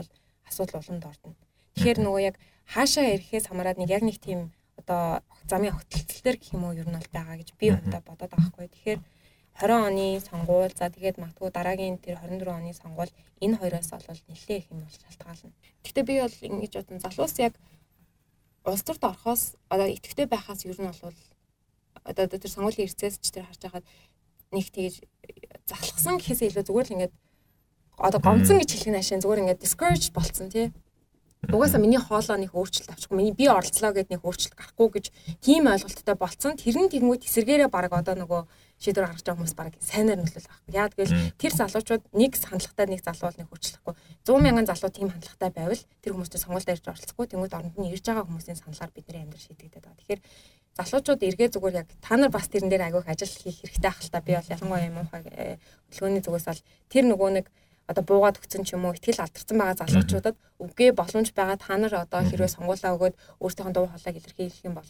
асуудал 0.49 0.80
улам 0.80 0.99
дордно. 1.01 1.36
Тэгэхээр 1.76 1.99
нөгөө 2.01 2.22
яг 2.28 2.36
хаашаа 2.64 3.07
ирэхээс 3.14 3.47
хамаарат 3.49 3.78
нэг 3.78 3.91
яг 3.93 4.03
нэг 4.03 4.18
тийм 4.18 4.51
одоо 4.80 5.20
замын 5.51 5.76
огтлтол 5.76 6.22
төр 6.24 6.36
гэх 6.41 6.55
юм 6.57 6.64
уу 6.64 6.74
ер 6.74 6.89
нь 6.89 6.97
бол 6.97 7.11
байгаа 7.12 7.36
гэж 7.36 7.49
би 7.61 7.66
удаа 7.76 8.03
бодоод 8.03 8.32
байгаа 8.32 8.51
хгүй. 8.51 8.68
Тэгэхээр 8.72 9.01
20 9.59 9.90
оны 9.90 10.20
сонгуул 10.22 10.70
за 10.70 10.86
тэгээд 10.86 11.18
магадгүй 11.18 11.50
дараагийн 11.50 11.98
тэр 11.98 12.22
24 12.22 12.46
оны 12.46 12.70
сонгуул 12.74 13.11
энэ 13.42 13.59
хоёроос 13.59 13.90
бол 13.90 14.22
нэлээ 14.30 14.59
их 14.62 14.70
юм 14.70 14.86
бол 14.86 14.94
шалтгаална. 14.94 15.52
Гэхдээ 15.82 16.04
би 16.06 16.14
бол 16.22 16.36
ингэж 16.46 16.72
бодсон 16.78 16.98
залуус 17.02 17.34
яг 17.42 17.54
улс 18.64 18.82
төрт 18.86 19.02
орохоос 19.02 19.59
одоо 19.68 19.86
итгэвтэй 19.90 20.26
байхаас 20.30 20.62
ер 20.62 20.78
нь 20.78 20.86
бол 20.86 21.18
одоо 22.04 22.26
тэр 22.26 22.50
сонгуулийн 22.50 22.86
эрсдээс 22.86 23.18
ч 23.18 23.34
тэр 23.34 23.50
харж 23.50 23.62
байхад 23.66 23.84
нэг 24.54 24.66
тэгж 24.70 25.02
залхсан 25.66 26.16
гэхээсээ 26.22 26.48
илүү 26.54 26.64
зүгээр 26.64 26.86
л 26.88 26.94
ингээд 26.96 27.14
одоо 27.98 28.20
гомцсон 28.22 28.62
гэж 28.62 28.70
хэлэх 28.72 28.90
нь 28.94 29.00
ашиг 29.00 29.20
зүгээр 29.20 29.42
ингээд 29.42 29.62
discourage 29.62 30.14
болцсон 30.14 30.48
тий. 30.48 30.70
Угаасаа 31.50 31.78
миний 31.78 31.98
хоолоо 31.98 32.38
нэг 32.38 32.50
өөрчлөлт 32.54 32.90
авчихгүй. 32.90 33.18
Миний 33.18 33.34
би 33.34 33.46
оролцлоо 33.46 33.94
гэд 33.94 34.11
нэг 34.11 34.26
өөрчлөлт 34.26 34.59
гарахгүй 34.59 34.88
гэж 34.90 35.06
тийм 35.38 35.70
ойлголттой 35.70 36.16
болцсон. 36.18 36.59
Тэр 36.59 36.76
нь 36.82 36.90
тэгмүүд 36.90 37.26
эсэргээрээ 37.26 37.70
баг 37.70 37.94
одоо 37.94 38.14
нөгөө 38.18 38.42
шийдвэр 38.78 39.06
гаргаж 39.10 39.24
байгаа 39.26 39.38
хүмүүс 39.38 39.56
баг 39.58 39.74
сайнаар 39.82 40.18
нөлөөлөх 40.22 40.46
байхгүй. 40.46 40.74
Яа 40.74 40.86
гэвэл 40.88 41.14
тэр 41.34 41.52
залуучууд 41.58 42.02
нэг 42.14 42.32
хандлагатай 42.38 42.86
нэг 42.86 43.00
залуу 43.02 43.34
нэг 43.34 43.48
хурцлахгүй. 43.50 43.94
100 44.22 44.38
мянган 44.38 44.66
залуу 44.70 44.90
тийм 44.94 45.10
хандлагатай 45.10 45.50
байвал 45.50 45.82
тэр 45.98 46.12
хүмүүстэй 46.14 46.40
сонгуульд 46.42 46.70
ирж 46.70 46.86
оролцохгүй. 46.86 47.26
Тэнгүүд 47.26 47.56
оронд 47.58 47.74
нь 47.74 47.90
ирж 47.90 48.06
байгаа 48.06 48.26
хүмүүсийн 48.30 48.58
саналаар 48.62 48.94
бидний 48.94 49.22
амьдрал 49.26 49.42
шийдэгдээд 49.42 49.82
байгаа. 49.82 49.98
Тэгэхээр 49.98 50.22
залуучууд 50.78 51.26
эргээ 51.26 51.48
зүгээр 51.50 51.78
яг 51.82 51.88
та 51.98 52.14
нар 52.14 52.30
бас 52.30 52.46
тэрэн 52.46 52.70
дээр 52.70 52.86
агиох 52.86 53.10
ажил 53.10 53.34
хийх 53.34 53.58
хэрэгтэй 53.66 53.90
ах 53.90 53.98
л 53.98 54.12
та 54.14 54.22
би 54.22 54.38
бол 54.38 54.52
ялангуяа 54.54 54.86
юм 54.86 54.98
уу 55.02 55.06
хөдөлгөөний 55.10 56.22
зүгээс 56.22 56.46
бол 56.46 56.62
тэр 56.86 57.04
нөгөө 57.10 57.30
нэг 57.34 57.46
одоо 57.90 58.04
буугаад 58.04 58.38
өгсөн 58.38 58.62
ч 58.62 58.76
юм 58.76 58.86
уу 58.86 58.94
ихтгэл 58.94 59.24
алдарсан 59.24 59.58
байгаа 59.58 59.80
залуучуудад 59.80 60.36
үгээ 60.60 60.90
боломж 60.94 61.28
байгаа 61.34 61.58
та 61.58 61.74
нар 61.80 61.94
одоо 62.04 62.20
хэрвээ 62.22 62.54
сонгуулаа 62.54 62.94
өгөөд 62.94 63.14
өөрсдийнхөө 63.42 63.74
дуу 63.74 63.86
хоолойг 63.90 64.16
илэрхийлэх 64.20 64.66
юм 64.68 64.74
бол 64.76 64.86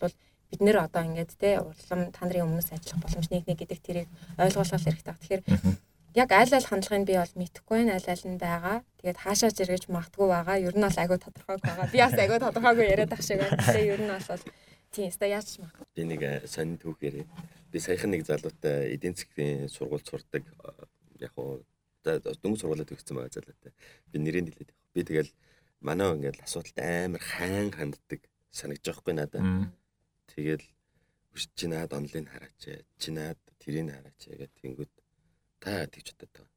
бид 0.51 0.61
нэр 0.65 0.85
одоо 0.85 1.03
ингээд 1.05 1.33
те 1.37 1.61
урлам 1.61 2.11
та 2.13 2.25
нарын 2.25 2.49
өмнөөс 2.49 2.73
ажиллах 2.73 3.03
боломж 3.05 3.29
нэг 3.31 3.45
нэг 3.45 3.59
гэдэг 3.61 3.81
тэрийг 3.85 4.09
ойлгуулах 4.41 4.81
хэрэгтэй. 4.81 5.15
Тэгэхээр 5.15 5.43
яг 6.17 6.31
аль 6.33 6.55
аль 6.57 6.69
хандлагыг 6.69 7.07
би 7.07 7.15
бол 7.21 7.35
мэдэхгүй 7.37 7.77
байна 7.85 8.01
аль 8.01 8.09
аль 8.09 8.27
нь 8.27 8.41
байгаа. 8.41 8.77
Тэгээд 9.03 9.23
хаашаа 9.23 9.51
жиргэж 9.53 9.85
магтгүй 9.93 10.27
байгаа. 10.29 10.57
Ер 10.57 10.75
нь 10.75 10.87
бол 10.87 11.03
айгүй 11.03 11.19
тодорхойг 11.21 11.61
байгаа. 11.61 11.93
Би 11.93 11.99
бас 12.01 12.17
айгүй 12.17 12.39
тодорхойгүй 12.41 12.87
яриад 12.89 13.13
ах 13.13 13.23
шиг 13.23 13.45
байна. 13.45 13.61
Тэгээд 13.61 13.93
ер 13.93 14.01
нь 14.03 14.13
бол 14.13 14.43
Тийм, 14.93 15.13
ста 15.13 15.29
яаж 15.29 15.45
ч 15.53 15.61
мах. 15.61 15.77
Би 15.93 16.05
нэг 16.09 16.25
э, 16.25 16.49
сонин 16.49 16.81
түүхээр 16.81 17.21
би 17.69 17.79
саяхан 17.79 18.17
нэг 18.17 18.25
залуутай 18.25 18.97
эдийн 18.97 19.13
засгийн 19.13 19.69
сургууль 19.69 20.01
сурдаг 20.01 20.49
э, 20.49 20.89
яг 21.21 21.37
уу 21.37 21.61
дөнгөж 22.05 22.65
сургуулаад 22.65 22.95
өгсөн 22.97 23.21
байгаа 23.21 23.37
залуутай. 23.37 23.73
Би 24.09 24.17
нэрийг 24.17 24.49
хэлээд 24.49 24.73
яг. 24.73 24.79
Би 24.97 25.05
тэгэл 25.05 25.31
манай 25.85 26.09
ингээд 26.17 26.41
асуудалд 26.41 26.81
амар 26.81 27.21
хайн 27.21 27.69
ханддаг 27.69 28.25
санагдаж 28.49 28.89
байгаа 28.89 29.01
хгүй 29.05 29.15
надад. 29.15 29.45
Тэгэл 30.29 30.64
үш 31.35 31.49
чи 31.55 31.66
наад 31.68 31.93
онлайн 31.93 32.26
хараач. 32.29 32.85
Чи 32.99 33.09
наад 33.12 33.39
тэрийг 33.59 33.89
хараач 33.91 34.20
гэдэг 34.26 34.51
тэнгүүд 34.61 34.93
та 35.61 35.87
тэгж 35.87 36.14
бодод 36.14 36.33
байгаа. 36.35 36.51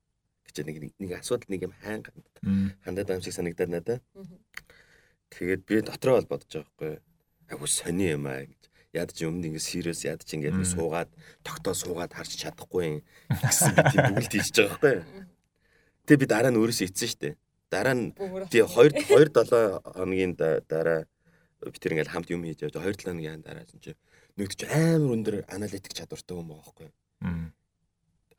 Гэж 0.46 0.56
нэг 0.66 0.78
нэг 1.00 1.12
асуудал 1.18 1.50
нэг 1.50 1.62
юм 1.70 1.74
хайн 1.80 2.02
ханддаг. 2.04 2.36
Хандаад 2.84 3.08
байгаа 3.08 3.20
юм 3.20 3.26
шиг 3.26 3.36
санагдаад 3.38 3.72
надад. 3.72 4.02
Тэгээд 5.32 5.62
би 5.66 5.82
дотроо 5.82 6.20
бол 6.20 6.32
бодож 6.36 6.52
байгаа 6.52 6.72
хгүй 6.76 6.94
айгу 7.52 7.68
сони 7.68 8.12
юм 8.12 8.28
аа 8.28 8.44
гэж. 8.44 8.62
Яд 8.92 9.16
чи 9.16 9.24
өмнө 9.24 9.48
ингэ 9.48 9.64
serious 9.64 10.04
яд 10.04 10.24
чи 10.28 10.36
ингэ 10.36 10.52
суугаад 10.68 11.08
тогтоо 11.48 11.72
суугаад 11.72 12.12
харж 12.12 12.36
чадахгүй 12.36 13.00
гэсэн 13.44 13.72
би 13.72 13.82
тийм 13.88 14.04
дүгэлт 14.12 14.34
хийж 14.36 14.50
байгаа 14.52 14.80
байхгүй. 14.84 14.96
Тэгээ 16.04 16.22
би 16.22 16.28
дараа 16.28 16.52
нь 16.52 16.60
өөрөөсөө 16.60 16.88
ицсэн 16.92 17.10
штэ. 17.12 17.30
Дараа 17.72 17.96
нь 17.96 18.12
тий 18.52 18.60
2 18.68 19.08
2 19.08 19.32
7 19.32 19.80
хоногийн 19.96 20.36
дараа 20.36 21.08
би 21.62 21.78
тэр 21.78 21.94
ингээл 21.94 22.14
хамт 22.14 22.30
юм 22.34 22.42
хийж 22.42 22.66
явж 22.66 22.74
2 22.74 22.82
7 22.82 23.06
хоногийн 23.06 23.46
дараа 23.46 23.66
чинь 23.70 23.94
нөгдөж 24.38 24.62
амар 24.66 25.14
өндөр 25.14 25.36
аналитик 25.46 25.94
чадвартай 25.94 26.34
хүн 26.34 26.48
байгаа 26.50 26.66
байхгүй. 26.66 26.90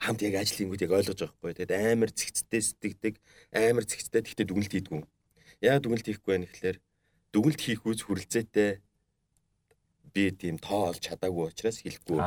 Хамт 0.03 0.20
яг 0.27 0.35
ажлынгууд 0.43 0.83
яг 0.83 0.93
ойлгож 0.99 1.18
байгаа 1.23 1.39
байхгүй. 1.39 1.55
Тэгээд 1.62 1.73
амар 1.95 2.11
зэгцтэй 2.11 2.62
сэтгэдэг, 2.62 3.14
амар 3.55 3.85
зэгцтэй 3.87 4.23
тэгтээ 4.27 4.47
дүгнэлт 4.51 4.75
хийдгүү. 4.75 5.03
Яа 5.62 5.79
дүгнэлт 5.79 6.07
хийхгүй 6.11 6.33
байх 6.43 6.51
гэхээр 6.51 6.79
дүгнэлт 7.31 7.61
хийх 7.62 7.87
үз 7.87 8.01
хүрэлцээтэй 8.03 8.83
би 10.12 10.31
тийм 10.33 10.59
тоо 10.59 10.93
олж 10.93 11.01
чадаагүй 11.01 11.49
учраас 11.49 11.81
хэлэхгүй 11.81 12.18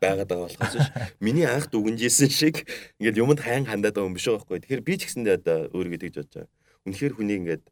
байгаад 0.00 0.28
байгаа 0.30 0.48
болохоос 0.48 0.74
ш. 0.80 0.88
Миний 1.20 1.44
анх 1.44 1.68
дүгнжсэн 1.68 2.30
шиг 2.32 2.64
ингээд 3.02 3.20
юмд 3.20 3.40
хайн 3.44 3.68
хандаад 3.68 3.98
байгаа 3.98 4.08
юм 4.08 4.16
биш 4.16 4.30
байгаа 4.30 4.40
байхгүй. 4.48 4.60
Тэгэхээр 4.64 4.86
би 4.86 4.94
ч 4.96 5.00
гэсэндээ 5.04 5.38
одоо 5.44 5.58
өөрийгөө 5.76 6.00
тэгж 6.00 6.16
бодож 6.16 6.34
байгаа. 6.40 6.52
Үнэхээр 6.88 7.14
хүний 7.18 7.36
ингээд 7.44 7.64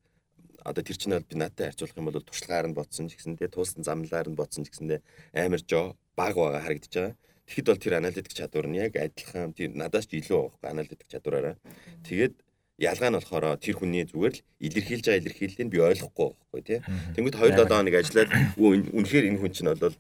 одоо 0.65 0.83
тэр 0.83 0.97
чинь 0.97 1.15
бол 1.15 1.27
би 1.27 1.37
надтай 1.37 1.71
харьцуулах 1.71 1.99
юм 1.99 2.07
бол 2.07 2.23
туршлагаар 2.23 2.67
нь 2.71 2.79
бодсон 2.79 3.11
ч 3.11 3.19
гэсэндээ 3.19 3.51
туулсан 3.51 3.83
замлаар 3.83 4.29
нь 4.31 4.39
бодсон 4.39 4.63
ч 4.65 4.71
гэсэндээ 4.71 5.01
амар 5.35 5.63
жоо 5.67 5.97
баг 6.15 6.35
байгаа 6.39 6.63
харагдаж 6.63 6.93
байгаа. 6.95 7.15
Тэгэхэд 7.47 7.69
бол 7.69 7.83
тэр 7.83 7.95
аналитик 7.99 8.35
чадвар 8.35 8.67
нь 8.71 8.79
яг 8.79 8.95
адилхан 8.97 9.53
тэр 9.53 9.75
надаас 9.75 10.07
ч 10.07 10.23
илүү 10.23 10.39
байхгүй 10.55 10.69
аналитик 10.71 11.09
чадвараараа. 11.11 11.57
Тэгээд 12.07 12.35
ялгаа 12.79 13.11
нь 13.11 13.19
болохоор 13.19 13.45
тэр 13.59 13.77
хүний 13.77 14.05
зүгээр 14.07 14.35
л 14.39 14.45
илэрхийлж 14.67 15.05
байгаа 15.07 15.21
илэрхийллийг 15.23 15.69
би 15.71 15.79
ойлгохгүй 15.83 16.29
байхгүй 16.31 16.63
тий. 16.63 16.81
Тэнгүүд 17.19 17.37
2 17.37 17.59
7 17.59 17.71
хоног 17.71 17.95
ажиллаад 17.99 18.31
үнэхээр 18.59 19.29
энэ 19.29 19.41
хүн 19.43 19.53
чинь 19.53 19.71
бол 19.71 19.95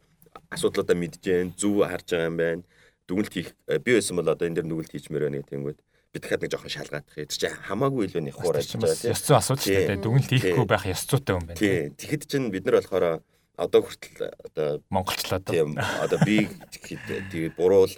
асуудлуудаа 0.54 0.96
мэдж 0.96 1.18
जैन 1.22 1.52
зүв 1.58 1.82
харж 1.84 2.06
байгаа 2.10 2.30
юм 2.30 2.38
байна. 2.38 2.62
Дүгнэлт 3.06 3.34
хийх 3.34 3.50
би 3.84 3.90
байсан 3.98 4.16
бол 4.16 4.30
одоо 4.30 4.46
энэ 4.46 4.56
дэр 4.62 4.66
дүгнэлт 4.70 4.92
хийчмээр 4.94 5.24
байна 5.26 5.42
тэнгүүд 5.42 5.78
би 6.12 6.20
дахиад 6.20 6.42
нэг 6.44 6.52
жоохон 6.52 6.68
шалгаадах. 6.68 7.16
Тэр 7.16 7.26
чинь 7.32 7.56
хамаагүй 7.56 8.04
илүү 8.12 8.22
нэг 8.28 8.36
хуураж 8.36 8.68
байгаа 8.76 9.00
тий. 9.00 9.12
Ёс 9.16 9.24
зүйн 9.24 9.40
асуудал 9.40 9.64
шүү 9.64 9.80
дээ. 9.88 10.02
Дүгнэлт 10.04 10.32
хийхгүй 10.36 10.66
байх 10.68 10.84
ёс 10.84 11.02
зүйтэй 11.08 11.32
юм 11.32 11.44
байна. 11.48 11.56
Тий. 11.56 11.88
Тэгэхэд 11.96 12.22
чинь 12.28 12.52
бид 12.52 12.68
нар 12.68 12.76
болохоор 12.84 13.24
одоо 13.56 13.80
хүртэл 13.84 14.28
одоо 14.28 14.68
монголчлоо 14.92 15.40
тийм 15.40 15.76
одоо 15.76 16.18
би 16.24 16.48
тэгээд 16.68 17.56
буруу 17.56 17.88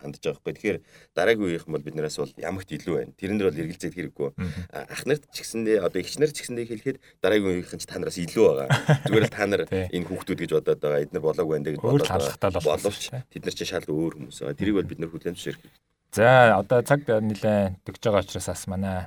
хандж 0.00 0.20
байгаа 0.24 0.40
хгүй. 0.40 0.52
Тэгэхээр 0.56 0.78
дараагийн 1.16 1.48
үеийнх 1.52 1.68
нь 1.68 1.74
бол 1.76 1.84
биднээс 1.84 2.16
бол 2.20 2.32
ямагт 2.36 2.72
илүү 2.72 2.94
байна. 2.96 3.12
Тэрэн 3.16 3.36
дээр 3.40 3.48
бол 3.48 3.60
эргэлзээд 3.64 3.96
хэрэггүй. 3.96 4.28
Ах 4.72 5.02
нарт 5.08 5.24
ч 5.32 5.44
гэсэндээ 5.44 5.84
одоо 5.84 6.00
эгч 6.00 6.16
нар 6.20 6.32
ч 6.32 6.44
гэсэндээ 6.44 6.68
хэлэхэд 6.68 6.98
дараагийн 7.24 7.60
үеийнх 7.60 7.72
нь 7.76 7.80
ч 7.80 7.84
та 7.88 7.96
нараас 7.96 8.20
илүү 8.20 8.44
байгаа. 8.44 8.68
Зүгээр 9.08 9.24
л 9.24 9.32
та 9.32 9.44
нар 9.48 9.62
энэ 9.68 10.08
хүүхдүүд 10.08 10.40
гэж 10.44 10.50
бодоод 10.56 10.80
байгаа. 10.84 11.04
Эднэр 11.04 11.24
болоог 11.24 11.48
байна 11.48 11.64
гэж 11.64 11.80
бодоод 11.80 12.08
байгаа. 12.08 12.60
Боловч 12.60 13.04
тэд 13.08 13.44
нар 13.44 13.56
чинь 13.56 13.68
шал 13.72 13.88
өөр 13.88 14.12
хүмүүс. 14.20 14.38
Тэрийг 14.52 14.76
бол 14.76 14.90
бид 14.90 15.00
нар 15.00 15.08
хүлээн 15.08 15.32
зөвшөөрөх 15.32 15.64
хэрэгтэй. 15.64 15.88
За 16.10 16.58
одоо 16.58 16.82
цаг 16.82 17.06
нэлээд 17.06 17.86
төгж 17.86 18.02
байгаа 18.02 18.26
учраас 18.26 18.50
бас 18.50 18.66
манай 18.66 19.06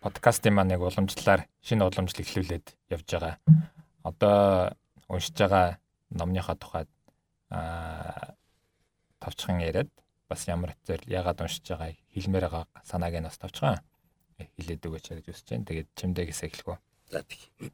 подкастын 0.00 0.56
маань 0.56 0.72
яг 0.72 0.80
уламжлалаар 0.80 1.44
шинэ 1.60 1.84
уламжлал 1.84 2.24
эхлүүлээд 2.24 2.66
явж 2.96 3.08
байгаа. 3.12 3.36
Одоо 4.00 4.72
уншиж 5.12 5.36
байгаа 5.36 5.76
номныхаа 6.16 6.56
тухайд 6.56 6.88
товчхон 9.20 9.60
яриад 9.60 9.92
бас 10.32 10.48
ямар 10.48 10.72
хэвээр 10.80 11.12
ягаад 11.12 11.44
уншиж 11.44 11.68
байгаа 11.68 11.92
хэлмээр 12.16 12.48
байгаа 12.48 12.64
санааг 12.88 13.14
нь 13.20 13.28
бас 13.28 13.36
товчхон 13.36 13.76
хэлээд 14.40 14.88
өгөөч 14.88 15.06
гэж 15.12 15.28
үсэж 15.28 15.46
байна. 15.52 15.68
Тэгээд 15.68 15.88
чимдээ 15.92 16.26
гэсэ 16.32 16.48
эхлэх 16.48 16.68
үү. 16.72 16.78
За 17.12 17.20
тийм. 17.20 17.68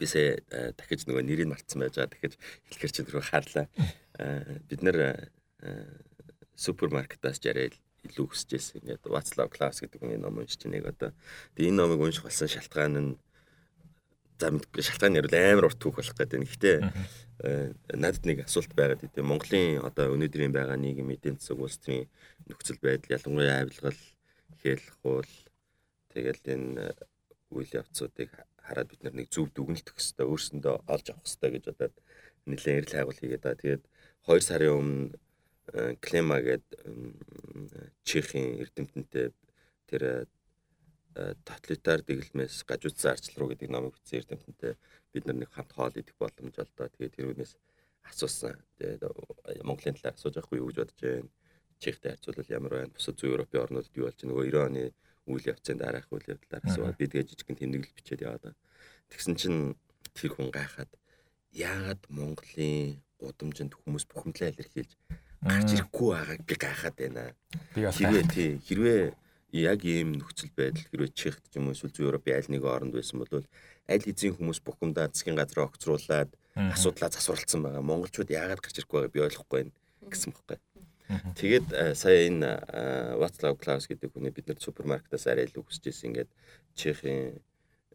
бисээ 0.00 0.40
дахиж 0.80 1.04
нөгөө 1.04 1.28
нэрийг 1.28 1.52
мартсан 1.52 1.84
байж 1.84 2.00
байгаа. 2.00 2.16
Дахиж 2.16 2.40
хэлэхэр 2.72 2.92
чинь 2.96 3.06
түрүү 3.12 3.24
харлаа. 3.28 3.66
Бид 4.72 4.80
нэр 4.80 5.28
супермаркетаас 6.62 7.42
жарил 7.42 7.74
илүү 8.06 8.26
хүсэж 8.30 8.50
байсан. 8.54 8.76
Ингээд 8.82 9.10
Václav 9.10 9.50
Klaus 9.50 9.82
гэдэг 9.82 10.00
хүний 10.02 10.18
ном 10.18 10.38
уншиж 10.38 10.66
нэг 10.66 10.86
одоо. 10.86 11.10
Тэгээ 11.54 11.70
энэ 11.70 11.78
номыг 11.78 12.00
унших 12.02 12.26
болсон 12.26 12.50
шалтгаан 12.50 12.94
нь 12.98 13.12
за 14.42 14.50
шалтгаан 14.50 15.14
нь 15.14 15.22
амар 15.22 15.70
урт 15.70 15.78
түүх 15.78 15.98
болох 15.98 16.16
гэдэг. 16.18 16.42
Гэхдээ 16.42 16.76
надад 17.98 18.24
нэг 18.26 18.46
асуулт 18.46 18.74
байгаад 18.74 19.06
идэв. 19.06 19.22
Монголын 19.22 19.82
одоо 19.86 20.14
өнөөдрийн 20.14 20.54
байгаа 20.54 20.78
нийгэм 20.78 21.14
эдийн 21.14 21.38
засаг 21.38 21.62
улс 21.62 21.78
төрийн 21.78 22.10
нөхцөл 22.50 22.78
байдал 22.82 23.14
ялангуяа 23.18 23.62
авилгал, 23.62 24.00
хэлэх 24.62 24.94
хул 25.02 25.30
тэгэл 26.10 26.42
энэ 26.54 26.94
үйл 27.54 27.70
явцуудыг 27.70 28.30
хараад 28.62 28.88
бид 28.90 29.02
нэг 29.06 29.26
зөв 29.30 29.50
дүгнэлт 29.50 29.90
өгөх 29.90 29.98
хэрэгтэй, 29.98 30.26
өөрсөндөө 30.26 30.76
олж 30.86 31.06
авах 31.10 31.26
хэрэгтэй 31.26 31.50
гэж 31.50 31.64
бодоод 31.66 31.96
нэлээд 32.46 32.78
эрэл 32.78 32.94
хайгуул 32.94 33.20
хийгээд 33.20 33.42
байгаа. 33.42 33.62
Тэгээд 33.62 33.82
2 34.26 34.46
сарын 34.46 34.74
өмнө 34.78 35.18
Клема 36.02 36.42
гээд 36.42 36.66
Чехийн 38.02 38.58
эрдэмтэнтэй 38.62 39.30
тэр 39.86 40.26
тоталитар 41.14 42.02
дэглэмээс 42.02 42.64
гажуудсан 42.66 43.14
арчлал 43.14 43.46
руу 43.46 43.50
гэдэг 43.52 43.70
номыг 43.70 43.94
бичсэн 43.94 44.26
эрдэмтэнтэй 44.26 44.74
бид 45.12 45.24
нар 45.28 45.38
нэг 45.38 45.50
хамт 45.52 45.72
хоол 45.72 45.94
идэх 45.94 46.16
боломж 46.18 46.56
олдоо. 46.58 46.88
Тэгээд 46.88 47.16
тэрүүнээс 47.20 47.52
асуусан. 48.10 48.58
Тэгээд 48.80 49.06
Монголын 49.62 49.96
талаар 50.00 50.16
асууж 50.16 50.34
байхгүй 50.34 50.58
юу 50.58 50.72
гэж 50.72 50.76
бодож 50.82 50.98
байна. 50.98 51.30
Чехтэй 51.78 52.10
харьцуулбал 52.16 52.50
ямар 52.50 52.72
байна? 52.72 52.94
Бусад 52.96 53.16
зүүн 53.20 53.32
Европын 53.36 53.62
орнуудад 53.62 53.94
юу 53.94 54.06
болж 54.08 54.18
байна? 54.18 54.30
Нөгөө 54.32 54.46
90 54.50 54.66
оны 54.66 54.82
үйл 55.30 55.46
явцын 55.46 55.78
дараах 55.78 56.08
үйл 56.10 56.32
явдлаар 56.32 56.64
асууад 56.66 56.98
би 56.98 57.06
тэгээ 57.06 57.28
жижигхэн 57.30 57.58
тэмдэглэл 57.60 57.96
бичээд 57.96 58.24
яваад. 58.26 58.58
Тэгсэн 59.12 59.34
чинь 59.38 59.60
тэр 60.16 60.32
хүн 60.34 60.50
гайхаад 60.50 60.90
яагаад 61.54 62.02
Монголын 62.08 62.98
гудамжинд 63.20 63.76
хүмүүс 63.78 64.08
бухимдлаа 64.10 64.50
илэрхийлж 64.50 64.98
гарч 65.42 65.68
ирэхгүй 65.74 66.08
байгааг 66.14 66.42
би 66.46 66.54
гайхаад 66.54 66.96
байна. 66.96 67.22
Хэрвээ 67.74 68.24
тий 68.30 68.50
хэрвээ 68.62 69.02
яг 69.52 69.80
ийм 69.84 70.16
нөхцөл 70.16 70.54
байдал 70.56 70.86
хэрвээ 70.88 71.10
Чехт 71.12 71.44
ч 71.50 71.58
юм 71.58 71.68
уу 71.68 71.74
эсвэл 71.74 71.92
зүүн 71.92 72.08
Европын 72.08 72.38
аль 72.38 72.50
нэгэн 72.50 72.70
оронд 72.70 72.94
байсан 72.94 73.18
бол 73.20 73.30
аль 73.34 74.06
хэзээ 74.06 74.38
хүмүүс 74.38 74.62
бухимдаа 74.62 75.10
засгийн 75.10 75.36
газар 75.36 75.66
огцруулад 75.66 76.30
асуудлаа 76.54 77.10
засварлцсан 77.10 77.60
байгаа. 77.62 77.82
Монголчууд 77.82 78.30
яагаад 78.30 78.62
гарч 78.62 78.76
ирэхгүй 78.78 78.98
байгааг 79.02 79.14
би 79.14 79.24
ойлгохгүй 79.26 79.56
байна 79.60 79.72
гэсэн 80.08 80.30
бохоггүй. 80.32 80.58
Тэгээд 81.36 81.66
э, 81.76 81.94
сая 81.98 82.24
энэ 82.30 82.50
Václav 83.20 83.60
Klaus 83.60 83.84
гэдэг 83.84 84.14
хүний 84.14 84.32
бид 84.32 84.48
нар 84.48 84.60
супермаркетаас 84.62 85.28
арай 85.28 85.44
илүү 85.50 85.66
хүсэж 85.68 85.84
ирсэн. 85.92 86.08
Ингээд 86.08 86.30
Чехийн 86.72 87.42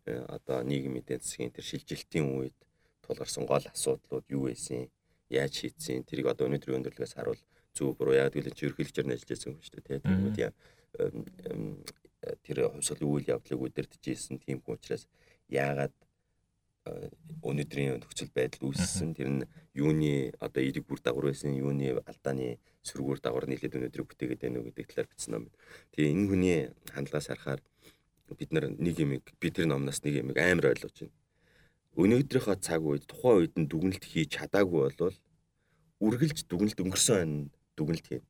одоо 0.06 0.62
нийгмийн 0.62 1.02
эдийн 1.02 1.24
засгийн 1.24 1.52
тэр 1.52 1.66
шилжилтийн 1.66 2.28
үед 2.38 2.58
тулгарсан 3.02 3.50
гол 3.50 3.66
асуудлууд 3.66 4.26
юу 4.30 4.52
байсан? 4.52 4.86
Яаж 5.30 5.54
шийдсэн? 5.60 6.08
Тэрийг 6.08 6.32
одоо 6.32 6.48
өнөөдрийн 6.48 6.80
өндөрлөгөөс 6.80 7.16
харуул 7.16 7.42
зөв 7.76 7.98
буруу 7.98 8.16
яг 8.16 8.34
гэвэл 8.34 8.56
чи 8.56 8.68
ерхийлэгчээр 8.68 9.12
ажиллаж 9.12 9.30
байсан 9.30 9.52
юм 9.52 9.62
шүү 9.62 9.82
дээ. 9.84 10.04
Тэгмүүд 10.08 10.38
яа 10.40 10.52
тэр 12.44 12.58
хувьсгал 12.74 13.04
үйл 13.06 13.32
явдлыг 13.36 13.62
удирдах 13.62 14.02
гэсэн 14.02 14.42
тийм 14.42 14.64
хүн 14.64 14.80
учраас 14.80 15.06
яагаад 15.52 15.94
өнөөдрийн 17.44 18.00
нөхцөл 18.00 18.32
байдал 18.32 18.72
үүссэн 18.72 19.12
тэр 19.18 19.30
нь 19.30 19.44
юуны 19.76 20.32
одоо 20.40 20.64
эдэг 20.64 20.88
бүр 20.88 21.00
дагавар 21.04 21.32
байсан 21.32 21.52
юуны 21.54 22.00
алдааны 22.08 22.58
сөргүүр 22.88 23.20
дагавар 23.20 23.48
нийлээд 23.52 23.76
өнөөдрийг 23.78 24.08
бүтээгээд 24.08 24.42
байна 24.44 24.60
уу 24.60 24.68
гэдэг 24.72 24.88
талаар 24.88 25.10
бичсэн 25.12 25.32
ном. 25.36 25.46
Тэгээ 25.92 26.12
энэ 26.16 26.28
хүний 26.32 26.58
хандлагаас 26.96 27.28
харахаар 27.28 27.62
бид 28.40 28.52
нар 28.52 28.66
нэг 28.72 28.96
юм 29.00 29.12
би 29.20 29.48
тэр 29.52 29.68
номноос 29.68 30.00
нэг 30.04 30.24
юм 30.24 30.32
амар 30.32 30.72
ойлгож 30.72 30.96
байна. 30.96 31.16
Өнөөдрийнхөө 31.98 32.58
цаг 32.62 32.82
үед 32.86 33.10
тухайн 33.10 33.38
үед 33.42 33.54
нь 33.58 33.70
дүгнэлт 33.70 34.06
хийж 34.06 34.38
чадаагүй 34.38 34.80
болвол 34.86 35.18
үргэлж 36.06 36.46
дүгнэлт 36.46 36.78
өнгөрсөн 36.78 37.50
дүгнэлт 37.74 38.06
хийн. 38.06 38.26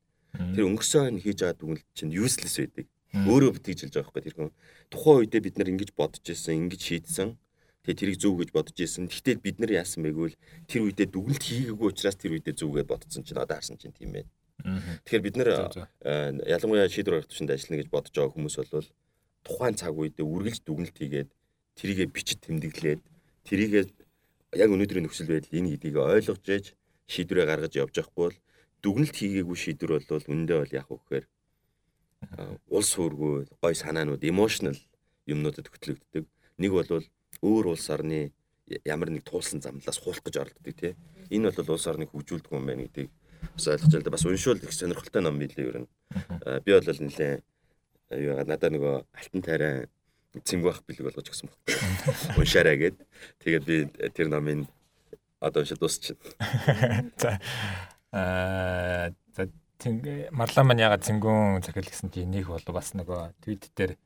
Тэр 0.56 0.64
өнгөрсөн 0.72 1.20
хийж 1.20 1.38
байгаа 1.44 1.56
дүгнэлт 1.60 1.86
чинь 1.92 2.16
useless 2.16 2.56
байдаг. 2.56 2.86
Өөрөө 3.12 3.60
хэлж 3.60 3.92
байгаа 3.92 4.08
байхгүй 4.08 4.24
тэр 4.24 4.36
хүн. 4.36 4.52
Тухайн 4.88 5.20
үедээ 5.20 5.44
бид 5.44 5.56
нар 5.60 5.68
ингэж 5.68 5.90
бодож 5.92 6.24
ирсэн, 6.24 6.64
ингэж 6.64 6.80
шийдсэн 6.80 7.36
Тэгээ 7.88 8.00
тэрийг 8.04 8.20
зөв 8.20 8.36
гэж 8.36 8.50
бодож 8.52 8.76
исэн. 8.76 9.08
Гэхдээ 9.08 9.40
бид 9.40 9.56
нар 9.64 9.72
яасан 9.72 10.04
бэ 10.04 10.12
гэвэл 10.12 10.36
тэр 10.68 10.84
үедээ 10.84 11.08
дүгнэлт 11.08 11.40
хийгээгүй 11.40 11.88
учраас 11.88 12.20
тэр 12.20 12.36
үедээ 12.36 12.52
зөв 12.60 12.76
гэж 12.76 12.84
бодсон 12.84 13.24
чинь 13.24 13.40
одоо 13.40 13.56
харсан 13.56 13.80
чинь 13.80 13.96
тийм 13.96 14.12
байна. 14.12 14.28
Тэгэхээр 15.08 15.24
бид 15.24 15.36
нэр 15.40 15.48
ялангуяа 16.44 16.92
шийдвэр 16.92 17.24
гаргах 17.24 17.32
төвшөнд 17.32 17.56
ажиллана 17.56 17.80
гэж 17.80 17.88
бодож 17.88 18.12
байгаа 18.12 18.34
хүмүүс 18.36 18.56
бол 18.60 18.88
тухайн 19.40 19.76
цаг 19.80 19.96
үедээ 19.96 20.26
үргэлж 20.28 20.60
дүгнэлт 20.68 20.96
хийгээд 21.00 21.30
тэрийгэ 21.80 22.12
бичиж 22.12 22.38
тэмдэглээд 22.44 23.00
тэрийгэ 23.48 23.80
яг 24.56 24.70
өнөөдрийн 24.72 25.04
нөхцөл 25.08 25.32
байдал 25.32 25.58
энэ 25.58 25.76
гэдгийг 25.76 25.96
ойлгож 25.96 26.44
ээж 26.44 26.66
шийдвэрээ 27.08 27.46
гаргаж 27.48 27.72
явж 27.76 27.94
байхгүй 27.96 28.22
бол 28.24 28.36
дүгнэлт 28.84 29.16
хийгээгүй 29.16 29.56
шийдвэр 29.56 29.92
бол 30.08 30.30
үндэ 30.32 30.54
бол 30.60 30.72
яг 30.76 30.88
үхээр 30.88 31.24
улс 32.68 32.90
хуургүй 32.94 33.48
гой 33.62 33.74
санаанууд 33.74 34.22
emotional 34.24 34.76
юмнуудад 35.26 35.68
хөтлөгддөг. 35.68 36.24
Нэг 36.58 36.70
бол 36.72 37.04
өөр 37.42 37.64
улс 37.74 37.86
орны 37.94 38.32
ямар 38.84 39.10
нэг 39.10 39.24
туулсан 39.24 39.60
замналаас 39.62 39.98
хуулах 40.00 40.24
гэж 40.24 40.36
оролддог 40.40 40.74
тий. 40.74 40.96
Энэ 41.30 41.52
бол 41.52 41.76
улс 41.76 41.86
орныг 41.86 42.10
хөгжүүлдэг 42.10 42.52
юм 42.52 42.66
байна 42.66 42.84
гэдгийг 42.88 43.10
бас 43.54 43.66
ойлгож 43.68 43.92
байна. 43.92 44.14
Бас 44.16 44.24
уншвал 44.26 44.58
их 44.58 44.72
сонирхолтой 44.72 45.22
ном 45.22 45.38
билээ 45.38 45.68
ер 45.68 45.78
нь. 45.84 45.88
Би 46.64 46.70
бол 46.72 46.88
нэлээ 46.88 47.34
юу 48.18 48.34
надад 48.44 48.72
нөгөө 48.72 48.94
алтан 49.14 49.42
тайран 49.42 49.86
цэнгүү 50.36 50.70
ах 50.70 50.82
бэлэг 50.84 51.08
болгож 51.08 51.28
өгсөн 51.32 51.48
байхгүй. 51.48 52.40
Уншаарай 52.40 52.76
гэд. 52.76 52.96
Тэгээд 53.40 53.64
би 53.64 53.76
тэр 54.12 54.28
номын 54.28 54.68
одоо 55.40 55.62
уншаад 55.64 55.80
дуусчихна. 55.80 56.18
За 57.16 57.40
аа 58.12 59.14
за 59.36 59.48
марлаа 60.32 60.64
маань 60.64 60.84
ягаад 60.84 61.06
цэнгүүн 61.06 61.64
захил 61.64 61.88
гэсэн 61.88 62.12
чи 62.12 62.26
нэг 62.28 62.52
бол 62.52 62.62
бас 62.74 62.92
нөгөө 62.92 63.32
твит 63.40 63.70
дээр 63.76 63.96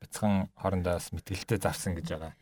бяцхан 0.00 0.48
хоорондоо 0.56 0.96
бас 0.96 1.12
мэтгэлтэй 1.12 1.58
завсан 1.58 1.96
гэж 1.98 2.06
байгаа. 2.16 2.32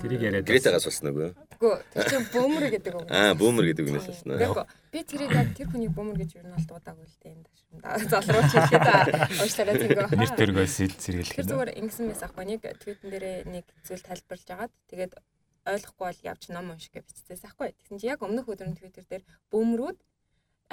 Тэрийг 0.00 0.22
яриад 0.22 0.48
Гретагаас 0.48 0.84
болсон 0.84 1.12
уу? 1.12 1.32
Үгүй 1.58 1.74
тэр 1.94 2.04
чинь 2.10 2.26
бөөмөр 2.34 2.64
гэдэг 2.74 2.92
үг. 2.98 3.08
Аа 3.10 3.34
бөөмөр 3.38 3.64
гэдэг 3.70 3.84
үгнээс 3.86 4.08
болсон 4.10 4.28
уу? 4.34 4.66
Би 4.90 5.00
тэрийг 5.02 5.32
яг 5.34 5.48
тэр 5.54 5.68
хүний 5.70 5.90
бөөмөр 5.90 6.16
гэж 6.18 6.30
юу 6.38 6.44
нь 6.46 6.54
бол 6.54 6.68
дуудаагүй 6.70 7.06
л 7.06 7.18
дээ 7.22 7.32
энэ 7.34 7.44
дашмда. 7.46 7.86
Залрууч 8.10 8.52
хэлээ 8.54 8.82
та. 8.82 8.94
Уучлаарай 9.42 9.74
зэнгөө. 9.78 10.06
Нэр 10.14 10.32
төргөөс 10.38 10.74
сэргийлэх. 10.74 11.38
Тэр 11.38 11.48
зүгээр 11.50 11.70
ингэсэн 11.78 12.04
мэс 12.10 12.22
ахгүй 12.26 12.44
нэг 12.46 12.60
твитэн 12.62 13.08
дээрээ 13.10 13.36
нэг 13.50 13.66
зүйл 13.86 14.06
тайлбарлаж 14.06 14.48
агаад 14.50 14.72
тэгээд 14.90 15.12
ойлгохгүй 15.64 16.04
бол 16.04 16.20
явж 16.28 16.42
ном 16.52 16.70
унших 16.74 16.92
гэж 16.92 17.06
бичсэн 17.08 17.48
ахгүй. 17.48 17.72
Тэгсэн 17.72 17.98
чи 18.00 18.06
яг 18.10 18.20
өмнөх 18.20 18.46
өдрийн 18.50 18.76
твиттер 18.76 19.06
дээр 19.08 19.24
бөөмрүүд 19.48 19.98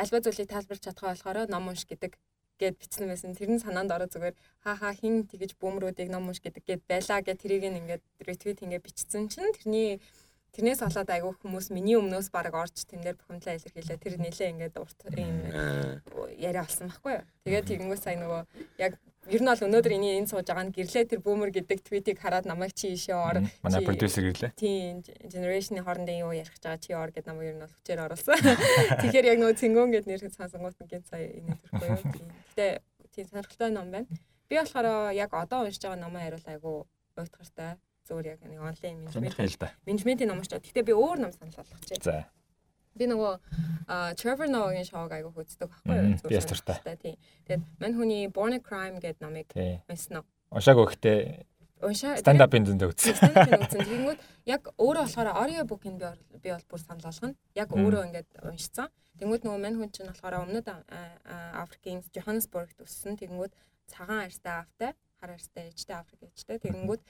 альва 0.01 0.19
зүйлийг 0.19 0.49
тайлбарлаж 0.51 0.83
чадхаа 0.83 1.15
болохоор 1.15 1.47
ном 1.47 1.71
унш 1.71 1.87
гэдэг 1.87 2.19
гэд 2.61 2.75
бичсэн 2.77 3.07
байсан. 3.09 3.33
Тэр 3.33 3.55
нь 3.55 3.63
санаанд 3.63 3.91
ороо 3.95 4.09
зүгээр 4.11 4.35
ха 4.63 4.75
ха 4.77 4.93
хин 4.93 5.25
тэгэж 5.25 5.57
бөөмрүүдийг 5.57 6.09
ном 6.13 6.29
унш 6.29 6.39
гэдэг 6.43 6.63
гэд 6.67 6.81
байлаа 6.85 7.19
гэд 7.25 7.41
тэрийг 7.41 7.63
ингээд 7.65 8.03
ретвит 8.27 8.61
ингээд 8.61 8.85
бичсэн 8.85 9.31
чинь 9.33 9.55
тэрний 9.57 9.97
тэрнээс 10.51 10.83
болоод 10.83 11.09
айгүй 11.09 11.33
хүмүүс 11.39 11.71
миний 11.71 11.95
өмнөөс 11.95 12.27
баг 12.31 12.51
орж 12.51 12.83
тэн 12.85 13.01
дээр 13.01 13.17
бухимдлаа 13.19 13.55
илэрхийлээ. 13.55 14.03
Тэр 14.03 14.15
нэлээ 14.19 14.51
ингээд 14.51 14.75
урт 14.81 14.99
юм 15.15 15.37
яриа 16.35 16.67
болсон 16.67 16.91
байхгүй 16.91 17.13
юу. 17.19 17.25
Тэгээд 17.47 17.67
тэгэнгүүт 17.71 18.03
сая 18.03 18.17
нөгөө 18.19 18.41
яг 18.83 18.99
Ер 19.29 19.37
нь 19.37 19.45
бол 19.45 19.53
өнөөдөр 19.53 19.93
эний 19.93 20.17
энэ 20.17 20.33
сууж 20.33 20.49
байгаа 20.49 20.65
нь 20.65 20.73
гэрлээ 20.73 21.05
тэр 21.05 21.21
бүүмер 21.21 21.53
гэдэг 21.53 21.85
твитийг 21.85 22.17
хараад 22.17 22.49
намайг 22.49 22.73
чи 22.73 22.89
ийшээ 22.89 23.13
ор. 23.13 23.45
Манай 23.61 23.85
продюсер 23.85 24.25
гэрлээ. 24.25 24.57
Тийм, 24.57 25.05
generation-ы 25.29 25.85
хоорондын 25.85 26.25
юу 26.25 26.33
ярих 26.33 26.49
гэж 26.57 26.65
байгаа 26.65 26.81
чи 26.81 26.97
ор 26.97 27.13
гэдэг 27.13 27.29
намайг 27.29 27.53
ер 27.53 27.57
нь 27.61 27.61
бол 27.61 27.69
хүчээр 27.69 28.01
оруулсан. 28.01 28.41
Тэгэхээр 29.05 29.29
яг 29.29 29.37
нөгөө 29.37 29.61
цэнгөн 29.61 29.93
гэд 29.93 30.09
нэр 30.09 30.25
сонсонгууд 30.25 30.73
гин 30.89 31.05
сая 31.05 31.37
энэ 31.37 31.53
төрхгүй 31.53 31.85
юу. 31.85 32.01
Гэтэ 32.57 32.65
тийм 33.13 33.25
сонирхолтой 33.29 33.69
ном 33.69 33.93
байна. 33.93 34.09
Би 34.49 34.57
болохоор 34.57 35.13
яг 35.13 35.29
одоо 35.37 35.69
уншиж 35.69 35.85
байгаа 35.85 36.01
номоо 36.01 36.21
хариул 36.25 36.47
айгу 36.49 36.71
уйтгартай. 37.13 37.77
Зүгээр 38.11 38.27
яг 38.27 38.41
нэг 38.43 38.59
онлайн 38.59 38.95
менежмент. 39.07 39.71
Менежментийн 39.87 40.27
ном 40.27 40.43
байгаа. 40.43 40.59
Гэтэ 40.59 40.83
би 40.83 40.91
өөр 40.91 41.23
ном 41.23 41.31
санал 41.31 41.55
болгох 41.55 41.79
чи. 41.87 41.95
За. 42.03 42.27
Би 42.91 43.07
нөгөө 43.07 43.39
Trevor 44.19 44.51
Noah-гийн 44.51 44.83
шоуг 44.83 45.15
айгу 45.15 45.31
үздэг 45.31 45.71
байхгүй 45.71 45.95
юу? 45.95 46.19
Би 46.27 46.35
ястартай. 46.35 46.83
Тийм. 46.99 47.15
Тэгээд 47.47 47.63
мань 47.79 47.95
хүний 47.95 48.27
Born 48.27 48.51
a 48.51 48.59
Crime 48.59 48.99
гэдэг 48.99 49.23
намыг 49.23 49.47
уншсан 49.87 50.19
уу? 50.19 50.27
Уншаагүй 50.51 50.91
гэхдээ 50.91 51.47
уншаа 51.87 52.19
stand 52.19 52.43
up-ын 52.43 52.67
зөндөө 52.67 52.91
үзсэн. 52.91 53.15
Stand 53.15 53.39
up-ын 53.39 53.63
үзсэн. 53.63 53.87
Тэгэнгүүт 53.87 54.19
яг 54.51 54.67
өөрөө 54.75 55.07
болохоор 55.07 55.29
audio 55.31 55.63
book-ыг 55.63 55.95
би 56.43 56.51
бол 56.51 56.67
бүр 56.67 56.81
санал 56.83 57.07
болгоно. 57.07 57.39
Яг 57.55 57.71
өөрөө 57.71 58.03
ингээд 58.11 58.29
уншсан. 58.43 58.91
Тэгэнгүүт 59.23 59.47
нөгөө 59.47 59.61
мань 59.63 59.79
хүн 59.79 59.91
чинь 59.95 60.11
болохоор 60.11 60.43
өмнөд 60.43 60.67
Африкийн 61.63 62.03
Johannesburg-т 62.11 62.83
өссөн. 62.83 63.15
Тэгэнгүүт 63.23 63.55
цагаан 63.87 64.27
арьстай 64.27 64.67
автай, 64.67 64.91
хар 65.19 65.31
арьстай 65.31 65.71
ээжтэй 65.71 65.95
Африк 65.95 66.27
ээжтэй. 66.27 66.59
Тэгэнгүүт 66.59 67.01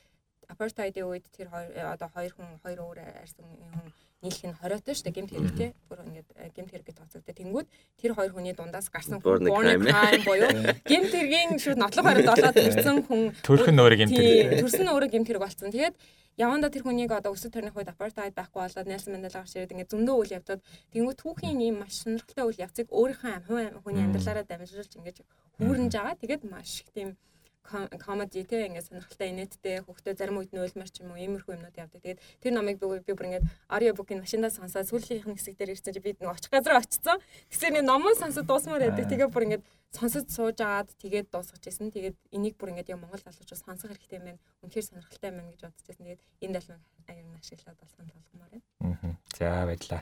апартайдын 0.52 1.08
үед 1.08 1.26
тэр 1.32 1.48
одоо 1.50 2.10
хоёр 2.12 2.32
хүн 2.36 2.60
хоёр 2.64 2.80
өөр 2.84 3.00
арьсан 3.02 3.48
хүн 3.48 3.92
нийлэх 4.22 4.46
нь 4.46 4.54
20-той 4.54 4.94
шүү 4.94 5.06
дээ 5.10 5.18
гемт 5.18 5.32
хэрэгтэй. 5.34 5.70
Бүр 5.90 6.00
ингээд 6.06 6.30
гемт 6.54 6.70
хэрэгэд 6.70 6.94
тооцогдсон. 6.94 7.38
Тэнгүүд 7.42 7.68
тэр 7.98 8.14
хоёр 8.14 8.32
хүний 8.38 8.54
дундаас 8.54 8.94
гарсан 8.94 9.18
хүн 9.18 9.50
born 9.50 9.82
crime 9.82 10.22
буюу 10.22 10.50
гемт 10.92 11.10
хэргийн 11.10 11.58
шүүд 11.58 11.82
нотлох 11.82 12.06
баримт 12.06 12.30
олоод 12.30 12.58
ирсэн 12.62 13.02
хүн 13.02 13.34
төрх 13.50 13.66
нь 13.74 13.82
өөрөө 13.82 13.98
гемт 13.98 14.14
хэрэг. 14.14 14.62
Төрсөн 14.62 14.94
өөрөө 14.94 15.10
гемт 15.10 15.26
хэрэг 15.26 15.42
болсон. 15.42 15.74
Тэгээд 15.74 15.98
яванда 16.38 16.70
тэр 16.70 16.86
хүнийг 16.86 17.10
одоо 17.18 17.34
өсөд 17.34 17.50
төрних 17.50 17.74
үед 17.74 17.90
апартайд 17.90 18.38
байхгүй 18.38 18.62
болоод 18.62 18.88
Нельсон 18.88 19.18
Мандела 19.18 19.42
гарч 19.42 19.58
ирээд 19.58 19.74
ингээд 19.74 19.90
зөндөө 19.90 20.16
үйл 20.22 20.36
явдаад 20.38 20.62
тэгвэл 20.94 21.18
түүхийн 21.18 21.60
ийм 21.66 21.76
маш 21.82 22.06
сонирхолтой 22.06 22.46
үйл 22.46 22.62
явцыг 22.62 22.88
өөрийнхөө 22.94 23.50
хувь 23.50 23.82
хүний 23.82 24.06
амьдралаараа 24.06 24.46
дамжуулж 24.46 24.94
ингээд 25.02 25.18
хүүрнэж 25.58 25.94
байгаа. 25.98 26.22
Тэгээд 26.22 26.44
маш 26.46 26.86
их 26.86 26.90
тийм 26.94 27.10
комеди 27.64 28.44
те 28.44 28.68
ингээд 28.68 28.90
сонирхолтой 28.90 29.30
инээдтэй 29.32 29.86
хүүхдээ 29.86 30.18
зарим 30.18 30.42
үед 30.42 30.52
нөөлмөр 30.52 30.90
ч 30.90 31.06
юм 31.06 31.14
уу 31.14 31.22
иймэрхүү 31.22 31.56
юмнууд 31.56 31.78
явдаг. 31.78 32.02
Тэгээд 32.02 32.20
тэр 32.42 32.54
номыг 32.58 32.82
би 32.82 33.00
би 33.06 33.14
бүр 33.14 33.28
ингээд 33.30 33.46
букийн 33.96 34.20
машиндаа 34.20 34.50
сонсоод 34.50 34.90
сүүлийнх 34.90 35.30
нь 35.30 35.38
хэсэг 35.38 35.56
дээр 35.56 35.78
ирсэн 35.78 35.94
чи 35.94 36.02
би 36.02 36.18
нэг 36.18 36.34
очих 36.34 36.52
газар 36.52 36.82
очсон. 36.82 37.22
Тэгсээр 37.54 37.80
нэг 37.80 37.86
номон 37.86 38.18
сонсоод 38.18 38.50
дуусмаар 38.50 38.92
байдаг. 38.92 39.08
Тэгээд 39.08 39.32
бүр 39.32 39.46
ингээд 39.46 39.64
сонсож 39.94 40.26
сууж 40.34 40.58
агаад 40.58 40.90
тэгээд 40.98 41.30
дуусгаж 41.30 41.64
ирсэн. 41.64 41.94
Тэгээд 41.94 42.18
энийг 42.34 42.58
бүр 42.58 42.74
ингээд 42.74 42.92
яг 42.92 43.00
Монгол 43.00 43.22
залуучууд 43.22 43.62
сонсох 43.62 43.94
хэрэгтэй 43.94 44.20
юм 44.20 44.26
байна. 44.26 44.42
Үнэхээр 44.66 44.88
сонирхолтой 44.90 45.30
юм 45.30 45.38
байна 45.38 45.52
гэж 45.54 45.62
бодож 45.62 45.86
байсан. 45.86 46.06
Тэгээд 46.10 46.22
энэ 46.42 46.54
далмыг 46.58 46.82
аюун 47.08 47.36
ашиглаад 47.38 47.78
бол 47.78 47.94
санал 47.94 48.16
болгомоор 48.18 48.52
байна. 48.52 48.66
Аа. 48.82 49.16
За 49.38 49.48
баярлаа. 49.70 50.02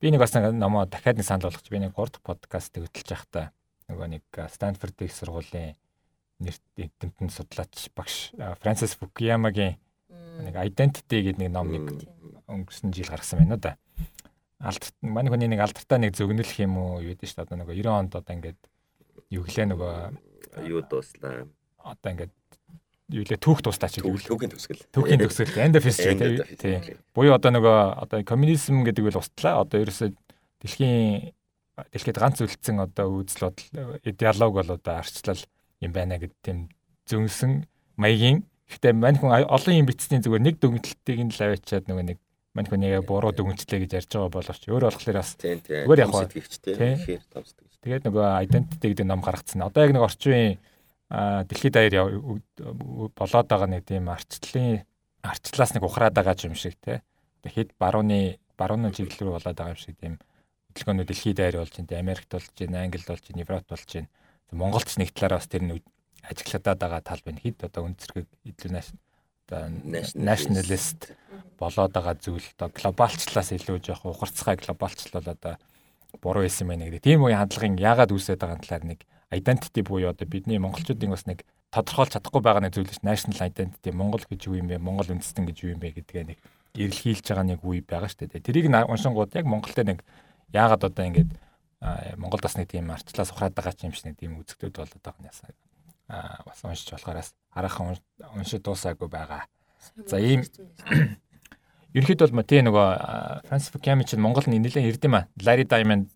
Би 0.00 0.10
нэг 0.10 0.20
бас 0.22 0.34
номоо 0.34 0.86
дахиад 0.86 1.18
нэг 1.20 1.26
санал 1.26 1.46
болгоч. 1.50 1.68
Би 1.68 1.78
нэг 1.78 1.92
3 1.92 2.16
дахь 2.16 2.24
подкаст 2.24 2.72
хөтлөж 2.74 3.08
байхдаа 3.10 3.52
нөгөө 3.90 4.08
нэг 4.16 4.22
их 5.04 5.12
сургуулийн 5.12 5.76
нэрт 6.42 6.62
тэмтэн 6.98 7.30
судлаач 7.30 7.90
багш 7.94 8.34
Фрэнсис 8.34 8.98
Фукуямагийн 8.98 9.78
нэг 10.42 10.54
identity 10.58 11.22
гэдэг 11.22 11.38
нэг 11.38 11.50
ном 11.54 11.70
нэг 11.70 12.06
өнгөрсөн 12.50 12.94
жил 12.94 13.10
гаргасан 13.10 13.44
байна 13.44 13.56
да. 13.56 13.72
Алдар 14.58 14.90
манай 15.02 15.30
хүний 15.30 15.50
нэг 15.50 15.62
алдартай 15.62 15.98
нэг 16.00 16.16
зөгнөлөх 16.18 16.58
юм 16.62 16.78
уу 16.78 17.02
юу 17.04 17.14
гэдэг 17.14 17.30
дээ. 17.30 17.42
Одоо 17.44 17.56
нөгөө 17.62 17.74
90 17.78 17.94
онд 17.94 18.12
одоо 18.18 18.34
ингээд 18.34 18.60
юу 19.30 19.42
гэлээ 19.44 19.66
нөгөө 19.70 19.94
юу 20.70 20.80
дууслаа. 20.82 21.46
Одоо 21.84 22.10
ингээд 22.10 22.34
юу 23.14 23.24
лээ 23.28 23.38
түүх 23.38 23.60
туслаа 23.62 23.90
чи 23.92 24.00
түүхийн 24.00 24.52
төсгөл. 24.54 24.82
Түүхийн 24.90 25.20
төсгөл 25.20 25.60
end 25.60 25.76
of 25.78 25.84
history 25.84 26.16
тий. 26.56 26.98
Буюу 27.14 27.36
одоо 27.36 27.52
нөгөө 27.52 27.78
одоо 28.02 28.24
коммунизм 28.24 28.82
гэдэг 28.82 29.12
үл 29.12 29.20
устлаа. 29.20 29.62
Одоо 29.62 29.84
ерөөсөө 29.84 30.10
дэлхийн 30.64 31.34
дэлхийд 31.92 32.18
ганц 32.18 32.40
үлдсэн 32.40 32.80
одоо 32.80 33.20
үзэл 33.20 33.50
бодол 33.50 34.00
диалог 34.00 34.52
бол 34.54 34.70
одоо 34.78 34.94
арчлал 35.02 35.42
юм 35.86 35.92
байна 35.92 36.18
гэдэг 36.18 36.40
тийм 36.42 36.58
зөнсөн 37.08 37.64
маягийн 37.96 38.44
гэхдээ 38.68 38.92
мань 38.96 39.18
хүн 39.20 39.44
олон 39.44 39.74
юм 39.76 39.86
бичсний 39.86 40.20
зүгээр 40.24 40.44
нэг 40.44 40.56
дүгнэлтийг 40.58 41.20
нь 41.20 41.32
л 41.32 41.42
аваачаад 41.44 41.84
нөгөө 41.86 42.04
нэг 42.10 42.18
мань 42.56 42.68
хүн 42.70 42.86
яг 42.86 43.04
буруу 43.04 43.34
дүгнэлтлээ 43.34 43.84
гэж 43.84 43.92
ярьж 43.98 44.10
байгаа 44.14 44.32
боловч 44.32 44.62
өөр 44.70 44.84
болохоор 44.88 45.18
бас 45.20 45.30
зүгээр 45.36 46.00
яг 46.00 46.10
хаа 46.10 46.30
тэгэхээр 46.30 47.22
томсдог. 47.28 47.66
Тэгээд 47.84 48.06
нөгөө 48.08 48.26
identity 48.46 48.86
гэдэг 48.94 49.06
ном 49.06 49.20
гаргацсан. 49.20 49.66
Одоо 49.66 49.84
яг 49.84 49.92
нэг 49.92 50.06
орчин 50.06 50.32
үеийн 50.32 50.54
дэлхийд 51.50 51.74
даяар 51.74 52.08
болоод 53.12 53.48
байгаа 53.50 53.68
нэг 53.68 53.82
тийм 53.84 54.08
арчлалын 54.08 54.86
арчлаас 55.20 55.74
нэг 55.76 55.84
ухраад 55.84 56.16
байгаа 56.16 56.46
юм 56.46 56.56
шиг 56.56 56.78
те. 56.80 57.04
Тэгэхэд 57.44 57.76
барууны 57.76 58.40
барууны 58.56 58.94
чиглэл 58.94 59.28
рүү 59.28 59.34
болоод 59.36 59.58
байгаа 59.58 59.74
юм 59.76 59.82
шиг 59.82 59.98
тийм 60.00 60.16
хөдөлгөөнүүд 60.72 61.08
дэлхийд 61.10 61.36
даяар 61.36 61.60
болж 61.60 61.74
байна. 61.76 62.00
Америкт 62.00 62.30
болж 62.32 62.48
байна, 62.56 62.86
Англид 62.86 63.04
болж 63.10 63.24
байна, 63.28 63.42
Европт 63.44 63.68
болж 63.68 63.90
байна 63.92 64.08
Монголд 64.54 64.86
ч 64.86 64.96
нэг 65.02 65.10
талаараа 65.12 65.42
бас 65.42 65.50
тэр 65.50 65.66
нь 65.66 65.82
ажиглаад 66.22 66.78
байгаа 66.78 67.02
тал 67.02 67.22
байна. 67.26 67.42
Хэд 67.42 67.68
одоо 67.68 67.90
үн 67.90 67.98
зэрэг 67.98 68.26
илүү 68.48 68.70
одоо 69.44 69.68
nationalist 70.16 71.12
болоод 71.58 71.92
байгаа 71.92 72.16
зүйл 72.16 72.46
одоо 72.56 72.70
глобалчлаас 72.72 73.52
илүү 73.52 73.84
жоох 73.84 74.06
ухарцгай 74.08 74.56
глобалчлал 74.56 75.20
одоо 75.20 75.58
буруу 76.22 76.46
байсан 76.46 76.68
байна 76.68 76.88
гэдэг. 76.88 77.04
Тийм 77.04 77.24
үеийн 77.24 77.44
хандлагын 77.44 77.76
яагаад 77.76 78.14
үүсээд 78.14 78.40
байгаа 78.40 78.58
талаар 78.62 78.84
нэг 78.88 79.00
identity 79.30 79.82
буюу 79.84 80.10
одоо 80.10 80.26
бидний 80.26 80.58
монголчуудын 80.58 81.12
бас 81.12 81.26
нэг 81.26 81.44
тодорхойлж 81.74 82.16
чадахгүй 82.16 82.40
байгаа 82.40 82.62
нэг 82.64 82.72
зүйл 82.72 82.88
шүү. 82.88 83.04
National 83.04 83.50
identity 83.50 83.90
Монгол 83.92 84.24
гэж 84.24 84.40
юу 84.48 84.56
юм 84.56 84.70
бэ? 84.70 84.78
Монгол 84.78 85.10
үндэстэн 85.12 85.44
гэж 85.44 85.58
юу 85.66 85.72
юм 85.74 85.80
бэ 85.82 85.98
гэдгээ 85.98 86.24
нэг 86.24 86.38
эрэлхийлж 86.78 87.26
байгаа 87.28 87.46
нэг 87.50 87.60
үе 87.66 87.82
байгаа 87.82 88.08
шүү 88.08 88.30
дээ. 88.30 88.46
Тэрийг 88.46 88.70
уншингууд 88.70 89.34
яг 89.34 89.46
Монголд 89.46 89.78
нэг 89.82 90.00
яагаад 90.54 90.86
одоо 90.86 91.04
ингэж 91.04 91.28
Монгол 92.16 92.40
бас 92.40 92.56
нэг 92.56 92.70
тийм 92.72 92.90
арчлаас 92.90 93.32
ухраад 93.32 93.54
байгаа 93.54 93.76
юм 93.84 93.92
шиг 93.92 94.08
нэг 94.08 94.16
тийм 94.16 94.40
үзэгдүүд 94.40 94.76
болоод 94.80 95.02
байгаа 95.04 95.20
юм 95.20 95.28
ясаа. 95.28 95.52
Аа 96.08 96.40
бас 96.48 96.64
уншиж 96.64 96.90
болохоорс 96.96 97.34
хараахан 97.52 97.98
уншиж 98.32 98.62
дуусаагүй 98.64 99.08
байгаа. 99.08 99.44
За 100.08 100.16
ийм 100.16 100.44
Ерхэд 101.94 102.26
бол 102.34 102.42
тий 102.42 102.58
нөгөө 102.58 103.46
Франс 103.46 103.70
Фукуями 103.70 104.02
чинь 104.02 104.18
Монгол 104.18 104.42
нэлээд 104.50 104.82
ирдэм 104.82 105.14
аа. 105.14 105.28
Лари 105.38 105.62
Даймонд 105.62 106.10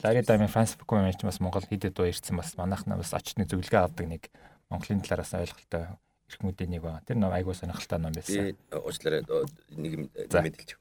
Лари 0.00 0.22
Даймонд 0.24 0.48
Франс 0.48 0.72
Фукуями 0.80 1.12
чинь 1.12 1.28
бас 1.28 1.44
Монгол 1.44 1.60
хидэд 1.60 1.92
дуу 1.92 2.08
ирсэн 2.08 2.40
бас 2.40 2.56
манайхнаа 2.56 2.96
бас 2.96 3.12
очны 3.12 3.44
зөвлөгөө 3.44 3.84
авдаг 3.84 4.08
нэг 4.08 4.32
Монголын 4.72 5.04
талаараас 5.04 5.36
ойлголттой 5.36 6.00
эрхмүүдийн 6.32 6.70
нэг 6.72 6.80
ба. 6.80 7.04
Тэр 7.04 7.20
нэг 7.20 7.36
айгуу 7.36 7.52
сонирхолтой 7.52 8.00
ном 8.00 8.16
байсан. 8.16 8.56
Уучлаарай 8.72 9.28
нэг 9.76 9.92
юм 9.92 10.08
мэдээлчих 10.08 10.80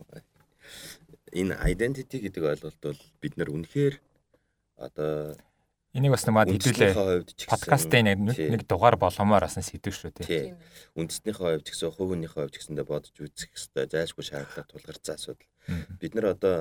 энэ 1.34 1.57
identity 1.73 2.17
гэдэг 2.21 2.43
ойлголт 2.43 2.79
бол 2.81 3.01
бид 3.21 3.34
нар 3.38 3.49
үнэхээр 3.49 3.95
одоо 4.77 5.36
энийг 5.93 6.13
бас 6.13 6.25
намайг 6.25 6.49
хэдүүлээ. 6.49 6.93
подкастын 7.49 8.05
нэг 8.09 8.17
нэг 8.38 8.61
дугаар 8.65 8.97
болгомоор 8.97 9.45
бас 9.45 9.57
сэдв 9.61 9.93
шүү 9.93 10.11
тий. 10.17 10.53
Үндэснийхээ 10.97 11.61
хувьд 11.61 11.65
ч 11.65 11.69
гэсэн 11.73 11.93
хувийнхээ 11.93 12.34
хувьд 12.34 12.53
ч 12.53 12.57
гэсэндээ 12.61 12.86
бодож 12.89 13.13
үзэх 13.13 13.53
хэрэгтэй 13.53 13.86
зайлшгүй 13.93 14.25
шаардлага 14.25 14.69
тулгарсан 14.73 15.15
асуудал. 15.17 15.49
Бид 16.01 16.13
нар 16.17 16.34
одоо 16.34 16.57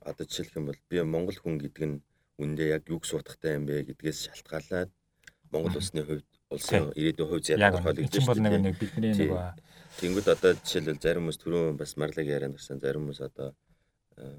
одоо 0.00 0.24
жишээлх 0.24 0.56
юм 0.56 0.66
бол 0.72 0.80
би 0.88 0.96
Монгол 1.04 1.36
хүн 1.36 1.60
гэдэг 1.60 1.84
нь 1.84 2.00
үндэ 2.40 2.64
яг 2.80 2.88
юг 2.88 3.04
суудахтай 3.04 3.60
юм 3.60 3.68
бэ 3.68 3.84
гэдгээс 3.92 4.32
шалтгаалаад 4.32 4.88
Монгол 5.52 5.76
улсны 5.76 6.00
хувьд 6.00 6.28
улсын 6.48 6.88
ирээдүйн 6.96 7.28
хувь 7.28 7.44
байна. 7.44 7.68
Яг 7.68 7.76
бол 8.24 8.40
нэг 8.40 8.76
бидний 8.80 9.12
нэг 9.12 9.32
Тэнгүүд 9.98 10.28
одоо 10.30 10.52
жишээлбэл 10.54 11.02
зарим 11.02 11.22
хүмүүс 11.26 11.38
түрүүн 11.42 11.78
бас 11.80 11.92
марлаг 11.98 12.26
ярианд 12.30 12.54
гэсэн 12.54 12.78
зарим 12.78 13.02
хүмүүс 13.02 13.20
одоо 13.28 13.48
э, 14.14 14.38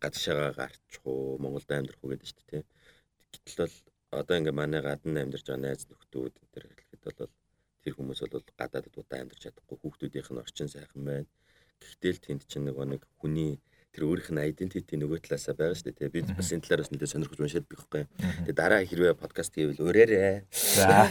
гадшаагаа 0.00 0.52
гарчих 0.56 1.04
уу 1.04 1.36
Монголд 1.42 1.68
амьдрах 1.68 2.00
уу 2.00 2.12
гэдэг 2.12 2.28
шүү 2.28 2.44
дээ. 2.48 2.64
Гэтэл 3.32 3.60
бол 3.60 3.74
одоо 4.20 4.34
ингээ 4.40 4.56
манай 4.60 4.80
гадна 4.80 5.20
амьдарч 5.20 5.44
байгаа 5.44 5.60
найз 5.60 5.84
нөхдүүд 5.92 6.34
энэ 6.40 6.72
хэлэхэд 6.72 7.02
бол 7.04 7.32
тэр 7.84 7.94
хүмүүс 8.00 8.20
бол 8.32 8.44
гадаадд 8.60 8.96
удаа 8.96 9.18
амьдарч 9.20 9.40
чадахгүй 9.44 9.76
хүүхдүүдийнх 9.76 10.30
нь 10.32 10.42
орчин 10.44 10.68
сайхан 10.72 11.02
байна. 11.04 11.28
Гэхдээ 11.84 12.12
л 12.16 12.24
тэнд 12.24 12.42
чинь 12.48 12.64
нэг 12.64 13.04
хүний 13.20 13.60
тэр 13.94 14.10
өөрийнх 14.10 14.30
нь 14.34 14.42
identity 14.42 14.98
нөгөө 14.98 15.22
талаасаа 15.22 15.54
байгаа 15.54 15.78
шүү 15.78 15.94
дээ. 15.94 16.10
Би 16.10 16.26
бас 16.26 16.50
энэ 16.50 16.66
талаараас 16.66 16.90
нэлээд 16.90 17.12
сонирхож 17.14 17.38
уншаад 17.38 17.66
bych 17.70 17.78
байхгүй. 17.78 18.02
Тэгээ 18.50 18.58
дараа 18.58 18.82
хэрвээ 18.82 19.14
подкаст 19.14 19.54
хийвэл 19.54 19.86
өрөөрэй. 19.86 20.50
За. 20.50 21.06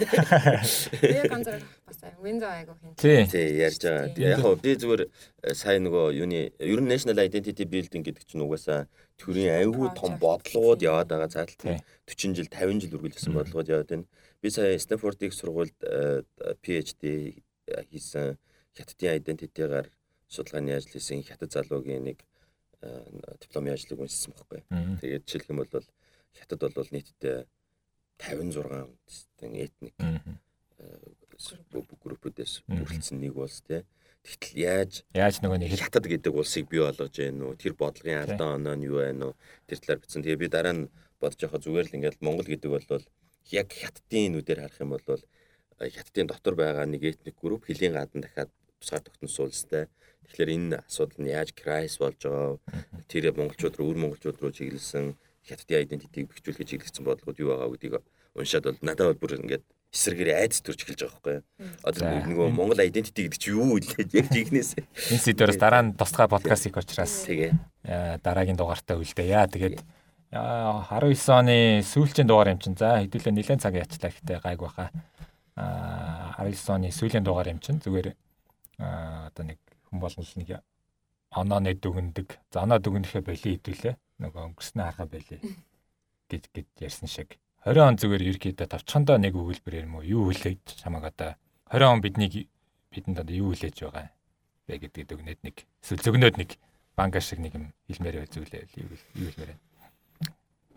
Яг 0.99 1.31
ганцаар 1.31 1.63
бас 1.87 1.97
Windows 2.19 2.51
айгуу 2.51 2.75
хин. 2.75 2.91
Тий, 2.99 3.47
ярьж 3.63 3.79
байгаа. 3.87 4.11
Яг 4.19 4.43
хоо 4.43 4.59
би 4.59 4.75
зүгээр 4.75 5.03
э, 5.07 5.55
сая 5.55 5.79
нөгөө 5.79 6.11
юуны 6.11 6.51
ер 6.59 6.79
нь 6.83 6.91
national 6.91 7.23
identity 7.23 7.63
building 7.63 8.03
гэдэг 8.03 8.27
чинь 8.27 8.43
угаасаа 8.43 8.91
төрийн 9.15 9.63
айгүй 9.63 9.87
том 9.95 10.19
бодлогууд 10.19 10.83
яваад 10.83 11.07
байгаа 11.07 11.31
цааталт 11.31 11.63
40 12.03 12.35
жил 12.35 12.51
50 12.51 12.83
жил 12.83 12.99
үргэлжилсэн 12.99 13.31
бодлогууд 13.31 13.71
яваад 13.71 13.89
байна. 13.95 14.11
Би 14.43 14.51
сая 14.51 14.75
Stanford-ийн 14.75 15.31
сургуульд 15.31 15.79
э, 15.87 16.27
PhD 16.59 17.39
хийсэн 17.63 18.35
хятадын 18.75 19.15
identity-гаар 19.23 19.87
судалгааны 20.27 20.75
ажил 20.75 20.99
хийсэн 20.99 21.23
хятад 21.23 21.55
залуугийн 21.55 22.03
нэг 22.03 22.19
дипломын 23.41 23.73
ажлыг 23.73 23.99
уншсан 23.99 24.33
байхгүй. 24.33 24.61
Тэгээд 25.01 25.25
жишээлх 25.27 25.51
юм 25.51 25.59
бол 25.63 25.87
хятад 26.37 26.59
бол 26.73 26.89
нийтдээ 26.91 27.45
56 28.19 28.65
үндэстэн 28.67 29.53
этник 29.57 29.95
группүүдээс 32.03 32.63
бүрдсэн 32.67 33.19
нэг 33.19 33.37
улс 33.37 33.61
тий. 33.65 33.83
Тэгтэл 34.23 34.55
яаж 34.55 34.93
яаж 35.11 35.43
нөгөө 35.43 35.59
нэг 35.59 35.75
хятад 35.75 36.07
гэдэг 36.07 36.31
улсыг 36.31 36.71
бий 36.71 36.79
болгож 36.79 37.11
байна 37.11 37.51
уу? 37.51 37.59
Тэр 37.59 37.73
бодлогын 37.75 38.23
алдаан 38.23 38.63
оноо 38.63 38.75
нь 38.79 38.87
юу 38.87 39.03
байна 39.03 39.31
уу? 39.31 39.35
Тэр 39.67 39.79
талаар 39.83 39.99
бичсэн. 39.99 40.23
Тэгээ 40.23 40.39
би 40.39 40.47
дараа 40.47 40.75
нь 40.75 40.91
бодож 41.19 41.39
явахад 41.43 41.63
зүгээр 41.67 41.87
л 41.91 41.95
ингээд 41.99 42.23
Монгол 42.23 42.47
гэдэг 42.47 42.71
бол 42.71 42.87
яг 43.51 43.67
хятадын 43.67 44.31
нүдээр 44.39 44.63
харах 44.63 44.79
юм 44.79 44.95
бол 44.95 45.03
хятадын 45.79 46.27
дотор 46.31 46.55
байгаа 46.55 46.87
нэг 46.87 47.03
этник 47.03 47.35
групп 47.41 47.67
хөлийн 47.67 47.99
гадна 47.99 48.23
дахиад 48.23 48.51
тусгаар 48.83 49.07
тогтносон 49.07 49.47
улстай. 49.47 49.87
Тэгэхээр 50.27 50.51
энэ 50.51 50.83
асуудал 50.83 51.19
нь 51.23 51.31
яаж 51.31 51.55
крайс 51.55 51.95
болж 52.03 52.19
байгаа 52.19 52.59
тэр 53.07 53.31
монголчууд 53.31 53.79
руу 53.79 53.95
өр 53.95 53.99
монголчууд 54.03 54.37
руу 54.43 54.51
чиглэсэн 54.51 55.15
хятадын 55.47 55.87
identity-г 55.87 56.27
бэхжүүлэхийг 56.27 56.83
чиглэсэн 56.83 57.03
бодлогод 57.07 57.39
юу 57.39 57.55
байгаа 57.55 57.71
гэдгийг 57.71 57.95
уншаад 58.35 58.65
бол 58.67 58.83
надад 58.83 59.07
бол 59.15 59.21
бүр 59.23 59.39
ингээд 59.39 59.63
эсрэгээр 59.93 60.29
айдас 60.41 60.59
төрж 60.65 60.79
эхэлж 60.83 61.01
байгаа 61.05 61.21
байхгүй. 61.21 61.37
Одоо 61.85 62.03
нөгөө 62.25 62.47
Монгол 62.49 62.81
identity 62.81 63.29
гэдэг 63.29 63.39
чи 63.39 63.53
юу 63.53 63.77
вэ? 63.77 63.93
Яг 64.09 64.27
тийгнээс. 64.33 64.71
Энэ 65.13 65.21
сэдвээс 65.21 65.59
дараа 65.61 65.85
нь 65.85 65.93
тусгай 65.93 66.25
подкаст 66.25 66.65
хийх 66.65 66.81
учраас 66.81 67.29
тэгээ 67.29 67.53
дараагийн 68.25 68.57
дугаартаа 68.57 68.97
үлдээе. 68.97 69.37
Тэгээд 69.53 69.77
19 70.33 71.29
оны 71.29 71.85
сүүлчийн 71.85 72.25
дугаар 72.25 72.57
юм 72.57 72.59
чинь 72.63 72.73
за 72.73 73.05
хэдүүлээ 73.05 73.37
нэлээд 73.37 73.61
цаг 73.61 73.77
яачлаа 73.77 74.09
гэхдээ 74.09 74.39
гайг 74.41 74.59
баха. 74.65 74.89
А 75.53 76.41
19 76.41 76.73
оны 76.73 76.89
сүүлийн 76.89 77.21
дугаар 77.21 77.53
юм 77.53 77.61
чинь 77.61 77.77
зүгээр 77.77 78.17
одоо 78.79 79.43
нэг 79.45 79.59
хүн 79.89 79.99
болгол 79.99 80.33
нэг 80.35 80.63
оноо 81.33 81.59
нэг 81.59 81.81
дүгндэг. 81.81 82.27
За 82.53 82.63
оноо 82.63 82.79
дүгнэхэ 82.79 83.21
боли 83.21 83.57
хэдүүлээ. 83.57 83.95
Нөгөө 84.21 84.41
өнгөрснөө 84.53 84.85
харахаа 84.85 85.07
боли 85.09 85.37
гэж 86.29 86.43
гэж 86.53 86.67
ярьсан 86.79 87.09
шиг. 87.09 87.37
20 87.65 87.79
он 87.79 87.95
зүгээр 87.95 88.23
ерөөдөө 88.27 88.67
тавчхандаа 88.67 89.17
нэг 89.17 89.33
өгүүлбэр 89.39 89.87
юм 89.87 89.97
уу? 89.97 90.03
Юу 90.03 90.29
хүлээж 90.29 90.83
чамаг 90.83 91.07
одоо 91.07 91.39
20 91.71 91.89
он 91.89 92.01
биднийг 92.03 92.49
бидэнд 92.91 93.23
одоо 93.23 93.33
юу 93.33 93.55
хүлээж 93.55 93.87
байгаа 93.87 94.11
вэ 94.67 94.77
гэдгийг 94.83 95.15
өгнөд 95.15 95.39
нэг 95.43 95.55
эсвэл 95.81 96.03
зөгнөөд 96.03 96.35
нэг 96.39 96.49
банка 96.95 97.19
шиг 97.23 97.39
нэг 97.39 97.55
юм 97.55 97.71
хэлмээр 97.87 98.23
байх 98.23 98.31
зүйлээ 98.35 98.67
юу 98.77 98.91
юу 99.15 99.31
хэлмээр 99.31 99.55
байна. 99.55 99.63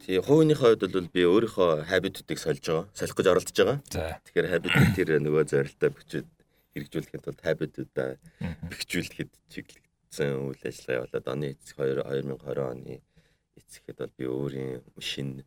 Тэгээ 0.07 0.23
хувийнхээ 0.23 0.59
хувьд 0.63 0.83
бол 0.95 1.11
би 1.11 1.23
өөрийнхөө 1.27 1.71
habit-уудыг 1.91 2.39
сольж 2.39 2.63
байгаа, 2.63 2.87
солих 2.95 3.17
гэж 3.19 3.27
оролдож 3.27 3.57
байгаа. 3.59 3.79
Тэгэхээр 4.23 4.47
habit 4.55 4.73
тэр 4.95 5.09
нөгөө 5.19 5.43
зорилтоо 5.51 5.91
бичиж 5.91 6.27
хэрэгжүүлэхэд 6.77 7.25
бол 7.25 7.41
habit-уудаа 7.41 8.11
бэхжүүлэхэд 8.69 9.33
чиглэгдсэн 9.49 10.31
үйл 10.45 10.61
ажиллагаа 10.61 11.05
болоод 11.09 11.27
оны 11.33 11.47
эцэг 11.57 11.77
2020 11.81 12.61
оны 12.61 13.01
эцэхэд 13.57 13.99
бол 14.05 14.15
би 14.21 14.25
өөрийн 14.29 14.85
шинэ 15.01 15.43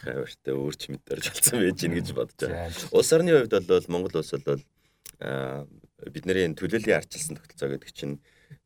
хавартай 0.00 0.54
өөрч 0.56 0.82
мэдэрж 0.88 1.24
болсон 1.28 1.56
байж 1.60 1.78
гин 1.84 1.94
гэж 2.00 2.08
бодож 2.16 2.40
байгаа. 2.48 2.72
Улс 2.96 3.12
орны 3.12 3.30
хувьд 3.36 3.68
бол 3.68 3.92
Монгол 3.92 4.16
улс 4.16 4.32
бол 4.32 4.64
бидний 6.08 6.48
төлөөллийн 6.56 6.96
арчилсан 6.96 7.36
тогтолцоо 7.36 7.68
гэдэг 7.76 7.92
чинь 7.92 8.16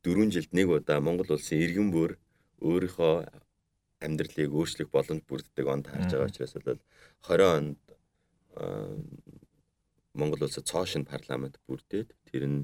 4 0.07 0.31
жилд 0.31 0.51
нэг 0.55 0.71
удаа 0.71 1.03
Монгол 1.03 1.35
улсын 1.35 1.59
иргэн 1.59 1.91
бүр 1.91 2.15
өөрийнхөө 2.63 3.15
амьдралыг 3.99 4.51
өөрчлөх 4.55 4.89
боломж 4.91 5.21
бүрддэг 5.27 5.67
онд 5.67 5.91
харж 5.91 6.15
байгаа 6.15 6.31
учраас 6.31 6.55
бол 6.55 6.79
20 7.27 7.43
онд 7.57 7.79
Монгол 10.15 10.47
улсад 10.47 10.65
цоо 10.65 10.87
шин 10.87 11.03
парламент 11.03 11.59
бүрдээд 11.67 12.09
тэр 12.31 12.43
нь 12.47 12.59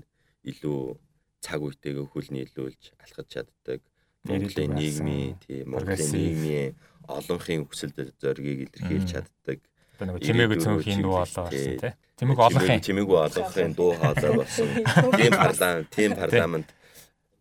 илүү 0.47 0.97
цаг 1.43 1.59
үетэйгээ 1.61 2.07
хөлнийлүүлж 2.07 2.83
алхаж 3.03 3.27
чаддаг. 3.27 3.81
Монголын 4.23 4.77
нийгмийн 4.77 5.35
тийм 5.43 5.73
Монголын 5.73 6.11
нийгмийн 6.15 6.71
олонхын 7.11 7.67
хүсэл 7.67 7.91
зоригийг 8.21 8.71
илэрхийлж 8.71 9.09
чаддаг. 9.11 9.59
Нэг 9.99 10.23
чимээгүй 10.25 10.57
цөөнхийн 10.63 11.01
дуу 11.03 11.19
хоолой 11.19 11.45
болсон 11.45 11.77
тий. 11.81 11.93
Чимээгүй 12.17 12.45
олонхын. 12.47 12.81
чимээгүй 12.85 13.19
олонхын 13.27 13.73
дуу 13.77 13.91
хоолой 13.99 14.33
болсон. 14.41 14.67
Тийм 15.19 15.33
парламент, 15.35 15.89
тийм 15.93 16.11
парламент 16.17 16.69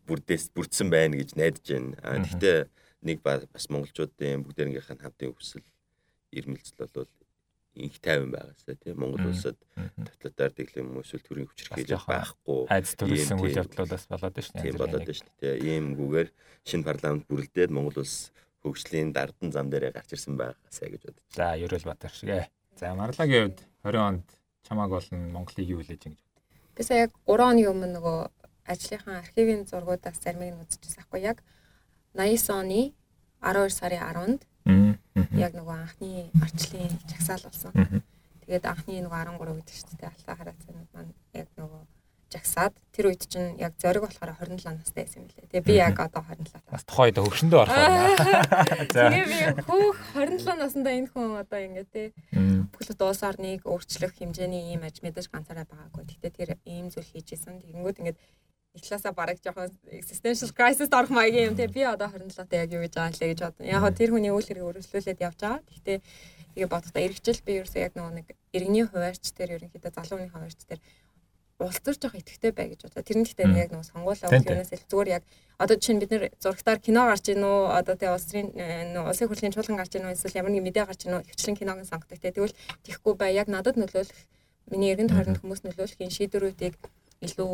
бүрдээс 0.08 0.44
бүрдсэн 0.56 0.88
байна 0.92 1.14
гэж 1.20 1.38
найдаж 1.38 1.66
байна. 1.70 1.96
Гэхдээ 2.24 2.58
нэг 3.06 3.18
бас 3.24 3.66
монголчуудын 3.72 4.44
бүгдээрнгийнхэн 4.44 5.00
хамтын 5.00 5.32
хүсэл 5.32 5.64
ирмэлцэл 6.36 6.88
бол 6.92 7.08
инх 7.74 7.98
тайван 8.02 8.30
байгаасаа 8.34 8.74
тийм 8.74 8.98
Монгол 8.98 9.30
улсад 9.30 9.56
тоталитар 9.76 10.52
дэглэм 10.54 11.00
эсвэл 11.00 11.22
төрийн 11.22 11.48
хүчирхийлэл 11.48 12.06
байхгүй 12.10 12.66
айц 12.66 12.94
төрүүлсэн 12.98 13.38
үйл 13.38 13.60
явдлуудаас 13.62 14.04
болоод 14.10 14.34
байна 14.34 14.46
шүү 14.46 14.54
дээ. 14.58 14.64
Тийм 14.66 14.78
болоод 14.80 15.04
байна 15.06 15.18
шүү 15.18 15.30
дээ. 15.38 15.54
Ийм 15.70 15.84
гүгээр 15.94 16.28
шинэ 16.66 16.86
парламент 16.88 17.24
бүрэлдээд 17.30 17.70
Монгол 17.70 18.02
улс 18.02 18.34
хөгжлийн 18.60 19.14
дардан 19.14 19.54
зам 19.54 19.70
дээрээ 19.70 19.94
гарч 19.94 20.10
ирсэн 20.18 20.34
байгаасаа 20.36 20.88
гэж 20.90 21.02
бодож. 21.06 21.24
За, 21.30 21.54
Ерөөл 21.56 21.86
Батар 21.86 22.12
шигэ. 22.12 22.50
За, 22.76 22.92
Марлагийн 22.92 23.54
хувьд 23.54 23.60
20 23.86 24.02
онд 24.02 24.26
чамааг 24.66 24.90
болон 24.90 25.20
Монголыг 25.32 25.66
юу 25.70 25.80
хүлээж 25.80 26.02
ингэж 26.10 26.26
бод. 26.26 26.44
Би 26.76 26.82
сая 26.84 27.06
яг 27.08 27.12
3 27.24 27.40
оны 27.40 27.64
өмнө 27.70 27.88
нөгөө 27.96 28.18
ажлынхаа 28.68 29.22
архивын 29.24 29.64
зургуудаас 29.64 30.20
заримыг 30.20 30.52
нь 30.52 30.62
үзчихсэн 30.66 31.00
байхгүй 31.00 31.20
яг 31.24 31.38
89 32.18 32.50
оны 32.60 32.82
12 33.40 33.72
сарын 33.72 34.02
10-нд 34.04 34.42
яг 35.36 35.52
нөгөө 35.54 35.76
анхны 35.76 36.30
арчлын 36.42 36.94
жагсаал 37.06 37.44
болсон. 37.46 38.02
Тэгээд 38.42 38.64
анхны 38.66 39.00
нөгөө 39.04 39.20
13 39.38 39.62
гэдэг 39.62 39.76
шүү 39.78 39.96
дээ. 40.00 40.10
Алтаа 40.10 40.36
хараацнууд 40.40 40.90
маань 40.94 41.14
яг 41.34 41.48
нөгөө 41.54 41.82
жагсаад 42.30 42.74
тэр 42.94 43.10
үед 43.10 43.26
чинь 43.26 43.58
яг 43.58 43.74
зориг 43.82 44.06
болохоор 44.06 44.38
27 44.38 44.78
настай 44.78 45.02
байсан 45.02 45.26
юм 45.26 45.30
лээ. 45.34 45.50
Тэгээ 45.50 45.66
би 45.66 45.74
яг 45.82 45.98
одоо 45.98 46.22
27 46.22 46.62
таа. 46.62 46.62
Бас 46.70 46.86
тухайд 46.86 47.18
хөвшөндөө 47.18 47.58
орох 47.58 47.74
байна. 47.74 48.86
Тэгээ 48.94 49.26
би 49.26 49.40
хүүх 49.66 49.98
27 50.14 50.62
наснда 50.62 50.90
энэ 50.94 51.10
хүн 51.10 51.30
одоо 51.42 51.58
ингэ 51.58 51.84
те 51.90 52.02
бүхэл 52.70 53.02
улс 53.02 53.22
орныг 53.26 53.66
өөрчлөх 53.66 54.14
хэмжээний 54.14 54.70
ийм 54.70 54.86
аж 54.86 55.02
мэдээж 55.02 55.26
ганцаараа 55.26 55.66
байгаагүй. 55.66 56.06
Гэтэ 56.06 56.30
тэр 56.30 56.50
ийм 56.62 56.86
зүйл 56.94 57.10
хийж 57.10 57.34
исэн. 57.34 57.58
Тэгэнгүүт 57.58 57.98
ингээд 57.98 58.18
нэг 58.74 58.82
талаасаа 58.86 59.12
бараг 59.12 59.38
жоохон 59.42 59.70
existential 59.90 60.50
crisis 60.54 60.90
орох 60.94 61.10
маягийн 61.10 61.50
юм. 61.50 61.56
Те 61.56 61.66
би 61.66 61.82
одоо 61.82 62.06
27 62.06 62.46
та 62.46 62.56
яг 62.56 62.70
юу 62.70 62.82
гэж 62.86 62.94
байгаа 62.94 63.18
лээ 63.18 63.30
гэж 63.34 63.40
бодно. 63.42 63.66
Яг 63.66 63.82
тэр 63.98 64.10
хүний 64.14 64.30
үйл 64.30 64.46
хэрэг 64.46 64.68
өргөжлүүлээд 64.68 65.24
явж 65.26 65.38
байгаа. 65.42 65.60
Гэхдээ 65.66 65.98
тэгээ 66.54 66.70
бодохдоо 66.70 67.02
эргэжил. 67.02 67.42
Би 67.42 67.52
ерөөсөө 67.58 67.82
яг 67.82 67.94
нөгөө 67.98 68.14
нэг 68.14 68.26
иргэний 68.54 68.86
хуваарч 68.86 69.24
тэр 69.34 69.58
ерөнхийдөө 69.58 69.90
залууны 69.90 70.30
хуваарч 70.30 70.60
тэр 70.70 70.78
улцар 71.60 71.94
жоох 71.98 72.14
итгэвтэй 72.14 72.52
бай 72.54 72.66
гэж 72.70 72.80
бодлоо. 72.86 73.04
Тэр 73.04 73.18
нь 73.20 73.26
гэхдээ 73.26 73.58
яг 73.58 73.70
нөгөө 73.74 73.90
сонгуулаа 73.90 74.30
өгөхөөс 74.32 74.72
ил 74.72 74.86
зүгээр 74.88 75.08
яг 75.18 75.22
одоо 75.60 75.76
жишээ 75.76 75.94
нь 75.98 76.00
бид 76.00 76.10
нэр 76.14 76.24
зурагтаар 76.40 76.78
кино 76.80 77.04
гарч 77.04 77.26
ийн 77.28 77.44
үү? 77.44 77.60
Одоо 77.74 77.94
тэгээ 78.00 78.16
улсын 78.16 78.46
нөгөө 78.96 79.10
улсын 79.12 79.28
хурлын 79.28 79.52
чуулган 79.52 79.76
гарч 79.76 79.92
ийн 79.92 80.06
үү? 80.08 80.14
эсвэл 80.16 80.40
ямар 80.40 80.52
нэг 80.56 80.64
мэдээ 80.64 80.88
гарч 80.88 81.04
ийн 81.04 81.20
үү? 81.20 81.28
Хвчлэн 81.28 81.58
киног 81.60 81.84
сонгодог 81.84 82.16
те. 82.16 82.32
Тэгвэл 82.32 82.56
тийхгүй 82.80 83.14
бай. 83.20 83.36
Яг 83.36 83.52
надад 83.52 83.76
нөлөөлөх 83.76 84.20
миний 84.72 84.88
эргэн 84.94 85.12
тойронд 85.12 85.44
хүмүүс 85.44 85.60
нөлөөлөх 85.68 86.00
энэ 86.00 86.16
шийдвэрүүдийг 86.16 86.80
илүү 87.20 87.52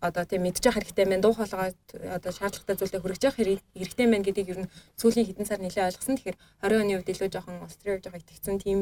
одоо 0.00 0.24
тийм 0.28 0.42
мэдчих 0.44 0.74
хэрэгтэй 0.76 1.06
мэн 1.08 1.20
дуу 1.24 1.32
хоолойгоо 1.32 1.72
одоо 2.16 2.32
шаардлагатай 2.32 2.76
зүйлээ 2.76 3.00
хүргэж 3.00 3.22
явах 3.24 3.40
хэрэгтэй 3.40 4.06
мэн 4.06 4.22
гэдгийг 4.22 4.52
ер 4.52 4.60
нь 4.64 4.72
сүүлийн 5.00 5.26
хэдэн 5.26 5.48
сар 5.48 5.60
нэлээд 5.60 5.88
ойлгосон. 5.96 6.16
Тэгэхээр 6.20 6.36
20 6.60 6.82
оны 6.84 6.92
үед 7.00 7.08
илүү 7.08 7.28
жоохон 7.32 7.64
Австрийн 7.64 8.02
жоохон 8.04 8.20
итгэцэн 8.20 8.56
тийм 8.60 8.78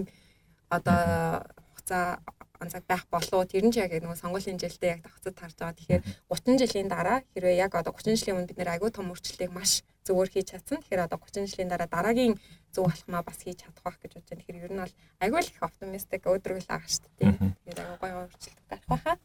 одоо 0.69 1.47
хугацаа 1.71 2.19
онцаг 2.61 2.85
байх 2.89 3.07
болов 3.11 3.47
тэр 3.47 3.65
нь 3.67 3.73
ч 3.73 3.79
яг 3.79 3.93
нэг 3.93 4.17
сонгуулийн 4.19 4.59
жилдээ 4.59 4.91
яг 4.99 5.01
давхцад 5.05 5.35
тарж 5.39 5.55
байгаа. 5.59 5.79
Тэгэхээр 5.79 6.03
30 6.33 6.61
жилийн 6.63 6.89
дараа 6.89 7.19
хэрвээ 7.35 7.63
яг 7.63 7.73
одоо 7.75 7.93
30 7.93 8.19
жилийн 8.19 8.37
өмнө 8.41 8.49
бид 8.51 8.59
нэр 8.59 8.75
агүй 8.75 8.91
том 8.91 9.11
өөрчлөлтийг 9.13 9.53
маш 9.55 9.87
зөвөр 10.07 10.29
хийж 10.31 10.51
чадсан. 10.51 10.81
Тэгэхээр 10.81 11.07
одоо 11.07 11.19
30 11.19 11.51
жилийн 11.51 11.71
дараа 11.71 11.89
дараагийн 11.91 12.35
зөв 12.75 12.89
болохмаа 12.89 13.23
бас 13.23 13.39
хийж 13.43 13.63
чадах 13.63 13.85
байх 13.85 13.99
гэж 14.01 14.13
бодож 14.17 14.29
байна. 14.31 14.41
Тэгэхээр 14.43 14.65
ер 14.65 14.73
нь 14.73 14.83
бол 14.83 14.95
агүй 15.25 15.41
л 15.43 15.51
их 15.53 15.63
оптимистик 15.63 16.25
өдрөл 16.27 16.67
байгаа 16.67 16.91
шүү 16.91 17.11
дээ. 17.19 17.33
Тэгээд 17.39 17.81
агүй 17.85 17.99
гоё 18.03 18.15
өөрчлөлт 18.25 18.61
гарах 18.71 18.89
байхаа. 18.89 19.17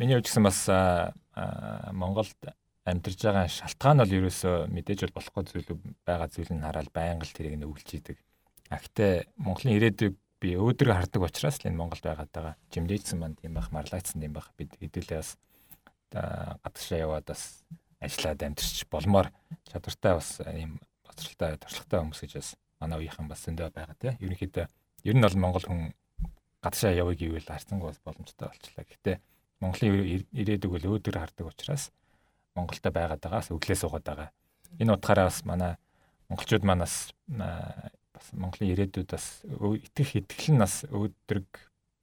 Миний 0.00 0.16
хувьд 0.16 0.32
гэсэн 0.32 0.44
бас 0.48 0.64
Монголд 1.92 2.40
амьдарч 2.88 3.20
байгаа 3.20 3.52
шалтгаан 3.52 4.00
бол 4.00 4.16
ерөөсөө 4.16 4.72
мэдээж 4.72 5.04
бол 5.04 5.20
болохгүй 5.20 5.44
зүйл 5.44 5.68
байгаа 6.08 6.28
зүйл 6.32 6.56
нь 6.56 6.64
хараад 6.64 6.88
байнга 6.88 7.28
л 7.28 7.36
тэрийг 7.36 7.60
нөвлж 7.60 8.00
идэг. 8.00 8.16
Ахтай 8.72 9.28
Монголын 9.36 9.76
ирээдүйг 9.76 10.16
би 10.40 10.56
өөдрөг 10.56 10.96
хардаг 10.96 11.20
учраас 11.28 11.60
л 11.60 11.68
энэ 11.68 11.76
Монголд 11.76 12.00
байгаад 12.00 12.32
байгаа. 12.32 12.56
Жимлээдсэн 12.72 13.20
маань 13.20 13.36
тийм 13.36 13.52
байх, 13.60 13.68
марлагдсан 13.68 14.24
тийм 14.24 14.32
байх. 14.32 14.48
Бид 14.56 14.72
хэдүүлээ 14.80 15.20
бас 15.20 15.36
гадагшаа 16.08 16.98
яваад 17.04 17.28
бас 17.28 17.60
ажиллаад 18.00 18.40
амьдэрч 18.40 18.88
болмоор 18.88 19.28
чадвартай 19.68 20.16
бас 20.16 20.40
ийм 20.48 20.80
боцролтой, 21.04 21.60
туршлагатай 21.60 22.00
хүмүүс 22.00 22.20
гэж 22.24 22.32
бас 22.40 22.56
манай 22.80 23.04
үеийнхэн 23.04 23.28
бас 23.28 23.44
зөндөө 23.44 23.68
байгаа 23.68 23.96
тийм. 24.00 24.16
Ерөнхийдөө 24.16 24.64
ер 24.64 25.12
нь 25.12 25.24
бол 25.28 25.36
Монгол 25.36 25.68
хүн 25.68 25.92
гадагшаа 26.64 26.96
явъя 26.96 27.20
гэвэл 27.20 27.52
харцангуй 27.52 27.92
бас 27.92 28.00
боломжтой 28.00 28.48
болчлаа. 28.48 28.88
Гэхдээ 28.88 29.16
Монголын 29.60 30.24
ирээдүг 30.32 30.70
бол 30.72 30.88
өөдрөг 30.96 31.20
хардаг 31.20 31.46
учраас 31.46 31.90
Монголда 32.56 32.90
байгаад 32.90 33.20
байгаас 33.20 33.52
өглөө 33.52 33.76
суугаад 33.76 34.04
байгаа. 34.04 34.28
Энэ 34.80 34.96
утгаараа 34.96 35.28
бас 35.28 35.44
манай 35.44 35.76
монголчууд 36.28 36.64
манаас 36.64 37.12
бас 37.28 38.26
Монголын 38.32 38.72
ирээдүйд 38.72 39.10
бас 39.10 39.44
итгэх 39.44 40.16
итгэл 40.20 40.56
нь 40.56 40.62
бас 40.62 40.84
өөдрөг 40.88 41.48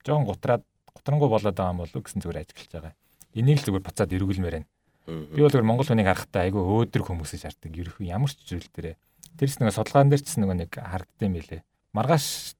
жоон 0.05 0.25
гутраад 0.25 0.63
гутрангуй 0.93 1.29
болоод 1.29 1.55
байгаа 1.55 1.73
юм 1.73 1.81
болов 1.83 2.01
гэсэн 2.03 2.21
зүгээр 2.21 2.41
ажиглаж 2.41 2.71
байгаа. 2.73 2.93
Энийг 3.33 3.59
л 3.61 3.65
зүгээр 3.65 3.85
буцаад 3.85 4.13
эргүүлмээр 4.13 4.55
байна. 4.57 4.69
Би 5.07 5.39
бол 5.39 5.51
зүгээр 5.51 5.69
Монгол 5.69 5.87
хүнийг 5.87 6.09
харахтаа 6.09 6.43
айгүй 6.47 6.61
өөдрөг 6.61 7.07
хүмүүсийг 7.07 7.41
шаарддаг. 7.43 7.71
Ерөнхий 7.71 8.11
ямар 8.11 8.31
ч 8.33 8.43
зүйл 8.43 8.67
дээрээ. 8.75 8.95
Тэрс 9.39 9.61
нэг 9.61 9.71
судалгаан 9.71 10.09
дээр 10.11 10.23
ч 10.25 10.35
нэг 10.41 10.51
нэг 10.51 10.71
харагдсан 10.73 11.31
юм 11.31 11.39
лээ. 11.39 11.61
Маргааш 11.95 12.56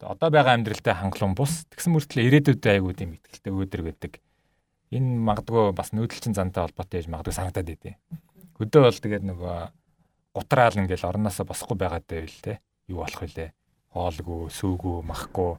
одоо 0.00 0.28
байгаа 0.30 0.54
амьдралтай 0.58 0.94
хангалуун 0.94 1.34
бус 1.38 1.64
тэгсэн 1.72 1.94
мөртлөө 1.94 2.26
ирээдүйдээ 2.28 2.72
айгүй 2.78 2.94
тийм 2.94 3.10
ихтэй 3.18 3.52
өөдрөг 3.52 3.86
байдаг. 3.88 4.12
Энэ 4.92 5.10
магадгүй 5.24 5.72
бас 5.72 5.90
нүүдэлчин 5.96 6.34
зантай 6.36 6.64
холбоотой 6.64 7.00
гэж 7.02 7.08
магадгүй 7.10 7.34
санагдаад 7.34 7.68
байдیں۔ 7.68 7.96
Хөдөө 8.58 8.80
бол 8.84 9.00
тэгээд 9.00 9.24
нөгөө 9.24 9.56
гутраал 10.34 10.78
ингээл 10.82 11.08
орноосоо 11.08 11.46
босхгүй 11.46 11.76
байгаад 11.78 12.06
байвал 12.10 12.38
те 12.42 12.58
юу 12.90 13.02
болох 13.02 13.22
вүлээ 13.22 13.48
хоолгүй 13.94 14.40
сүүгүй 14.50 14.96
махгүй 15.06 15.50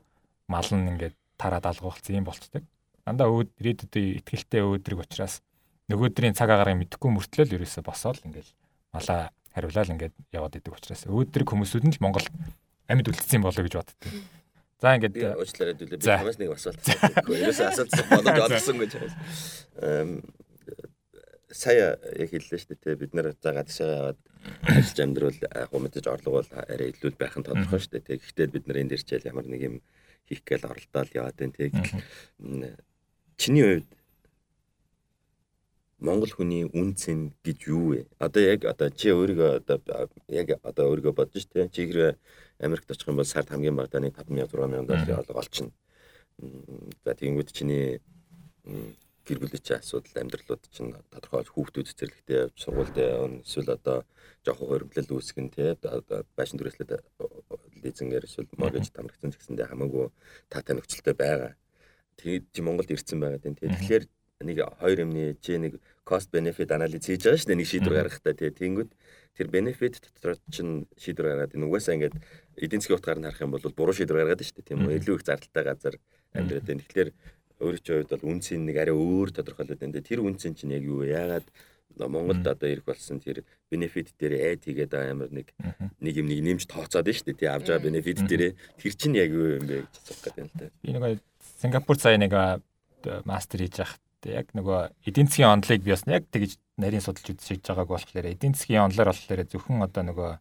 мал 0.52 0.70
нь 0.76 0.90
ингээд 0.92 1.16
тараад 1.40 1.66
алгуулсан 1.72 2.20
юм 2.20 2.28
болцдог 2.28 2.64
дандаа 3.08 3.32
ирээдүйдээ 3.32 4.20
ихтгэлтэй 4.20 4.62
өөдрөг 4.66 5.08
учраас 5.08 5.40
нөгөөдрийн 5.88 6.36
цаг 6.36 6.50
агарыг 6.52 6.76
мэдэхгүй 6.76 7.10
мөртлөө 7.16 7.46
л 7.48 7.56
ерөөсө 7.56 7.82
босоод 7.86 8.20
ингээл 8.28 8.52
малаа 8.92 9.32
хариулаад 9.56 9.94
ингээд 9.96 10.16
яваад 10.36 10.58
идэг 10.60 10.74
учраас 10.76 11.08
өөдрөг 11.08 11.48
хүмүүсүүд 11.48 11.86
нь 11.88 11.94
л 11.96 12.04
Монгол 12.04 12.28
амьд 12.90 13.10
үлдсэн 13.10 13.42
болоо 13.42 13.64
гэж 13.66 13.74
боддог. 13.78 13.98
За 14.82 14.96
ингээд 15.00 15.16
уучлаарай 15.40 15.76
дүүлээ 15.80 16.00
би 16.00 16.06
хамаас 16.06 16.38
нэг 16.38 16.52
асуулт 16.52 16.82
асуусан. 16.84 17.26
Ерөөсө 17.26 17.64
асуулт 17.72 17.94
болоод 18.12 18.54
олсон 18.54 18.78
гэж. 18.84 18.92
Эм 19.82 20.12
сая 21.56 21.96
яг 22.20 22.30
хэллээ 22.30 22.60
шүү 22.60 22.76
дээ 22.84 23.00
бид 23.00 23.16
нэр 23.16 23.32
за 23.40 23.56
гадаашаа 23.56 23.88
яваад 23.96 24.20
ажиллаж 24.68 25.00
амьдрал 25.00 25.40
яг 25.40 25.70
гоо 25.72 25.80
мэдээж 25.80 26.06
орлого 26.12 26.44
бол 26.44 26.52
арай 26.52 26.92
илүү 26.92 27.16
байх 27.16 27.36
нь 27.40 27.48
тодорхой 27.48 27.80
шүү 27.80 28.04
дээ. 28.04 28.20
Гэхдээ 28.20 28.48
бид 28.52 28.68
нар 28.68 28.82
энэ 28.84 28.92
дээр 28.92 29.04
чийл 29.08 29.30
ямар 29.32 29.48
нэг 29.48 29.62
юм 29.64 29.76
хийх 30.28 30.44
гээл 30.44 30.68
оролдоод 30.68 31.16
яваад 31.16 31.38
байна 31.40 31.56
тэг. 31.56 31.72
Чиний 33.40 33.64
хувьд 33.64 33.90
Монгол 36.04 36.32
хүний 36.36 36.68
үнцэн 36.68 37.32
гэж 37.40 37.60
юу 37.72 37.96
вэ? 37.96 38.00
Одоо 38.20 38.44
яг 38.44 38.68
одоо 38.68 38.92
чи 38.92 39.16
өөрийгөө 39.16 39.64
одоо 39.64 40.12
яг 40.28 40.60
одоо 40.60 40.92
өөрийгөө 40.92 41.16
бодож 41.16 41.40
ш 41.40 41.48
тэ. 41.48 41.72
Чи 41.72 41.88
хэрэг 41.88 42.20
Америкт 42.60 42.92
очих 42.92 43.08
юм 43.08 43.18
бол 43.20 43.26
сард 43.26 43.50
хамгийн 43.50 43.76
багадаа 43.76 44.02
нэг 44.02 44.16
5000 44.16 44.48
6000 44.52 44.88
долларын 44.88 45.20
олго 45.20 45.40
олчихно. 45.40 45.72
За 47.06 47.14
тэгэнгүүт 47.16 47.52
чиний 47.52 48.02
гэр 49.26 49.40
бүлийн 49.42 49.64
чинь 49.64 49.82
асуудал 49.82 50.22
амьдралууд 50.22 50.64
чинь 50.70 50.94
тодорхой 51.10 51.46
хүүхдүүд 51.50 51.90
цэцэрлэгтэй 51.90 52.38
явж 52.46 52.56
сургуульд 52.62 52.98
явна 52.98 53.42
эсвэл 53.42 53.74
одоо 53.74 54.06
жоохон 54.46 54.70
хөрөмлөл 54.70 55.16
үүсгэн 55.18 55.50
тий 55.50 55.74
байшин 56.38 56.62
түрээслээд 56.62 57.02
лизингээр 57.82 58.28
эсвэл 58.30 58.50
моргэж 58.54 58.94
тамрагцсан 58.94 59.34
гэсэндээ 59.34 59.70
хамаагүй 59.74 60.14
та 60.50 60.62
танигчлалтай 60.62 61.16
байгаа. 61.18 61.54
Тэгээд 62.22 62.46
чи 62.54 62.62
Монголд 62.62 62.94
ирсэн 62.94 63.20
байгаа 63.20 63.42
тийм 63.42 63.58
тий. 63.58 63.70
Тэгэхээр 63.74 64.06
нэг 64.44 64.60
хоёр 64.80 65.08
юмны 65.08 65.38
чи 65.40 65.56
нэг 65.56 65.80
cost 66.04 66.28
benefit 66.28 66.68
анализ 66.76 67.08
хийж 67.08 67.24
байгаа 67.24 67.40
шүү 67.40 67.50
дээ 67.56 67.60
нэг 67.64 67.70
шийдвэр 67.72 67.96
гаргахтаа 67.96 68.36
тий. 68.36 68.52
Тэнгүүд 68.52 68.92
тэр 69.40 69.48
benefit 69.48 70.04
дотор 70.04 70.36
чинь 70.52 70.92
шийдвэр 71.00 71.48
гаргаад 71.48 71.56
энэ 71.56 71.66
угаасаа 71.72 71.96
ингээд 71.96 72.20
эдийн 72.60 72.84
засгийн 72.84 73.00
утгаар 73.00 73.20
нь 73.24 73.28
харах 73.32 73.44
юм 73.48 73.56
бол 73.56 73.64
буруу 73.72 73.96
шийдвэр 73.96 74.28
гаргаад 74.28 74.44
шүү 74.44 74.60
дээ 74.60 74.68
тийм 74.76 74.84
үү. 74.84 75.00
Илүү 75.00 75.16
их 75.16 75.24
зардалтай 75.24 75.64
газар 75.64 75.96
амьдраад 76.36 76.68
байна. 76.68 76.84
Тэгэхээр 76.84 77.10
өөрийн 77.64 77.80
чинь 77.80 77.96
хувьд 77.96 78.12
бол 78.12 78.30
үнцийн 78.36 78.62
нэг 78.68 78.76
арай 78.76 78.96
өөр 78.96 79.30
тодорхойлоод 79.32 79.80
байна. 79.80 80.04
Тэр 80.04 80.20
үнцэн 80.20 80.52
чинь 80.52 80.76
яг 80.76 80.84
юу 80.84 81.08
вэ? 81.08 81.16
Яагаад 81.16 81.48
Монголд 81.96 82.44
одоо 82.44 82.68
ирэх 82.68 82.84
болсон 82.84 83.24
тэр 83.24 83.48
бенефит 83.72 84.12
дээр 84.20 84.60
айд 84.60 84.68
хийгээд 84.68 84.92
байгаа 84.92 85.16
ямар 85.16 85.32
нэг 85.32 85.56
нэг 86.04 86.14
юм 86.20 86.28
нэг 86.28 86.44
нэмж 86.44 86.68
тооцоод 86.68 87.08
байна 87.08 87.16
шүү 87.16 87.32
дээ. 87.32 87.40
Тий 87.40 87.48
авж 87.48 87.72
байгаа 87.72 87.88
бенефит 87.88 88.20
дээр 88.28 88.52
тэр 88.52 88.94
чинь 89.00 89.16
яг 89.16 89.32
юу 89.32 89.56
юм 89.56 89.64
бэ 89.64 89.88
гэж 89.88 89.94
асуух 89.96 90.20
гэдэг 90.28 90.44
юм 90.44 90.50
л 90.52 90.60
та. 90.60 90.68
Би 90.84 90.92
нэг 90.92 91.24
Сингапур 91.64 91.96
цаа 91.96 92.20
нэг 92.20 92.36
мастер 93.24 93.64
хийж 93.64 93.80
явах 93.80 93.96
яг 94.26 94.52
нөгөө 94.58 94.80
эдийн 95.06 95.28
засгийн 95.30 95.54
онолыг 95.54 95.82
би 95.86 95.92
бас 95.94 96.04
яг 96.10 96.26
тэгж 96.34 96.58
нарийн 96.82 97.04
судалж 97.06 97.38
үзэж 97.38 97.62
байгааг 97.62 97.90
болохоор 97.90 98.26
эдийн 98.34 98.54
засгийн 98.58 98.86
онолоор 98.90 99.14
болохоор 99.14 99.42
зөвхөн 99.46 99.86
одоо 99.86 100.04
нөгөө 100.10 100.32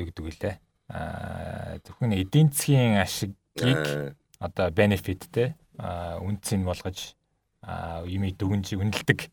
юу 0.00 0.06
гэдэг 0.06 0.24
вэ. 0.24 0.52
Аа 0.92 1.82
зөвхөн 1.82 2.14
эдийн 2.14 2.48
засгийн 2.54 3.02
ашигыг 3.02 4.14
одоо 4.38 4.66
бенефит 4.70 5.26
те 5.32 5.54
үнцийг 5.76 6.64
болгож 6.64 7.16
юмыг 8.06 8.36
дүгнж 8.38 8.76
үнэлдэг 8.78 9.28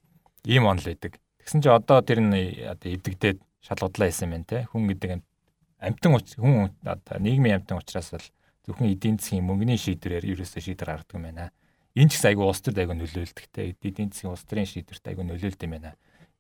ийм 0.49 0.66
онол 0.66 0.84
байдаг. 0.84 1.20
Тэгсэн 1.39 1.62
чи 1.62 1.70
одоо 1.70 2.01
тэр 2.01 2.20
нь 2.20 2.66
одоо 2.66 2.89
эвдэгдээд 2.89 3.39
шалгуудлаа 3.62 4.08
хийсэн 4.10 4.32
байна 4.32 4.47
те. 4.47 4.68
Хүн 4.72 4.88
гэдэг 4.91 5.22
амтан 5.80 6.12
хүн 6.18 6.72
одоо 6.84 7.18
нийгмийн 7.20 7.62
амтан 7.62 7.80
учраас 7.80 8.12
бол 8.12 8.28
зөвхөн 8.66 8.91
эдийн 8.91 9.20
засгийн 9.20 9.43
мөнгөний 9.47 9.80
шийдвэрээр 9.80 10.36
ерөөсөө 10.36 10.62
шийдвэр 10.64 10.89
гаргадаг 10.89 11.16
юм 11.16 11.24
байна. 11.28 11.51
Энэ 11.94 12.10
ч 12.10 12.18
гэсэн 12.18 12.34
айгүй 12.34 12.46
улс 12.50 12.62
төрд 12.66 12.82
айгүй 12.82 12.98
нөлөөлдөг 12.98 13.46
те. 13.54 13.70
Эдийн 13.70 14.10
засгийн 14.10 14.34
улс 14.34 14.46
төрийн 14.50 14.70
шийдвэрт 14.70 15.06
айгүй 15.14 15.26
нөлөөлд 15.30 15.62
юм 15.62 15.74
байна 15.78 15.94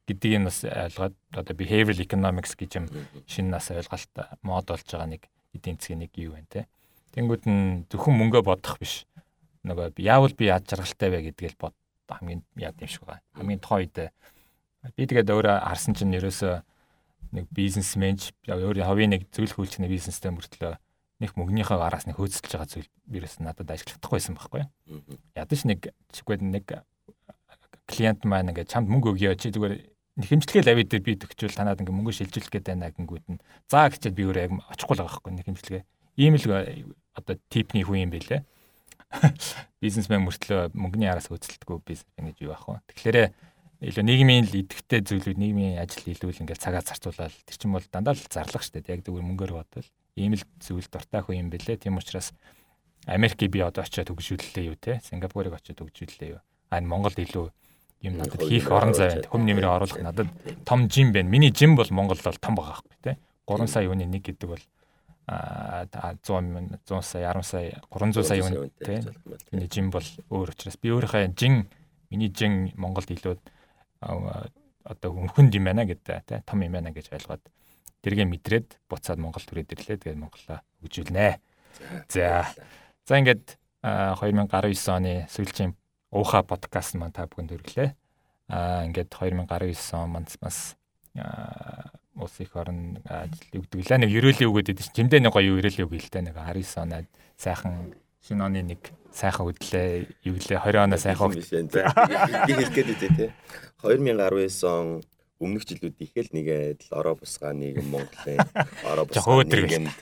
гэдгийг 0.07 0.39
нь 0.41 0.47
бас 0.47 0.59
ойлгоод 0.67 1.15
одоо 1.31 1.55
behavioral 1.55 2.03
economics 2.03 2.57
гэж 2.59 2.71
юм 2.75 2.85
шинэ 3.23 3.55
нас 3.55 3.71
ойлголт 3.71 4.11
мод 4.43 4.67
болж 4.67 4.83
байгаа 4.83 5.07
нэг 5.07 5.29
эдийн 5.55 5.79
засгийн 5.79 6.03
нэг 6.03 6.11
юу 6.19 6.35
байна 6.35 6.49
те. 6.51 6.67
Тэнгүүд 7.15 7.43
нь 7.47 7.87
зөвхөн 7.87 8.17
мөнгөө 8.19 8.43
бодох 8.43 8.81
биш 8.83 9.07
нөгөө 9.63 9.95
яавал 10.03 10.35
би 10.35 10.51
яд 10.51 10.67
жаргалтай 10.67 11.07
вэ 11.07 11.31
гэдгээл 11.31 11.55
бод 11.55 11.75
хамгийн 12.11 12.43
яд 12.59 12.75
юм 12.83 12.89
шиг 12.91 13.07
байгаа. 13.07 13.23
Хамгийн 13.39 13.63
тоо 13.63 13.79
үед 13.79 13.95
би 14.97 15.03
тэгээд 15.07 15.31
өөрөө 15.31 15.55
харсан 15.63 15.95
чинь 15.95 16.17
ерөөсөө 16.19 16.55
нэг 17.31 17.47
бизнесмен 17.47 18.19
өөрийн 18.43 18.87
ховын 18.87 19.15
нэг 19.15 19.31
зөвлөх 19.31 19.55
үйлчлэгний 19.55 19.87
бизнестэй 19.87 20.35
мөртлөө 20.35 20.75
нэг 21.21 21.35
мөнгөнийхөө 21.37 21.83
араас 21.83 22.07
нэг 22.09 22.17
хөөцөлж 22.17 22.49
байгаа 22.49 22.69
зүйл 22.69 22.89
ерөөс 23.11 23.35
надад 23.43 23.69
ажиглахдаггүйсэн 23.69 24.37
байхгүй. 24.37 24.65
Ядаж 25.37 25.61
нэг 25.69 25.93
чигвэд 26.15 26.41
нэг 26.41 26.65
клиент 27.85 28.25
маань 28.25 28.49
ингээд 28.49 28.71
чамд 28.71 28.89
мөнгө 28.89 29.13
өгье 29.13 29.35
чи 29.37 29.53
зүгээр 29.53 29.75
нэхэмжлэгээ 30.23 30.67
лавид 30.69 30.89
дээр 30.89 31.03
би 31.03 31.13
төгчвөл 31.19 31.57
танаад 31.57 31.81
ингээ 31.81 31.93
мөнгө 31.93 32.13
шилжүүлэх 32.13 32.53
гээд 32.53 32.69
байна 32.69 32.93
гингүүд 32.93 33.25
нь. 33.33 33.43
Заа 33.69 33.89
гэчихэд 33.89 34.17
би 34.17 34.23
өөрөө 34.29 34.45
яг 34.45 34.53
очихгүй 34.71 34.95
л 34.95 35.01
байгаа 35.03 35.13
байхгүй 35.19 35.33
нэхэмжлэгээ 35.37 35.83
ийм 36.21 36.33
л 36.37 36.45
одоо 37.17 37.35
типний 37.49 37.83
хүн 37.83 38.07
юм 38.07 38.11
байлээ 38.13 38.41
бизнесмен 39.83 40.25
мөртлөө 40.25 40.73
мөнгөний 40.73 41.09
араас 41.09 41.29
хөөцөлдөггүй 41.29 41.81
бизнесмен 41.85 42.33
гэж 42.33 42.37
юу 42.45 42.53
ах 42.53 42.65
вэ? 42.65 42.81
Тэгэхээр 42.93 43.17
илүү 43.83 44.05
нийгмийн 44.07 44.47
л 44.47 44.57
идэвхтэй 44.63 45.01
зүйлүүд 45.05 45.37
нийгмийн 45.37 45.81
ажил 45.81 46.07
илүү 46.09 46.31
л 46.33 46.41
ингээл 46.45 46.63
цагаа 46.63 46.81
зарцуулаад 46.81 47.33
тэр 47.45 47.57
чинь 47.57 47.73
бол 47.73 47.85
дандаа 47.93 48.17
л 48.17 48.25
зарлах 48.31 48.63
штэ. 48.65 48.81
Яг 48.89 49.05
зүгээр 49.05 49.27
мөнгөөр 49.27 49.53
бодвол 49.53 49.87
ийм 50.15 50.37
л 50.37 50.43
зүйл 50.59 50.87
дуртай 50.87 51.21
хүн 51.21 51.47
юм 51.47 51.49
бэлээ. 51.49 51.77
Тийм 51.83 51.97
учраас 51.97 52.33
Америкийг 53.05 53.51
би 53.51 53.59
одоо 53.59 53.83
очиод 53.83 54.07
төгжүүллээ 54.07 54.65
юу 54.69 54.77
те 54.79 55.01
Сингапурыг 55.03 55.53
очиод 55.53 55.79
төгжүүллээ 55.81 56.29
юу. 56.37 56.41
А 56.69 56.79
энэ 56.79 56.87
Монголд 56.87 57.19
илүү 57.19 57.51
юм 58.03 58.13
надад 58.19 58.41
хийх 58.43 58.71
орон 58.71 58.93
зай 58.93 59.19
байна. 59.19 59.27
Хүм 59.27 59.43
нэмрээ 59.47 59.71
оруулах 59.71 59.99
надад 59.99 60.29
том 60.63 60.87
жим 60.87 61.11
байна. 61.11 61.29
Миний 61.29 61.51
жим 61.51 61.75
бол 61.75 61.87
Монголд 61.89 62.23
бол 62.23 62.39
том 62.39 62.55
байгаа 62.55 62.79
байхгүй 62.79 62.97
те. 63.03 63.17
3 63.47 63.67
сая 63.67 63.89
хүний 63.91 64.07
нэг 64.07 64.23
гэдэг 64.23 64.47
бол 64.47 64.63
а 65.27 65.87
100 65.91 66.83
100 66.83 67.01
сая 67.01 67.31
10 67.31 67.43
сая 67.43 67.81
300 67.91 68.23
сая 68.23 68.41
хүн 68.43 68.71
тийм 68.79 69.03
миний 69.51 69.69
жин 69.71 69.89
бол 69.89 70.03
өөр 70.29 70.51
учраас 70.51 70.75
би 70.79 70.91
өөрийнхөө 70.91 71.31
жин 71.35 71.67
миний 72.11 72.27
жин 72.27 72.71
Монголд 72.75 73.07
илүү 73.07 73.39
одоо 74.03 75.09
хүнд 75.31 75.55
юм 75.55 75.63
байна 75.63 75.87
гэдэг 75.87 76.27
тийм 76.27 76.43
том 76.43 76.59
юм 76.63 76.75
байна 76.75 76.91
гэж 76.91 77.07
ойлгоод 77.15 77.43
тэргээ 78.03 78.27
мэдрээд 78.27 78.67
буцаад 78.91 79.17
Монгол 79.17 79.41
түрээд 79.41 79.73
ирлээ 79.73 79.97
тэгээд 80.03 80.19
Монголоо 80.19 80.59
хөгжүүлнэ. 80.83 81.39
За. 82.11 82.51
За 83.07 83.17
ингээд 83.17 83.57
2019 83.83 84.91
оны 84.91 85.13
сүүлчийн 85.31 85.73
ууха 86.11 86.43
подкаст 86.43 86.99
маань 86.99 87.15
та 87.15 87.25
бүхэнд 87.25 87.55
хүргэлээ. 87.55 87.89
Аа 88.51 88.85
ингээд 88.85 89.09
2019 89.09 89.47
он 89.95 90.09
манц 90.13 90.35
бас 90.37 90.75
улс 92.15 92.35
их 92.39 92.55
орн 92.55 92.99
ажил 93.07 93.63
өгдөг 93.63 93.87
лээ. 93.87 94.03
Нэг 94.03 94.11
ерөөлийн 94.11 94.49
үгээд 94.51 94.71
идэв 94.75 94.85
чинь 94.91 95.09
жимдээ 95.09 95.23
нэг 95.23 95.33
гоё 95.33 95.57
ерөөлийн 95.57 95.87
үг 95.87 95.97
хэлтэй 95.97 96.21
нэг 96.21 96.37
19 96.37 96.83
оноо 96.83 97.01
сайхан 97.39 97.95
шинэ 98.21 98.43
оны 98.43 98.61
нэг 98.61 98.81
сайхан 99.11 99.49
хөдлөө 99.49 99.87
юу 100.29 100.37
лээ 100.37 100.59
20 100.61 100.85
оноо 100.85 100.99
сайхан 101.01 101.33
би 101.33 101.41
хэлэх 101.41 102.71
гээд 102.71 102.89
үү 102.93 102.99
те 103.17 103.33
2019 103.81 104.63
он 104.69 105.03
өмнөх 105.43 105.67
жилүүд 105.67 105.99
ихэл 105.99 106.31
нэгээд 106.31 106.79
л 106.87 106.91
ороо 106.95 107.15
бусгаа 107.19 107.53
нийгэм 107.53 107.87
Монголын 107.91 108.39
ороо 108.91 109.05
бусгаа 109.05 109.43
нийгэмд 109.43 109.97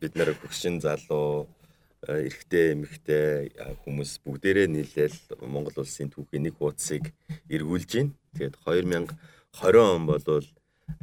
бид 0.00 0.12
нэр 0.16 0.32
хөгшин 0.40 0.80
залуу 0.80 1.46
эрэгтэй 2.08 2.72
эмэгтэй 2.72 3.52
хүмүүс 3.84 4.24
бүгдээрээ 4.24 4.68
нийлээл 4.72 5.18
Монгол 5.44 5.84
улсын 5.84 6.08
түүхийн 6.08 6.48
нэг 6.48 6.56
хуудсыг 6.56 7.12
эргүүлж 7.50 7.90
байна. 7.92 8.12
Тэгээд 8.36 8.56
2020 8.62 9.80
он 9.80 10.04
болвол 10.06 10.46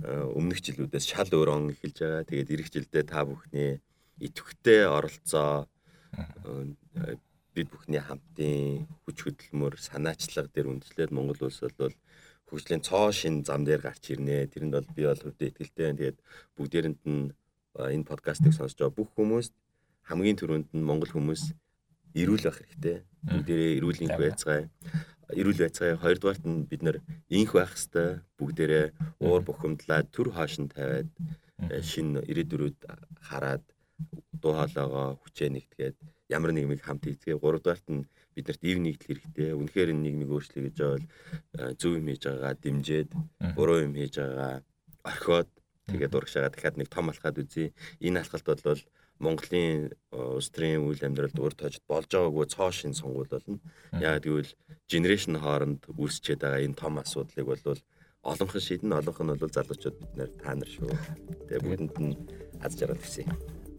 Э, 0.03 0.23
өмнөх 0.35 0.63
жилүүдээс 0.63 1.05
шал 1.11 1.29
өөр 1.31 1.49
он 1.55 1.63
эхэлж 1.75 1.97
байгаа. 1.99 2.23
Тэгээд 2.27 2.49
эх 2.63 2.71
жилдээ 2.71 3.03
та 3.03 3.27
бүхний 3.27 3.83
идэвхтэй 4.19 4.87
оролцоо 4.87 5.67
э, 6.15 7.19
бид 7.55 7.67
бүхний 7.67 7.99
хамтын 7.99 8.87
хүч 9.03 9.17
хөдөлмөр 9.23 9.75
санаачлага 9.79 10.49
дээр 10.51 10.71
үндэслээд 10.71 11.11
Монгол 11.11 11.47
улс 11.47 11.59
бол 11.75 11.95
хөгжлийн 12.53 12.85
цоо 12.85 13.09
шин 13.09 13.41
зам 13.41 13.65
дээр 13.65 13.81
гарч 13.81 14.13
ирнэ. 14.13 14.45
Тэрэнд 14.53 14.73
бол 14.77 14.87
би 14.93 15.09
бол 15.09 15.17
хувьдаа 15.17 15.49
итгэлтэй. 15.49 15.89
Тэгээд 15.97 16.17
бүгдээрэнд 16.53 17.01
нь 17.09 17.33
энэ 17.73 18.05
подкастыг 18.05 18.53
сонсож 18.53 18.77
байгаа 18.77 18.93
бүх 18.93 19.09
хүмүүст 19.17 19.53
хамгийн 20.05 20.37
түрүүнд 20.37 20.69
нь 20.77 20.85
Монгол 20.85 21.09
хүмүүс 21.09 21.57
эрүүл 22.13 22.45
байх 22.45 22.61
хэрэгтэй. 22.61 22.97
Бүгдээрээ 23.25 23.71
эрүүлийн 23.81 24.13
байцгаая. 24.13 24.69
Эрүүл 25.33 25.61
байцгаая. 25.65 25.97
Хоёрдугаарт 25.97 26.45
нь 26.45 26.69
бид 26.69 26.81
нэр 26.85 26.97
инх 27.33 27.57
байх 27.57 27.73
хэвээр 27.73 28.21
бүгдээрээ 28.37 28.85
уур 29.25 29.41
бухимдлаад 29.41 30.13
төр 30.13 30.29
хаашин 30.37 30.69
тавиад 30.69 31.09
э, 31.73 31.81
шин 31.81 32.21
ирээдүрүүд 32.21 32.77
хараад 33.17 33.65
дуу 34.41 34.53
хоолойгоо 34.53 35.17
хүчээ 35.23 35.49
нэгтгээд 35.49 35.95
ямар 36.29 36.51
нэг 36.53 36.69
юм 36.69 36.77
хамт 36.77 37.07
хийцгээ 37.07 37.39
гуравдугаарт 37.39 37.87
нь 37.89 38.05
биднэрт 38.35 38.61
ив 38.65 38.77
нэгдэл 38.81 39.07
хэрэгтэй. 39.07 39.49
Үнэхээр 39.53 39.91
энэ 39.93 40.03
нийгмийг 40.03 40.31
өөрчлөе 40.33 40.63
гэж 40.67 40.77
бол 40.81 41.05
э, 41.05 41.73
зөв 41.79 41.91
юм 41.97 42.07
хийж 42.09 42.23
байгаагаа 42.25 42.55
дэмжиж, 42.59 43.09
буруу 43.55 43.79
юм 43.85 43.93
хийж 43.93 44.13
байгаагаа 44.19 44.61
орхиод 45.05 45.49
тэгээд 45.87 46.15
урагшаага 46.15 46.53
дахиад 46.53 46.77
нэг 46.77 46.89
том 46.89 47.09
алхаад 47.09 47.37
үзье. 47.39 47.73
Энэ 47.99 48.23
алхалт 48.23 48.63
бол 48.63 48.81
Монголын 49.23 49.93
э, 49.93 50.17
улс 50.17 50.49
төрийн 50.49 50.83
үйл 50.83 51.01
амьдралд 51.05 51.37
үр 51.37 51.53
тожид 51.53 51.83
болж 51.87 52.09
байгаагүй 52.09 52.45
цоо 52.49 52.71
шин 52.73 52.97
сонгуул 52.97 53.29
болно. 53.29 53.59
Яг 53.95 54.25
гэвэл 54.25 54.51
генерашн 54.89 55.37
хооронд 55.37 55.85
үүсчээд 55.87 56.43
байгаа 56.43 56.65
энэ 56.65 56.79
том 56.79 56.97
асуудлыг 56.97 57.45
бол 57.45 57.79
олонх 58.23 58.55
шийдэн 58.57 58.95
олонх 58.99 59.19
нь 59.21 59.35
бол 59.35 59.55
залуучууд 59.55 59.97
бид 59.99 60.13
нэр 60.17 60.31
та 60.41 60.55
нар 60.55 60.69
шүү. 60.69 60.91
Тэгээ 61.47 61.61
бүгдэнд 61.61 61.95
нь 61.99 62.15
аз 62.63 62.73
жаргал 62.79 62.99
хүсье. 62.99 63.27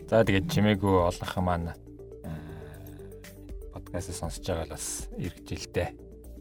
За 0.09 0.25
тэгээд 0.25 0.53
чимээгүй 0.53 0.95
олонх 1.09 1.35
маань 1.41 1.73
подкаст 3.95 4.19
сонсож 4.19 4.43
байгаа 4.43 4.67
л 4.67 4.75
бас 4.75 5.07
эрг 5.23 5.39
жилдээ 5.47 5.89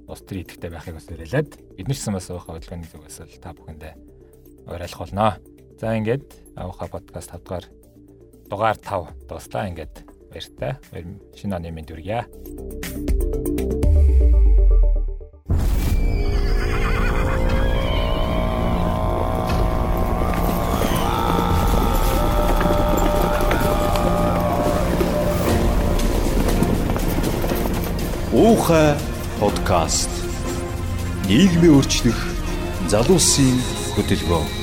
ус 0.09 0.25
төр 0.25 0.41
идэхтэй 0.41 0.73
байхыг 0.73 0.97
бас 0.97 1.05
уриалаад 1.05 1.53
бид 1.77 1.85
нар 1.85 1.99
ч 2.01 2.09
бас 2.09 2.27
ууха 2.33 2.57
хөдөлгөөний 2.57 2.89
зүгээс 2.89 3.17
л 3.29 3.37
та 3.37 3.53
бүхэндээ 3.53 3.93
уриалах 4.73 4.97
болно. 4.97 5.37
За 5.77 5.93
ингээд 5.93 6.57
ууха 6.57 6.89
подкаст 6.89 7.29
5 7.29 7.45
дугаар 7.45 7.69
дугаар 8.49 8.77
5 8.81 9.29
дуустаа 9.29 9.69
ингээд 9.69 10.01
баяртай. 10.33 10.81
Шинэ 11.37 11.61
оны 11.61 11.69
мэнд 11.69 11.93
хүргье. 11.93 13.12
Уухай 28.43 28.91
подкаст. 29.39 30.11
Нийгмийн 31.29 31.75
өөрчлөх 31.79 32.19
залуусын 32.91 33.55
хөтөлбөр. 33.95 34.62